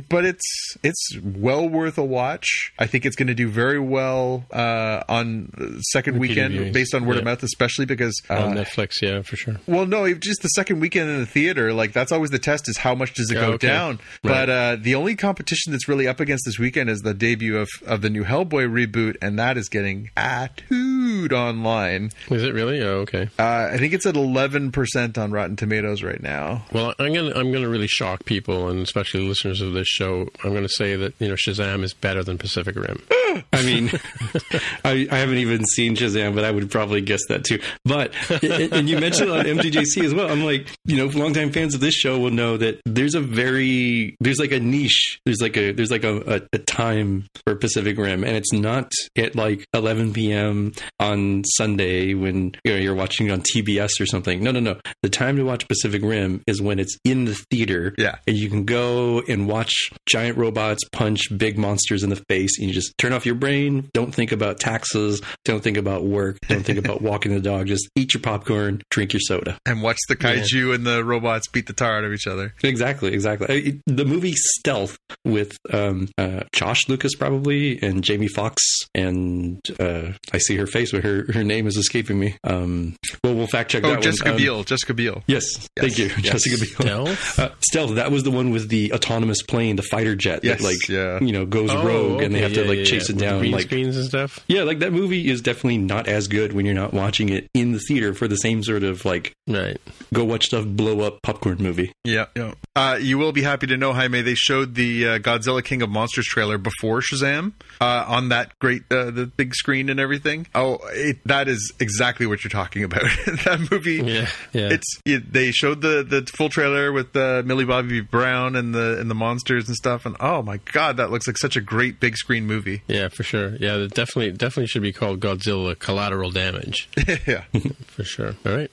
[0.09, 2.73] but it's it's well worth a watch.
[2.79, 5.51] I think it's going to do very well uh, on
[5.93, 6.73] second Repeated weekend viewings.
[6.73, 9.57] based on word of mouth, especially because uh, on Netflix, yeah, for sure.
[9.67, 12.77] well, no, just the second weekend in the theater, like that's always the test is
[12.79, 13.69] how much does it Oh, go okay.
[13.69, 13.97] down.
[14.25, 14.47] Right.
[14.47, 17.69] But uh, the only competition that's really up against this weekend is the debut of,
[17.87, 18.89] of the new Hellboy reboot,
[19.23, 20.98] and that is getting tattooed
[21.33, 22.11] online.
[22.31, 22.83] Is it really?
[22.83, 23.29] Oh, okay.
[23.39, 26.65] Uh, I think it's at eleven percent on Rotten Tomatoes right now.
[26.73, 30.29] Well, I'm gonna I'm gonna really shock people, and especially listeners of this show.
[30.45, 33.03] I'm gonna say that you know Shazam is better than Pacific Rim.
[33.53, 33.91] I mean,
[34.85, 37.61] I, I haven't even seen Shazam, but I would probably guess that too.
[37.85, 38.13] But
[38.43, 40.31] and and you mentioned on MTJC as well.
[40.31, 44.17] I'm like, you know, longtime fans of this show will know that there's a very
[44.21, 45.21] there's like a niche.
[45.25, 48.93] There's like a there's like a, a, a time for Pacific Rim, and it's not
[49.17, 50.73] at like 11 p.m.
[51.01, 54.43] on Sunday when you know, you're watching it on TBS or something.
[54.43, 54.77] No, no, no.
[55.03, 57.95] The time to watch Pacific Rim is when it's in the theater.
[57.99, 58.17] Yeah.
[58.27, 59.73] and you can go and watch
[60.09, 63.89] giant robots punch big monsters in the face, and you just turn off your brain.
[63.95, 65.21] Don't think about taxes.
[65.45, 66.39] Don't think about work.
[66.49, 67.67] Don't think about walking the dog.
[67.67, 69.59] Just eat your popcorn, drink your soda.
[69.67, 72.55] And watch the kaiju and the robots beat the tar out of each other.
[72.63, 73.47] Exactly, exactly.
[73.49, 78.63] I- the movie Stealth with um, uh, Josh Lucas probably and Jamie Foxx
[78.95, 82.37] and uh, I see her face, but her her name is escaping me.
[82.45, 82.95] Um,
[83.25, 84.35] well, we'll fact check Oh, that Jessica one.
[84.35, 84.65] Um, Biel.
[84.65, 85.23] Jessica Biel.
[85.27, 86.43] Yes, thank you, yes.
[86.45, 87.07] Jessica Biel.
[87.07, 87.39] Stealth?
[87.39, 87.95] Uh, Stealth.
[87.97, 91.21] That was the one with the autonomous plane, the fighter jet Yes, that like yeah.
[91.21, 93.13] you know goes Oh, rogue, and they okay, have to like yeah, chase yeah.
[93.13, 93.39] it With down.
[93.41, 94.41] green Like screens and stuff.
[94.49, 97.73] yeah, like that movie is definitely not as good when you're not watching it in
[97.73, 99.79] the theater for the same sort of like Right.
[100.13, 101.93] go watch stuff blow up popcorn movie.
[102.05, 102.55] Yeah, yeah.
[102.77, 105.91] Uh, you will be happy to know, Jaime, they showed the uh, Godzilla King of
[105.91, 110.47] Monsters trailer before Shazam uh, on that great, uh, the big screen and everything.
[110.55, 113.03] Oh, it, that is exactly what you're talking about.
[113.27, 113.97] that movie.
[113.97, 114.69] Yeah, yeah.
[114.73, 118.99] It's it, they showed the the full trailer with uh, Millie Bobby Brown and the
[119.01, 122.01] and the monsters and stuff, and oh my god, that looks like such a great
[122.01, 122.83] big screen movie.
[122.87, 123.57] Yeah, for sure.
[123.57, 126.89] Yeah, it definitely definitely should be called Godzilla Collateral Damage
[127.27, 127.45] yeah.
[127.87, 128.35] for sure.
[128.47, 128.71] All right.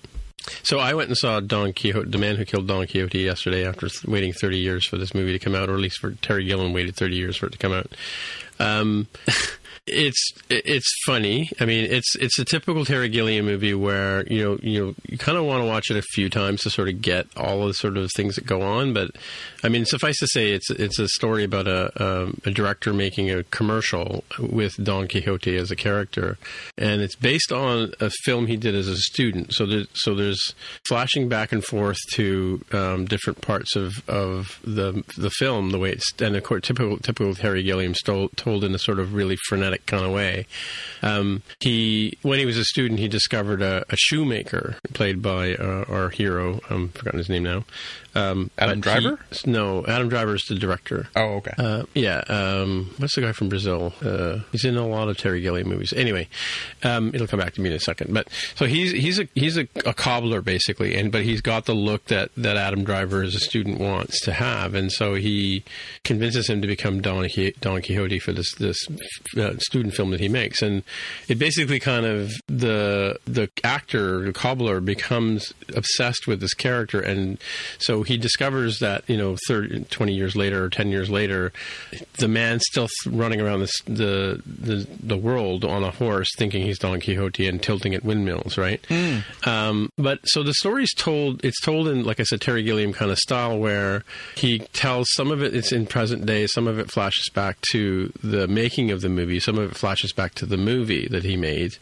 [0.63, 3.87] So I went and saw Don Quixote, The Man Who Killed Don Quixote, yesterday after
[4.05, 6.71] waiting 30 years for this movie to come out, or at least for Terry Gilliam
[6.71, 7.95] waited 30 years for it to come out.
[8.59, 9.07] Um,
[9.87, 11.51] it's it's funny.
[11.59, 15.17] I mean, it's it's a typical Terry Gilliam movie where you know you know you
[15.17, 17.67] kind of want to watch it a few times to sort of get all of
[17.67, 18.93] the sort of things that go on.
[18.93, 19.11] But
[19.63, 23.29] I mean, suffice to say, it's it's a story about a um, a director making
[23.29, 26.39] a commercial with Don Quixote as a character,
[26.77, 29.53] and it's based on a film he did as a student.
[29.53, 30.55] So there's so there's
[30.87, 35.91] flashing back and forth to um, different parts of, of the the film, the way
[35.91, 37.93] it's and of course typical typical Terry Gilliam
[38.35, 40.47] told in a sort of really frenetic kind of way.
[41.01, 45.85] Um, he when he was a student, he discovered a, a shoemaker played by uh,
[45.87, 46.59] our hero.
[46.69, 47.65] I'm forgotten his name now.
[48.15, 49.19] Um, Adam but he- Driver?
[49.45, 51.07] no, Adam Driver is the director.
[51.15, 51.51] Oh, okay.
[51.57, 52.19] Uh, yeah.
[52.27, 53.93] Um, what's the guy from Brazil?
[54.01, 55.93] Uh, he's in a lot of Terry Gilliam movies.
[55.93, 56.27] Anyway,
[56.83, 58.13] um, it'll come back to me in a second.
[58.13, 61.73] But so he's he's a he's a, a cobbler basically, and but he's got the
[61.75, 65.63] look that that Adam Driver as a student wants to have, and so he
[66.03, 67.27] convinces him to become Don,
[67.61, 68.77] Don Quixote for this this
[69.37, 70.83] uh, student film that he makes, and
[71.27, 77.37] it basically kind of the the actor the cobbler becomes obsessed with this character, and
[77.77, 81.51] so he discovers that you know 30, 20 years later or 10 years later
[82.17, 86.79] the man's still running around this, the, the the world on a horse thinking he's
[86.79, 88.83] Don Quixote and tilting at windmills right?
[89.45, 93.11] Um, but so the story's told it's told in like I said Terry Gilliam kind
[93.11, 94.03] of style where
[94.35, 98.11] he tells some of it it's in present day some of it flashes back to
[98.23, 101.35] the making of the movie some of it flashes back to the movie that he
[101.37, 101.77] made,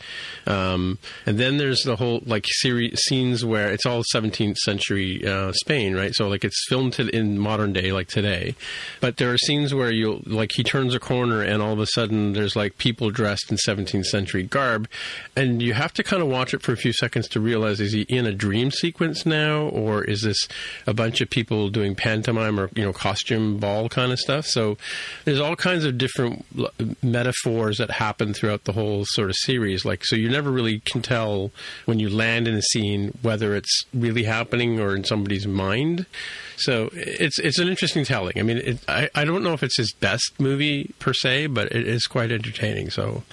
[0.48, 5.52] um, and then there's the whole like series scenes where it's all 17th century uh,
[5.54, 6.13] Spain, right?
[6.14, 8.56] So like it's filmed to, in modern day, like today,
[9.00, 11.88] but there are scenes where you like he turns a corner and all of a
[11.88, 14.88] sudden there's like people dressed in 17th century garb,
[15.36, 17.94] and you have to kind of watch it for a few seconds to realize is
[17.94, 20.48] he in a dream sequence now, or is this
[20.88, 24.46] a bunch of people doing pantomime or you know costume ball kind of stuff?
[24.46, 24.78] So
[25.26, 26.46] there's all kinds of different
[27.04, 29.86] metaphors that happen throughout the whole sort of series.
[29.86, 31.52] Like so, you never really can tell
[31.86, 35.93] when you land in a scene whether it's really happening or in somebody's mind.
[36.56, 38.38] So it's it's an interesting telling.
[38.38, 41.72] I mean, it, I I don't know if it's his best movie per se, but
[41.72, 42.90] it is quite entertaining.
[42.90, 43.24] So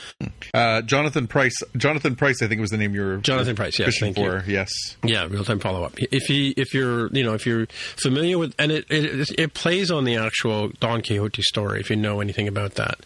[0.55, 1.57] Uh, Jonathan Pryce.
[1.77, 4.53] Jonathan Pryce, I think was the name you were Jonathan Pryce, yes, fishing thank you.
[4.53, 4.71] Yes.
[5.05, 5.95] Yeah, real time follow up.
[5.99, 7.67] If he, if you're, you know, if you're
[8.03, 11.81] familiar with, and it, it it plays on the actual Don Quixote story.
[11.81, 13.01] If you know anything about that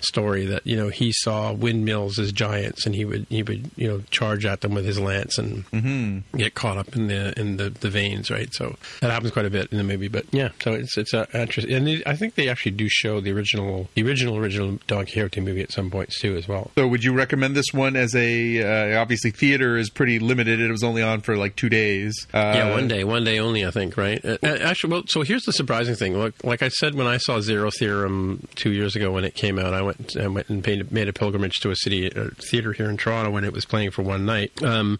[0.00, 3.86] story, that you know he saw windmills as giants, and he would he would you
[3.88, 7.70] know charge at them with his lance and get caught up in the in the,
[7.70, 8.52] the vanes, right?
[8.54, 10.08] So that happens quite a bit in the movie.
[10.08, 13.20] But yeah, so it's it's uh, interesting, and they, I think they actually do show
[13.20, 16.70] the original the original original Don Quixote movie at some points too, as well.
[16.76, 18.94] So, would you recommend this one as a?
[18.96, 20.60] Uh, obviously, theater is pretty limited.
[20.60, 22.14] It was only on for like two days.
[22.32, 24.24] Uh, Yeah, one day, one day only, I think, right?
[24.24, 26.18] Uh, uh, actually, well, so here's the surprising thing.
[26.18, 29.58] Like, like I said, when I saw Zero Theorem two years ago when it came
[29.58, 32.72] out, I went I went and paid, made a pilgrimage to a city a theater
[32.72, 34.62] here in Toronto when it was playing for one night.
[34.62, 34.98] Um,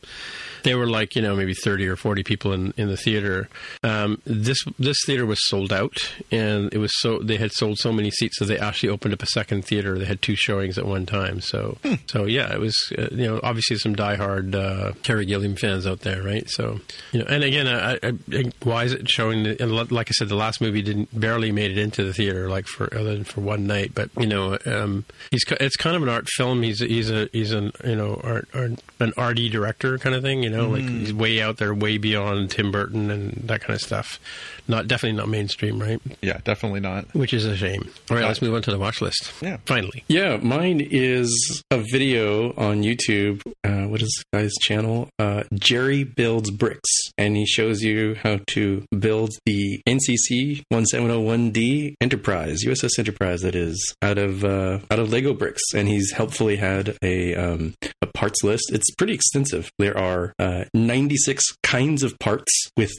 [0.62, 3.48] they were like you know maybe thirty or forty people in, in the theater.
[3.89, 7.90] Um, this this theater was sold out, and it was so they had sold so
[7.90, 9.98] many seats that they actually opened up a second theater.
[9.98, 11.40] They had two showings at one time.
[11.40, 15.86] So so yeah, it was uh, you know obviously some diehard uh, Terry Gilliam fans
[15.86, 16.48] out there, right?
[16.51, 16.81] So
[17.12, 19.44] you know, and again, I, I, I, why is it showing?
[19.44, 22.51] The, and like I said, the last movie didn't barely made it into the theater,
[22.51, 23.93] like for other than for one night.
[23.94, 26.62] But you know, um, he's it's kind of an art film.
[26.62, 30.43] He's he's a he's an you know art, art an arty director kind of thing.
[30.43, 33.77] You know, like he's way out there, way beyond Tim Burton and that kind of
[33.78, 34.18] stuff.
[34.66, 36.00] Not definitely not mainstream, right?
[36.20, 37.14] Yeah, definitely not.
[37.14, 37.90] Which is a shame.
[38.10, 39.32] All right, let's move on to the watch list.
[39.40, 39.59] Yeah.
[39.66, 40.05] finally.
[40.09, 43.40] Yeah, mine is a video on YouTube.
[43.64, 45.09] Uh, what is this guy's channel?
[45.18, 46.90] Uh, Jerry Builds Bricks.
[47.16, 53.94] And he shows you how to build the NCC 1701D Enterprise, USS Enterprise, that is,
[54.02, 55.62] out of uh, out of Lego bricks.
[55.74, 58.70] And he's helpfully had a, um, a parts list.
[58.72, 59.70] It's pretty extensive.
[59.78, 62.92] There are uh, 96 kinds of parts with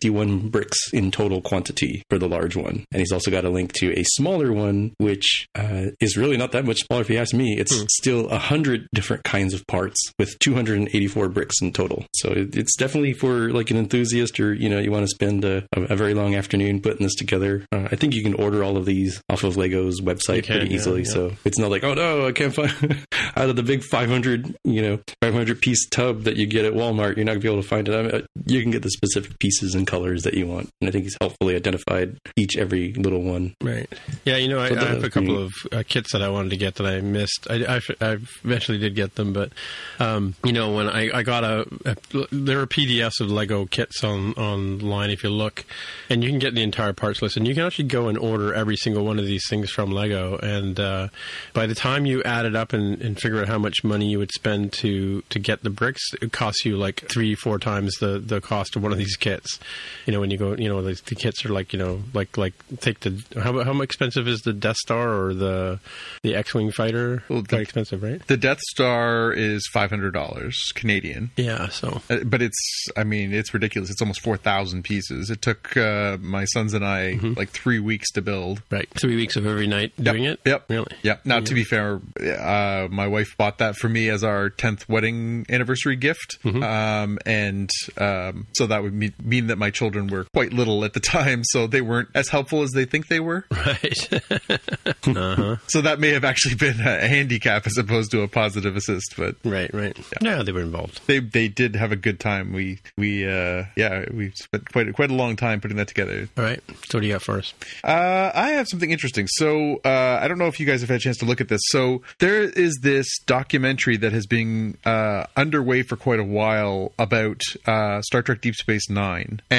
[0.00, 2.84] 351 bricks in total quantity for the large one.
[2.92, 6.52] And he's also got a link to a smaller one, which uh, is really not
[6.52, 7.56] that much smaller if you ask me.
[7.58, 12.06] It's still 100 different kinds of parts with 284 bricks in total.
[12.14, 15.44] So it, it's definitely for like an enthusiast or, you know, you want to spend
[15.44, 17.64] a, a, very long afternoon putting this together.
[17.72, 20.70] Uh, I think you can order all of these off of Lego's website can, pretty
[20.70, 21.02] yeah, easily.
[21.02, 21.10] yeah.
[21.10, 22.70] So it's not like, oh no, I can't find
[23.36, 27.16] out of the big 500, you know, 500 piece tub that you get at Walmart.
[27.16, 27.94] You're not gonna be able to find it.
[27.94, 30.88] I mean, uh, you can get the specific pieces and colors that you want, and
[30.88, 33.54] I think he's helpfully identified each every little one.
[33.62, 33.88] Right.
[34.24, 36.50] Yeah, you know, I, So I have a couple of uh, kits that I wanted
[36.50, 37.46] to get that I missed.
[37.48, 39.52] I, I, I eventually did get them, but
[39.98, 41.96] um, you know, when I, I got a, a,
[42.30, 45.64] there are PDFs of Lego kits on online if you look,
[46.10, 48.52] and you can get the entire parts list, and you can actually go and order
[48.52, 51.08] every single one of these things from Lego, and uh,
[51.52, 54.18] by the time you add it up and, and figure out how much money you
[54.18, 58.18] would spend to to get the bricks, it costs you like three, four times the
[58.18, 59.58] the cost of one of these kits.
[60.06, 62.36] You know, when you go, you know, the, the kits are like, you know, like
[62.36, 65.80] like take the how how expensive is the Death Star or the
[66.22, 67.24] the X Wing fighter?
[67.28, 68.24] Well, the- expensive, right?
[68.26, 71.30] The Death Star is five hundred dollars Canadian.
[71.36, 71.68] Yeah.
[71.68, 73.90] So Uh, But it's, I mean, it's ridiculous.
[73.90, 75.30] It's almost 4,000 pieces.
[75.30, 77.32] It took uh, my sons and I Mm-hmm.
[77.36, 78.62] like three weeks to build.
[78.70, 80.40] right, three weeks of every night doing it.
[80.44, 80.64] Yep.
[80.68, 80.92] Really.
[81.02, 81.24] Yep.
[81.24, 85.46] Now, to be fair, uh, my wife bought that for me as our 10th wedding
[85.48, 86.38] anniversary gift.
[86.44, 86.62] Mm-hmm.
[86.62, 90.92] Um, and um, so that would mean, mean that my children were quite little at
[90.94, 93.44] the time, so they weren't as helpful as they think they were.
[93.66, 94.12] Right.
[95.06, 95.56] uh-huh.
[95.68, 99.36] So that may have actually been a handicap as opposed to a positive assist, but
[99.44, 99.72] Right.
[99.74, 99.96] Right.
[100.20, 100.42] Yeah.
[100.42, 101.00] they were involved.
[101.06, 102.52] they they did have a good time.
[102.52, 106.28] We we uh yeah we spent quite quite a long time putting that together.
[106.38, 106.62] All right.
[106.88, 107.54] So what do you got for us?
[107.82, 109.26] Uh, I have something interesting.
[109.28, 111.48] So uh, I don't know if you guys have had a chance to look at
[111.48, 111.60] this.
[111.66, 117.40] So there is this documentary that has been uh, underway for quite a while about
[117.66, 119.55] uh, Star Trek Deep Space Nine, and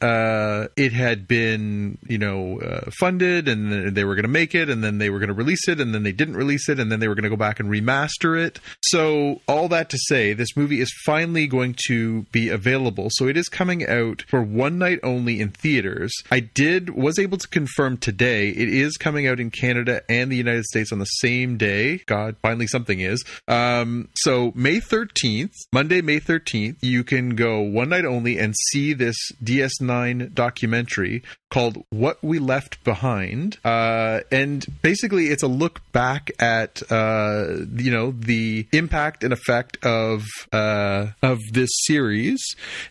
[0.00, 4.68] uh, it had been you know uh, funded, and they were going to make it,
[4.68, 6.90] and then they were going to release it, and then they didn't release it, and
[6.90, 8.60] then they were going to go back and remaster it.
[8.82, 13.08] So all that to say, this movie is finally going to be available.
[13.10, 16.12] So it is coming out for one night only in theaters.
[16.30, 20.36] I did was able to confirm today it is coming out in Canada and the
[20.36, 21.98] United States on the same day.
[22.06, 23.24] God, finally something is.
[23.48, 28.92] Um, so May 13th, Monday, May 13th, you can go one night only and see
[28.92, 33.58] this DS9 documentary called What We Left Behind.
[33.64, 39.84] Uh, and basically, it's a look back at, uh, you know, the impact and effect
[39.84, 42.42] of, uh, of this series.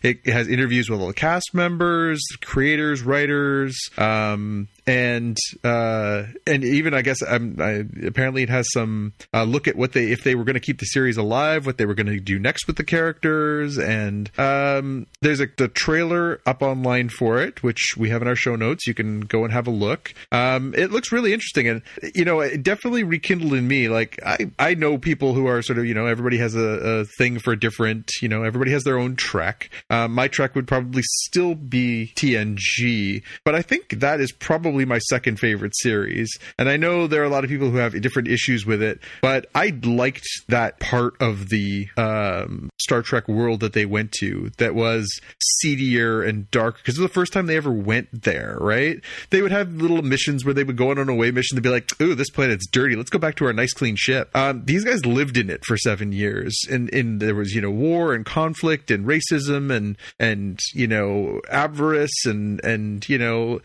[0.02, 6.64] It, it has interviews with all the cast members, creators, writers, um, and uh, and
[6.64, 10.22] even I guess um, I, apparently it has some uh, look at what they if
[10.22, 12.66] they were going to keep the series alive, what they were going to do next
[12.66, 18.10] with the characters, and um, there's a the trailer up online for it, which we
[18.10, 18.86] have in our show notes.
[18.86, 20.14] You can go and have a look.
[20.30, 21.82] Um, it looks really interesting, and
[22.14, 23.88] you know, it definitely rekindled in me.
[23.88, 27.04] Like I I know people who are sort of you know everybody has a, a
[27.04, 28.10] thing for a different.
[28.22, 29.70] You know, everybody has their own track.
[29.90, 34.98] Uh, my track would probably still be TNG, but I think that is probably my
[34.98, 36.36] second favorite series.
[36.58, 39.00] And I know there are a lot of people who have different issues with it,
[39.22, 44.50] but I liked that part of the um, Star Trek world that they went to
[44.58, 45.08] that was
[45.40, 49.00] seedier and dark because it was the first time they ever went there, right?
[49.30, 51.68] They would have little missions where they would go on an away mission to be
[51.68, 52.96] like, "Ooh, this planet's dirty.
[52.96, 55.76] Let's go back to our nice clean ship." Um, these guys lived in it for
[55.76, 60.58] seven years, and, and there was you know war and conflict and racism and and
[60.74, 63.60] you know avarice and and you know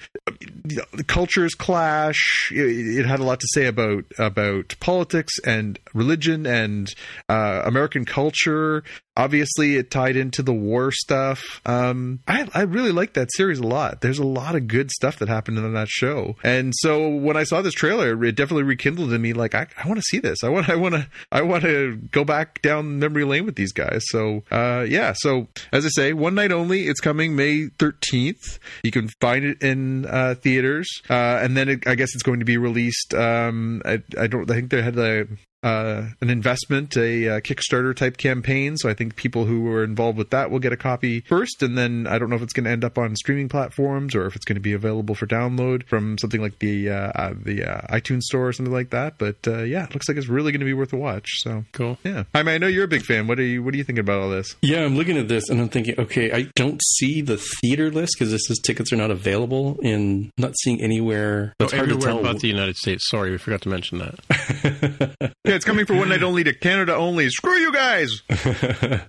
[1.02, 2.52] the cultures clash.
[2.52, 6.94] It, it, had a lot to say about about politics and religion and
[7.28, 8.84] uh, American culture.
[9.22, 11.61] Obviously, it tied into the war stuff.
[11.65, 14.02] Um, I, I really like that series a lot.
[14.02, 17.43] There's a lot of good stuff that happened in that show, and so when I
[17.43, 19.34] saw this trailer, it definitely rekindled in me.
[19.34, 20.43] Like, I, I want to see this.
[20.43, 23.73] I want, I want to, I want to go back down memory lane with these
[23.73, 24.02] guys.
[24.07, 25.14] So, uh, yeah.
[25.15, 26.88] So, as I say, one night only.
[26.88, 28.57] It's coming May 13th.
[28.84, 32.39] You can find it in uh, theaters, uh, and then it, I guess it's going
[32.39, 33.14] to be released.
[33.14, 34.49] Um, I, I don't.
[34.49, 35.27] I think they had the
[35.64, 38.78] uh, an investment, a, a, Kickstarter type campaign.
[38.78, 41.78] So I think people who were involved with that will get a copy first, and
[41.78, 44.36] then I don't know if it's going to end up on streaming platforms or if
[44.36, 47.82] it's going to be available for download from something like the uh, uh, the uh,
[47.96, 49.18] iTunes Store or something like that.
[49.18, 51.28] But uh, yeah, it looks like it's really going to be worth a watch.
[51.38, 51.98] So cool.
[52.04, 53.28] Yeah, I mean, I know you're a big fan.
[53.28, 54.56] What are you What are you thinking about all this?
[54.62, 58.14] Yeah, I'm looking at this and I'm thinking, okay, I don't see the theater list
[58.18, 61.54] because this says tickets are not available, and not seeing anywhere.
[61.60, 62.20] It's oh, hard to tell.
[62.20, 63.10] About the United States.
[63.10, 65.34] Sorry, we forgot to mention that.
[65.52, 67.30] yeah, it's coming for one night only to Canada only.
[67.30, 68.22] Screw you guys.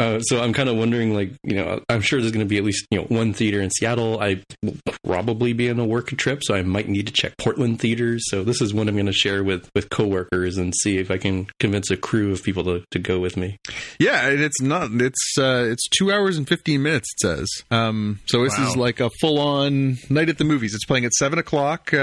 [0.00, 2.58] uh, so I'm kind of wondering, like, you know, I'm sure there's going to be
[2.58, 4.20] at least you know one theater in Seattle.
[4.20, 7.78] I will probably be on a work trip, so I might need to check Portland
[7.78, 8.24] theaters.
[8.28, 11.18] So this is one I'm going to share with with coworkers and see if I
[11.18, 13.58] can convince a crew of people to, to go with me.
[14.00, 14.90] Yeah, and it's not.
[14.94, 17.08] It's uh, it's two hours and fifteen minutes.
[17.18, 17.48] It says.
[17.70, 18.66] Um, so this wow.
[18.66, 20.74] is like a full on night at the movies.
[20.74, 21.98] It's playing at seven o'clock uh,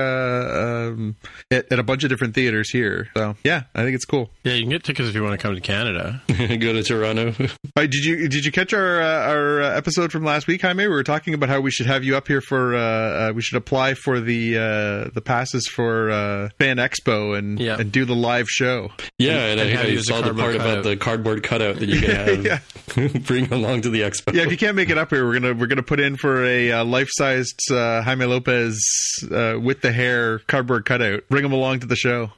[0.93, 1.17] um,
[1.51, 3.09] at, at a bunch of different theaters here.
[3.17, 4.29] So yeah, I think it's cool.
[4.43, 6.21] Yeah, you can get tickets if you want to come to Canada.
[6.27, 7.33] Go to Toronto.
[7.77, 10.83] Right, did you did you catch our uh, our uh, episode from last week, Jaime?
[10.83, 13.41] We were talking about how we should have you up here for uh, uh we
[13.41, 17.79] should apply for the uh, the passes for uh, Fan Expo and yeah.
[17.79, 18.91] and do the live show.
[19.17, 20.67] Yeah, and, and I, I saw the part cutout.
[20.67, 22.45] about the cardboard cutout that you can
[22.93, 24.33] have bring along to the expo.
[24.33, 26.43] Yeah, if you can't make it up here, we're gonna we're gonna put in for
[26.45, 28.83] a life sized Jaime Lopez
[29.29, 31.23] with the hair cardboard cutout.
[31.29, 32.31] Bring him along to the show.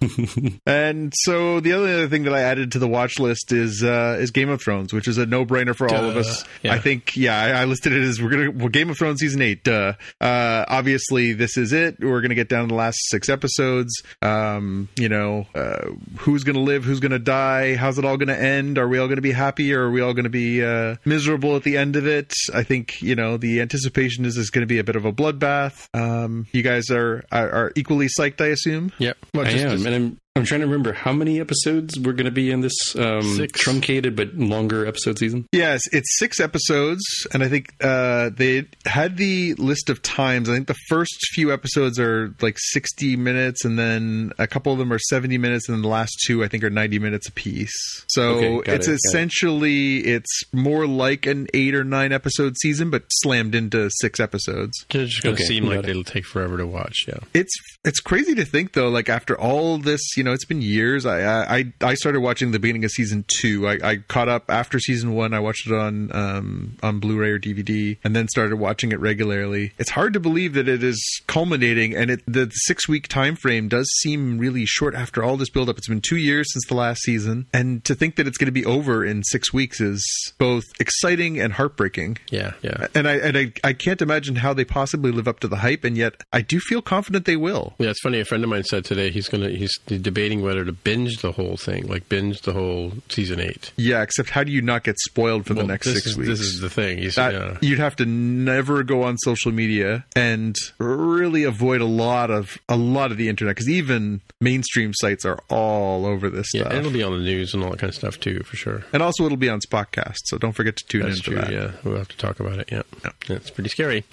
[0.67, 4.17] and so the other other thing that I added to the watch list is uh,
[4.19, 6.43] is Game of Thrones, which is a no brainer for all of us.
[6.61, 6.73] Yeah.
[6.73, 9.41] I think, yeah, I, I, listed it as we're gonna well, Game of Thrones season
[9.41, 9.63] eight.
[9.63, 9.93] Duh.
[10.21, 11.99] Uh, obviously, this is it.
[11.99, 14.01] We're gonna get down to the last six episodes.
[14.21, 16.83] Um, you know, uh, who's gonna live?
[16.83, 17.75] Who's gonna die?
[17.75, 18.77] How's it all gonna end?
[18.77, 21.63] Are we all gonna be happy, or are we all gonna be uh, miserable at
[21.63, 22.33] the end of it?
[22.53, 25.11] I think you know the anticipation is is going to be a bit of a
[25.11, 25.87] bloodbath.
[25.93, 28.91] Um, you guys are, are, are equally psyched, I assume.
[28.97, 32.25] Yeah, well, I am, and I'm I'm trying to remember how many episodes we're going
[32.25, 35.47] to be in this um, truncated but longer episode season.
[35.51, 40.49] Yes, it's six episodes, and I think uh, they had the list of times.
[40.49, 44.79] I think the first few episodes are like 60 minutes, and then a couple of
[44.79, 48.03] them are 70 minutes, and then the last two I think are 90 minutes apiece.
[48.07, 50.15] So okay, it's it, essentially it.
[50.15, 54.83] it's more like an eight or nine episode season, but slammed into six episodes.
[54.89, 55.89] It's just going to okay, seem like it.
[55.89, 57.05] it'll take forever to watch.
[57.07, 57.53] Yeah, it's
[57.85, 58.89] it's crazy to think though.
[58.89, 61.05] Like after all this, you you know, it's been years.
[61.05, 63.67] I I, I started watching the beginning of season two.
[63.67, 65.33] I, I caught up after season one.
[65.33, 69.73] I watched it on um, on Blu-ray or DVD, and then started watching it regularly.
[69.77, 73.67] It's hard to believe that it is culminating, and it the six week time frame
[73.67, 75.77] does seem really short after all this buildup.
[75.77, 78.53] It's been two years since the last season, and to think that it's going to
[78.53, 82.17] be over in six weeks is both exciting and heartbreaking.
[82.31, 82.87] Yeah, yeah.
[82.95, 85.83] And I and I, I can't imagine how they possibly live up to the hype,
[85.83, 87.73] and yet I do feel confident they will.
[87.77, 88.21] Yeah, it's funny.
[88.21, 89.77] A friend of mine said today he's going to he's
[90.13, 93.71] debating whether to binge the whole thing, like binge the whole season eight.
[93.77, 96.29] Yeah, except how do you not get spoiled for Well, the next six is, weeks?
[96.29, 96.99] This is the thing.
[96.99, 97.57] You that yeah.
[97.61, 102.75] you'd have to never go on social media and really avoid a lot of a
[102.77, 106.73] lot of the internet because even mainstream sites are all over this Yeah, stuff.
[106.73, 108.83] and it'll be on the news and all that kind of stuff too, for sure.
[108.93, 111.35] and also it'll be on Spockcast, so don't forget to tune That's in true.
[111.37, 111.51] for that.
[111.53, 112.69] Yeah, we'll have to talk about it.
[112.71, 112.83] Yeah.
[113.03, 113.11] Yeah.
[113.27, 114.03] that's pretty scary.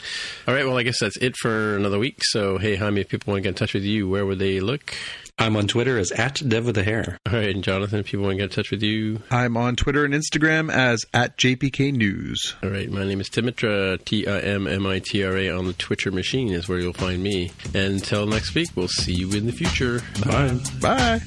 [0.49, 2.19] All right, well, I guess that's it for another week.
[2.23, 4.61] So, hey, Jaime, if people want to get in touch with you, where would they
[4.61, 4.95] look?
[5.41, 7.17] I'm on Twitter as at Dev with a hair.
[7.27, 9.75] All right, and Jonathan, if people want to get in touch with you, I'm on
[9.75, 12.57] Twitter and Instagram as at JPK News.
[12.63, 15.49] all right, my name is Tim Mitra, T I M M I T R A
[15.49, 17.53] on the Twitcher machine is where you'll find me.
[17.75, 20.03] And until next week, we'll see you in the future.
[20.27, 20.61] Bye.
[20.79, 21.21] Bye.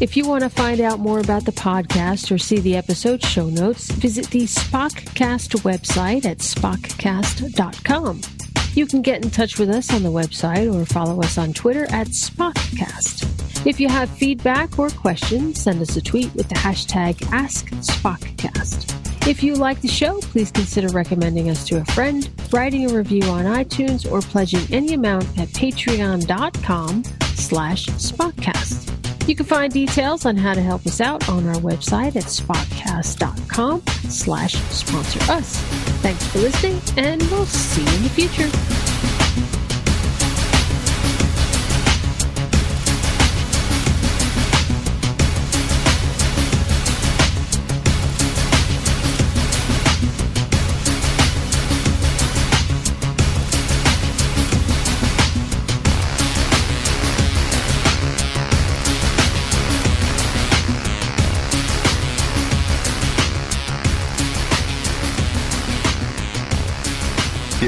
[0.00, 3.50] If you want to find out more about the podcast or see the episode show
[3.50, 8.41] notes, visit the Spockcast website at spockcast.com.
[8.74, 11.84] You can get in touch with us on the website or follow us on Twitter
[11.90, 13.66] at Spockcast.
[13.66, 19.28] If you have feedback or questions, send us a tweet with the hashtag AskSpockcast.
[19.28, 23.22] If you like the show, please consider recommending us to a friend, writing a review
[23.24, 27.04] on iTunes, or pledging any amount at patreon.com
[27.34, 29.11] slash Spockcast.
[29.26, 33.82] You can find details on how to help us out on our website at spockcast.com
[34.10, 35.56] slash sponsor us.
[36.02, 39.41] Thanks for listening, and we'll see you in the future.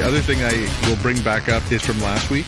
[0.05, 2.47] Other thing I will bring back up is from last week.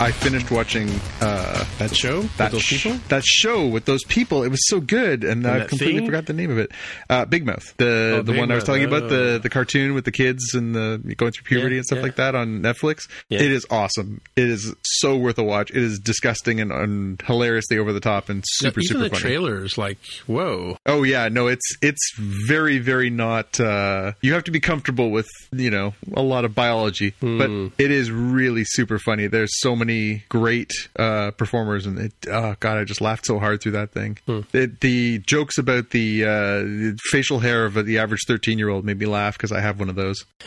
[0.00, 0.88] I finished watching
[1.20, 2.22] uh, That show?
[2.36, 2.98] that With those sh- people?
[3.08, 4.42] that show with those people.
[4.42, 6.06] It was so good, and, I that completely thing?
[6.06, 6.72] forgot the name of it.
[7.08, 8.66] Uh, Big Mouth, the Oh, the Big one I was Mouth.
[8.66, 9.08] talking about, Oh.
[9.32, 12.02] the the cartoon with the kids and the going through puberty Yeah, and stuff yeah.
[12.02, 13.08] like that on Netflix.
[13.28, 13.40] Yeah.
[13.42, 14.20] It is awesome.
[14.36, 15.70] It is so worth a watch.
[15.70, 19.20] It is disgusting and, and hilariously over the top and super Even super the funny.
[19.22, 20.76] trailers, like, whoa.
[20.86, 23.58] Oh yeah, no, it's it's very very not.
[23.60, 27.90] Uh, you have to be comfortable with you know a lot of biology, but it
[27.90, 29.26] is really super funny.
[29.28, 33.60] There's so many great uh, performers, and it, oh god, I just laughed so hard
[33.60, 34.18] through that thing.
[34.52, 38.84] It, the jokes about the, uh, the facial hair of the average 13 year old
[38.84, 40.24] made me laugh because I have one of those.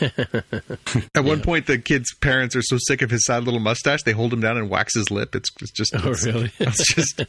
[1.14, 4.12] At one point, the kid's parents are so sick of his sad little mustache, they
[4.12, 5.34] hold him down and wax his lip.
[5.34, 6.50] It's, it's just Oh, it's- really?
[6.58, 7.22] it's just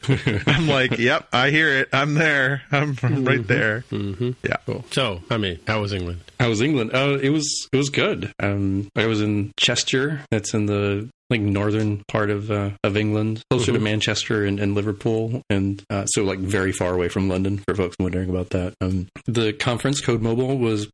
[0.47, 1.89] I'm like, yep, I hear it.
[1.93, 2.61] I'm there.
[2.71, 3.83] I'm, I'm right there.
[3.91, 4.31] Mm-hmm.
[4.43, 4.57] Yeah.
[4.65, 4.85] Cool.
[4.91, 6.21] So, I mean, how was England?
[6.39, 6.91] How was England?
[6.93, 8.33] Uh, it was it was good.
[8.39, 10.21] Um, I was in Chester.
[10.31, 14.75] That's in the like northern part of uh, of England, closer to Manchester and, and
[14.75, 17.61] Liverpool, and uh, so like very far away from London.
[17.67, 20.87] For folks wondering about that, um, the conference Code Mobile was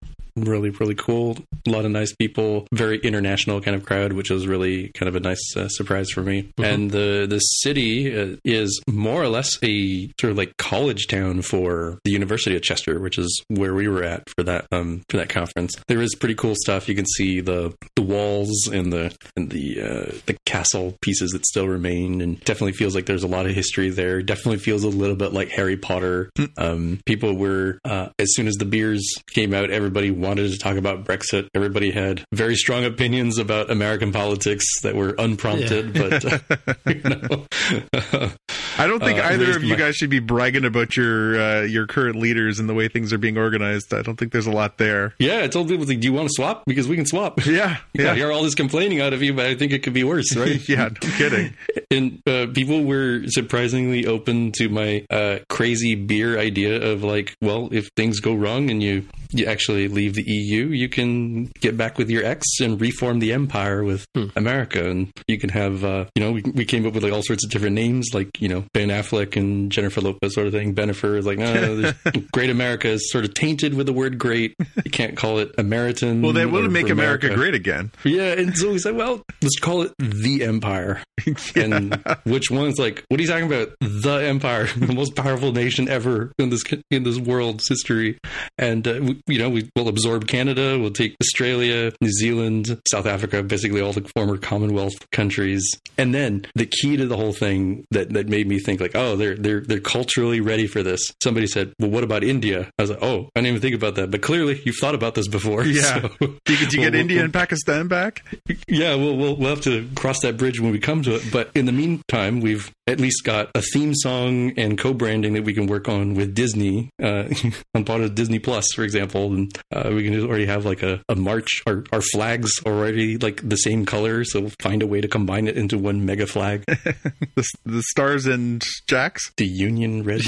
[0.46, 1.38] really really cool.
[1.68, 5.16] A lot of nice people, very international kind of crowd, which was really kind of
[5.16, 6.52] a nice uh, surprise for me.
[6.58, 11.42] And the the city uh, is more or less a sort of like college town
[11.42, 15.18] for the University of Chester, which is where we were at for that um for
[15.18, 15.76] that conference.
[15.88, 16.88] There is pretty cool stuff.
[16.88, 21.46] You can see the the walls and the and the uh, the castle pieces that
[21.46, 24.22] still remain, and definitely feels like there's a lot of history there.
[24.22, 26.30] Definitely feels a little bit like Harry Potter.
[26.58, 30.76] Um, people were uh, as soon as the beers came out, everybody wanted to talk
[30.78, 31.48] about Brexit.
[31.56, 38.32] Everybody had very strong opinions about American politics that were unprompted, but uh, you know.
[38.80, 41.88] I don't think Uh, either of you guys should be bragging about your uh, your
[41.88, 43.94] current leaders and the way things are being organized.
[43.94, 45.14] I don't think there's a lot there.
[45.20, 46.64] yeah, I told people, like, do you want to swap?
[46.68, 47.44] Because we can swap.
[47.46, 49.94] Yeah, I yeah, hear all this complaining out of you, but I think it could
[49.94, 50.68] be worse, right?
[50.70, 50.90] yeah.
[50.90, 51.54] No kidding.
[51.90, 57.70] and uh, people were surprisingly open to my uh, crazy beer idea of like, well,
[57.72, 61.98] if things go wrong and you you actually leave the EU, you can get back
[61.98, 66.22] with your ex and reform the empire with America, and you can have, uh, you
[66.24, 68.66] know, we, we came up with like all sorts of different names, like you know
[68.74, 70.76] Ben Affleck and Jennifer Lopez sort of thing.
[70.76, 71.96] Benifer is like, no, there's-
[72.34, 74.54] Great America is sort of tainted with the word great.
[74.84, 76.22] You can't call it American.
[76.22, 77.92] Well, they will make for America great again.
[78.04, 81.02] yeah, and so we said, well, let's call it the Empire.
[81.56, 83.70] And which one's like, what are you talking about?
[83.82, 88.18] The Empire, the most powerful nation ever in this in this world's history.
[88.58, 93.06] And uh, we, you know, we will absorb Canada, we'll take Australia, New Zealand, South
[93.06, 95.64] Africa, basically all the former Commonwealth countries.
[95.98, 99.16] And then the key to the whole thing that that made me think like, oh,
[99.16, 101.12] they're they're they're culturally ready for this.
[101.22, 102.70] Somebody said, well, what about India?
[102.78, 104.12] I was like, oh, I didn't even think about that.
[104.12, 105.64] But clearly, you've thought about this before.
[105.68, 105.82] Yeah.
[106.02, 108.24] So- You, did you Well, get India we'll- and Pakistan back?
[108.68, 111.24] yeah, we'll, we'll we'll have to cross that bridge when we come to it.
[111.32, 115.54] But in the meantime, we've at least got a theme song and co-branding that we
[115.54, 117.26] can work on with Disney uh,
[117.76, 121.02] on part of Disney Plus, for example, and uh, we can already have like a,
[121.10, 121.62] a march.
[121.68, 125.58] Our, our flags already like the same color, so find a way to combine it
[125.58, 126.64] into one mega flag.
[126.68, 130.22] the, the stars and jacks, the Union red,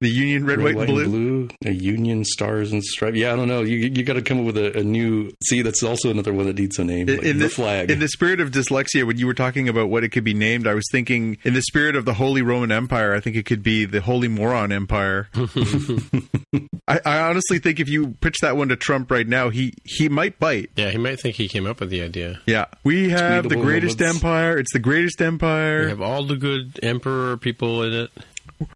[0.00, 3.16] the Union red, red white, and blue, blue, a Union stars and stripes.
[3.16, 3.62] Yeah, I don't know.
[3.62, 5.30] You you got to come up with a, a, new.
[5.44, 7.06] See, that's also another one that needs a name.
[7.06, 7.90] Like in the, the flag.
[7.90, 10.66] In the spirit of dyslexia, when you were talking about what it could be named,
[10.66, 13.14] I was thinking in the spirit of the Holy Roman Empire.
[13.14, 15.28] I think it could be the Holy Moron Empire.
[16.88, 20.08] I, I, honestly think if you pitch that one to Trump right now, he he
[20.08, 20.70] might bite.
[20.76, 22.40] Yeah, he might think he came up with the idea.
[22.46, 24.22] Yeah, we have the greatest moments.
[24.22, 24.58] empire.
[24.58, 25.82] It's the greatest empire.
[25.82, 28.10] We have all the good emperor people in it.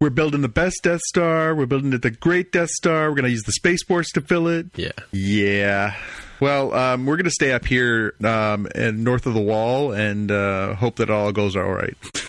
[0.01, 1.55] We're building the best Death Star.
[1.55, 3.09] We're building it the great Death Star.
[3.09, 4.66] We're going to use the Space Force to fill it.
[4.76, 4.93] Yeah.
[5.12, 5.94] Yeah.
[6.40, 10.30] Well, um, we're going to stay up here um, and north of the wall and
[10.30, 11.97] uh, hope that all goes all right.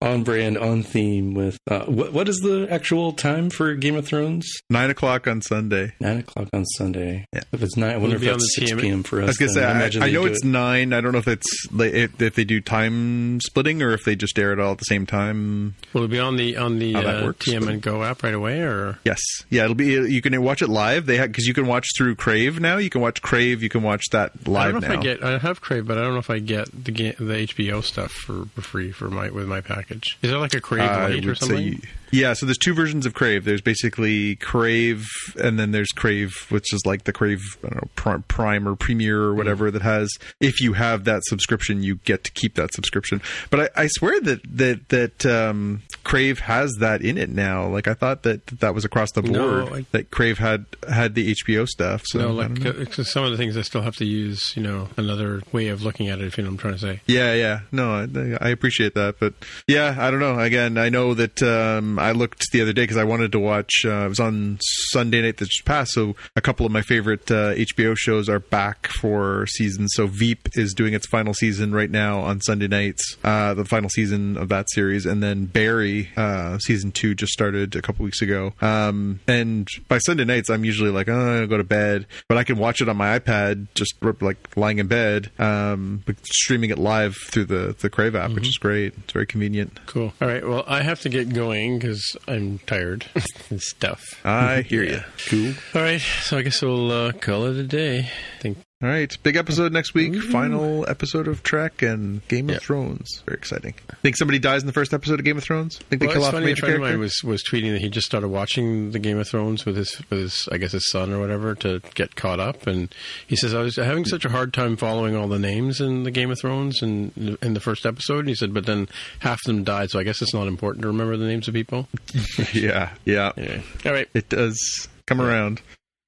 [0.00, 2.12] on brand, on theme with uh, what?
[2.12, 4.48] What is the actual time for Game of Thrones?
[4.70, 5.92] Nine o'clock on Sunday.
[6.00, 7.26] Nine o'clock on Sunday.
[7.32, 7.42] Yeah.
[7.52, 9.02] If it's nine, I wonder if that's six p.m.
[9.02, 9.24] for us.
[9.24, 10.48] I was gonna say, I, I, know it's it.
[10.48, 10.92] nine.
[10.92, 14.38] I don't know if it's if, if, they do time splitting or if they just
[14.38, 15.74] air it all at the same time.
[15.92, 18.98] Will it be on the on the uh, works, TMN Go app right away, or
[19.04, 19.20] yes,
[19.50, 19.86] yeah, it'll be.
[19.86, 21.06] You can watch it live.
[21.06, 22.76] They because you can watch through Crave now.
[22.76, 23.62] You can watch Crave.
[23.62, 24.68] You can watch that live.
[24.68, 24.94] I don't know now.
[24.94, 25.24] if I get.
[25.24, 28.44] I have Crave, but I don't know if I get the the HBO stuff for,
[28.54, 29.87] for free for my with my package.
[29.90, 31.82] Is there like a Crave Lite or something?
[32.10, 33.44] yeah, so there's two versions of Crave.
[33.44, 35.06] There's basically Crave,
[35.36, 39.70] and then there's Crave, which is like the Crave know, Prime or Premier or whatever
[39.70, 39.72] mm.
[39.74, 40.10] that has.
[40.40, 43.22] If you have that subscription, you get to keep that subscription.
[43.50, 47.68] But I, I swear that that that um, Crave has that in it now.
[47.68, 51.14] Like I thought that that was across the board no, I, that Crave had had
[51.14, 52.04] the HBO stuff.
[52.06, 54.56] So no, like uh, some of the things I still have to use.
[54.56, 56.24] You know, another way of looking at it.
[56.24, 57.00] If you know what I'm trying to say.
[57.06, 57.60] Yeah, yeah.
[57.72, 59.34] No, I, I appreciate that, but
[59.66, 60.38] yeah, I don't know.
[60.38, 63.84] Again, I know that um, I looked the other day because I wanted to watch.
[63.84, 67.30] Uh, it was on Sunday night that just passed, so a couple of my favorite
[67.30, 69.88] uh, HBO shows are back for season.
[69.88, 73.90] So Veep is doing its final season right now on Sunday nights, uh, the final
[73.90, 78.22] season of that series, and then Barry uh, season two just started a couple weeks
[78.22, 78.52] ago.
[78.60, 82.44] Um, and by Sunday nights, I'm usually like, oh, I go to bed, but I
[82.44, 87.16] can watch it on my iPad, just like lying in bed, um, streaming it live
[87.16, 88.36] through the the Crave app, mm-hmm.
[88.36, 88.94] which is great.
[89.04, 89.80] It's very convenient.
[89.86, 90.12] Cool.
[90.20, 90.46] All right.
[90.46, 93.06] Well, I have to get going because I'm tired
[93.50, 94.02] and stuff.
[94.24, 94.90] I hear yeah.
[94.90, 95.02] you.
[95.28, 95.54] Cool.
[95.74, 96.00] All right.
[96.00, 98.10] So I guess we'll uh, call it a day.
[98.38, 100.14] I think all right, big episode next week.
[100.14, 100.30] Ooh.
[100.30, 103.24] Final episode of Trek and Game of Thrones.
[103.26, 103.74] Very exciting.
[104.02, 105.78] Think somebody dies in the first episode of Game of Thrones?
[105.78, 106.86] Think well, they kill off funny, a major friend character?
[106.86, 109.76] of mine was was tweeting that he just started watching the Game of Thrones with
[109.76, 112.94] his with his I guess his son or whatever to get caught up, and
[113.26, 116.12] he says I was having such a hard time following all the names in the
[116.12, 118.20] Game of Thrones and in the first episode.
[118.20, 118.88] And he said, but then
[119.18, 121.54] half of them died, so I guess it's not important to remember the names of
[121.54, 121.88] people.
[122.52, 123.32] yeah, yeah.
[123.36, 123.62] Anyway.
[123.84, 125.62] All right, it does come around.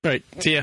[0.05, 0.63] All right, see ya.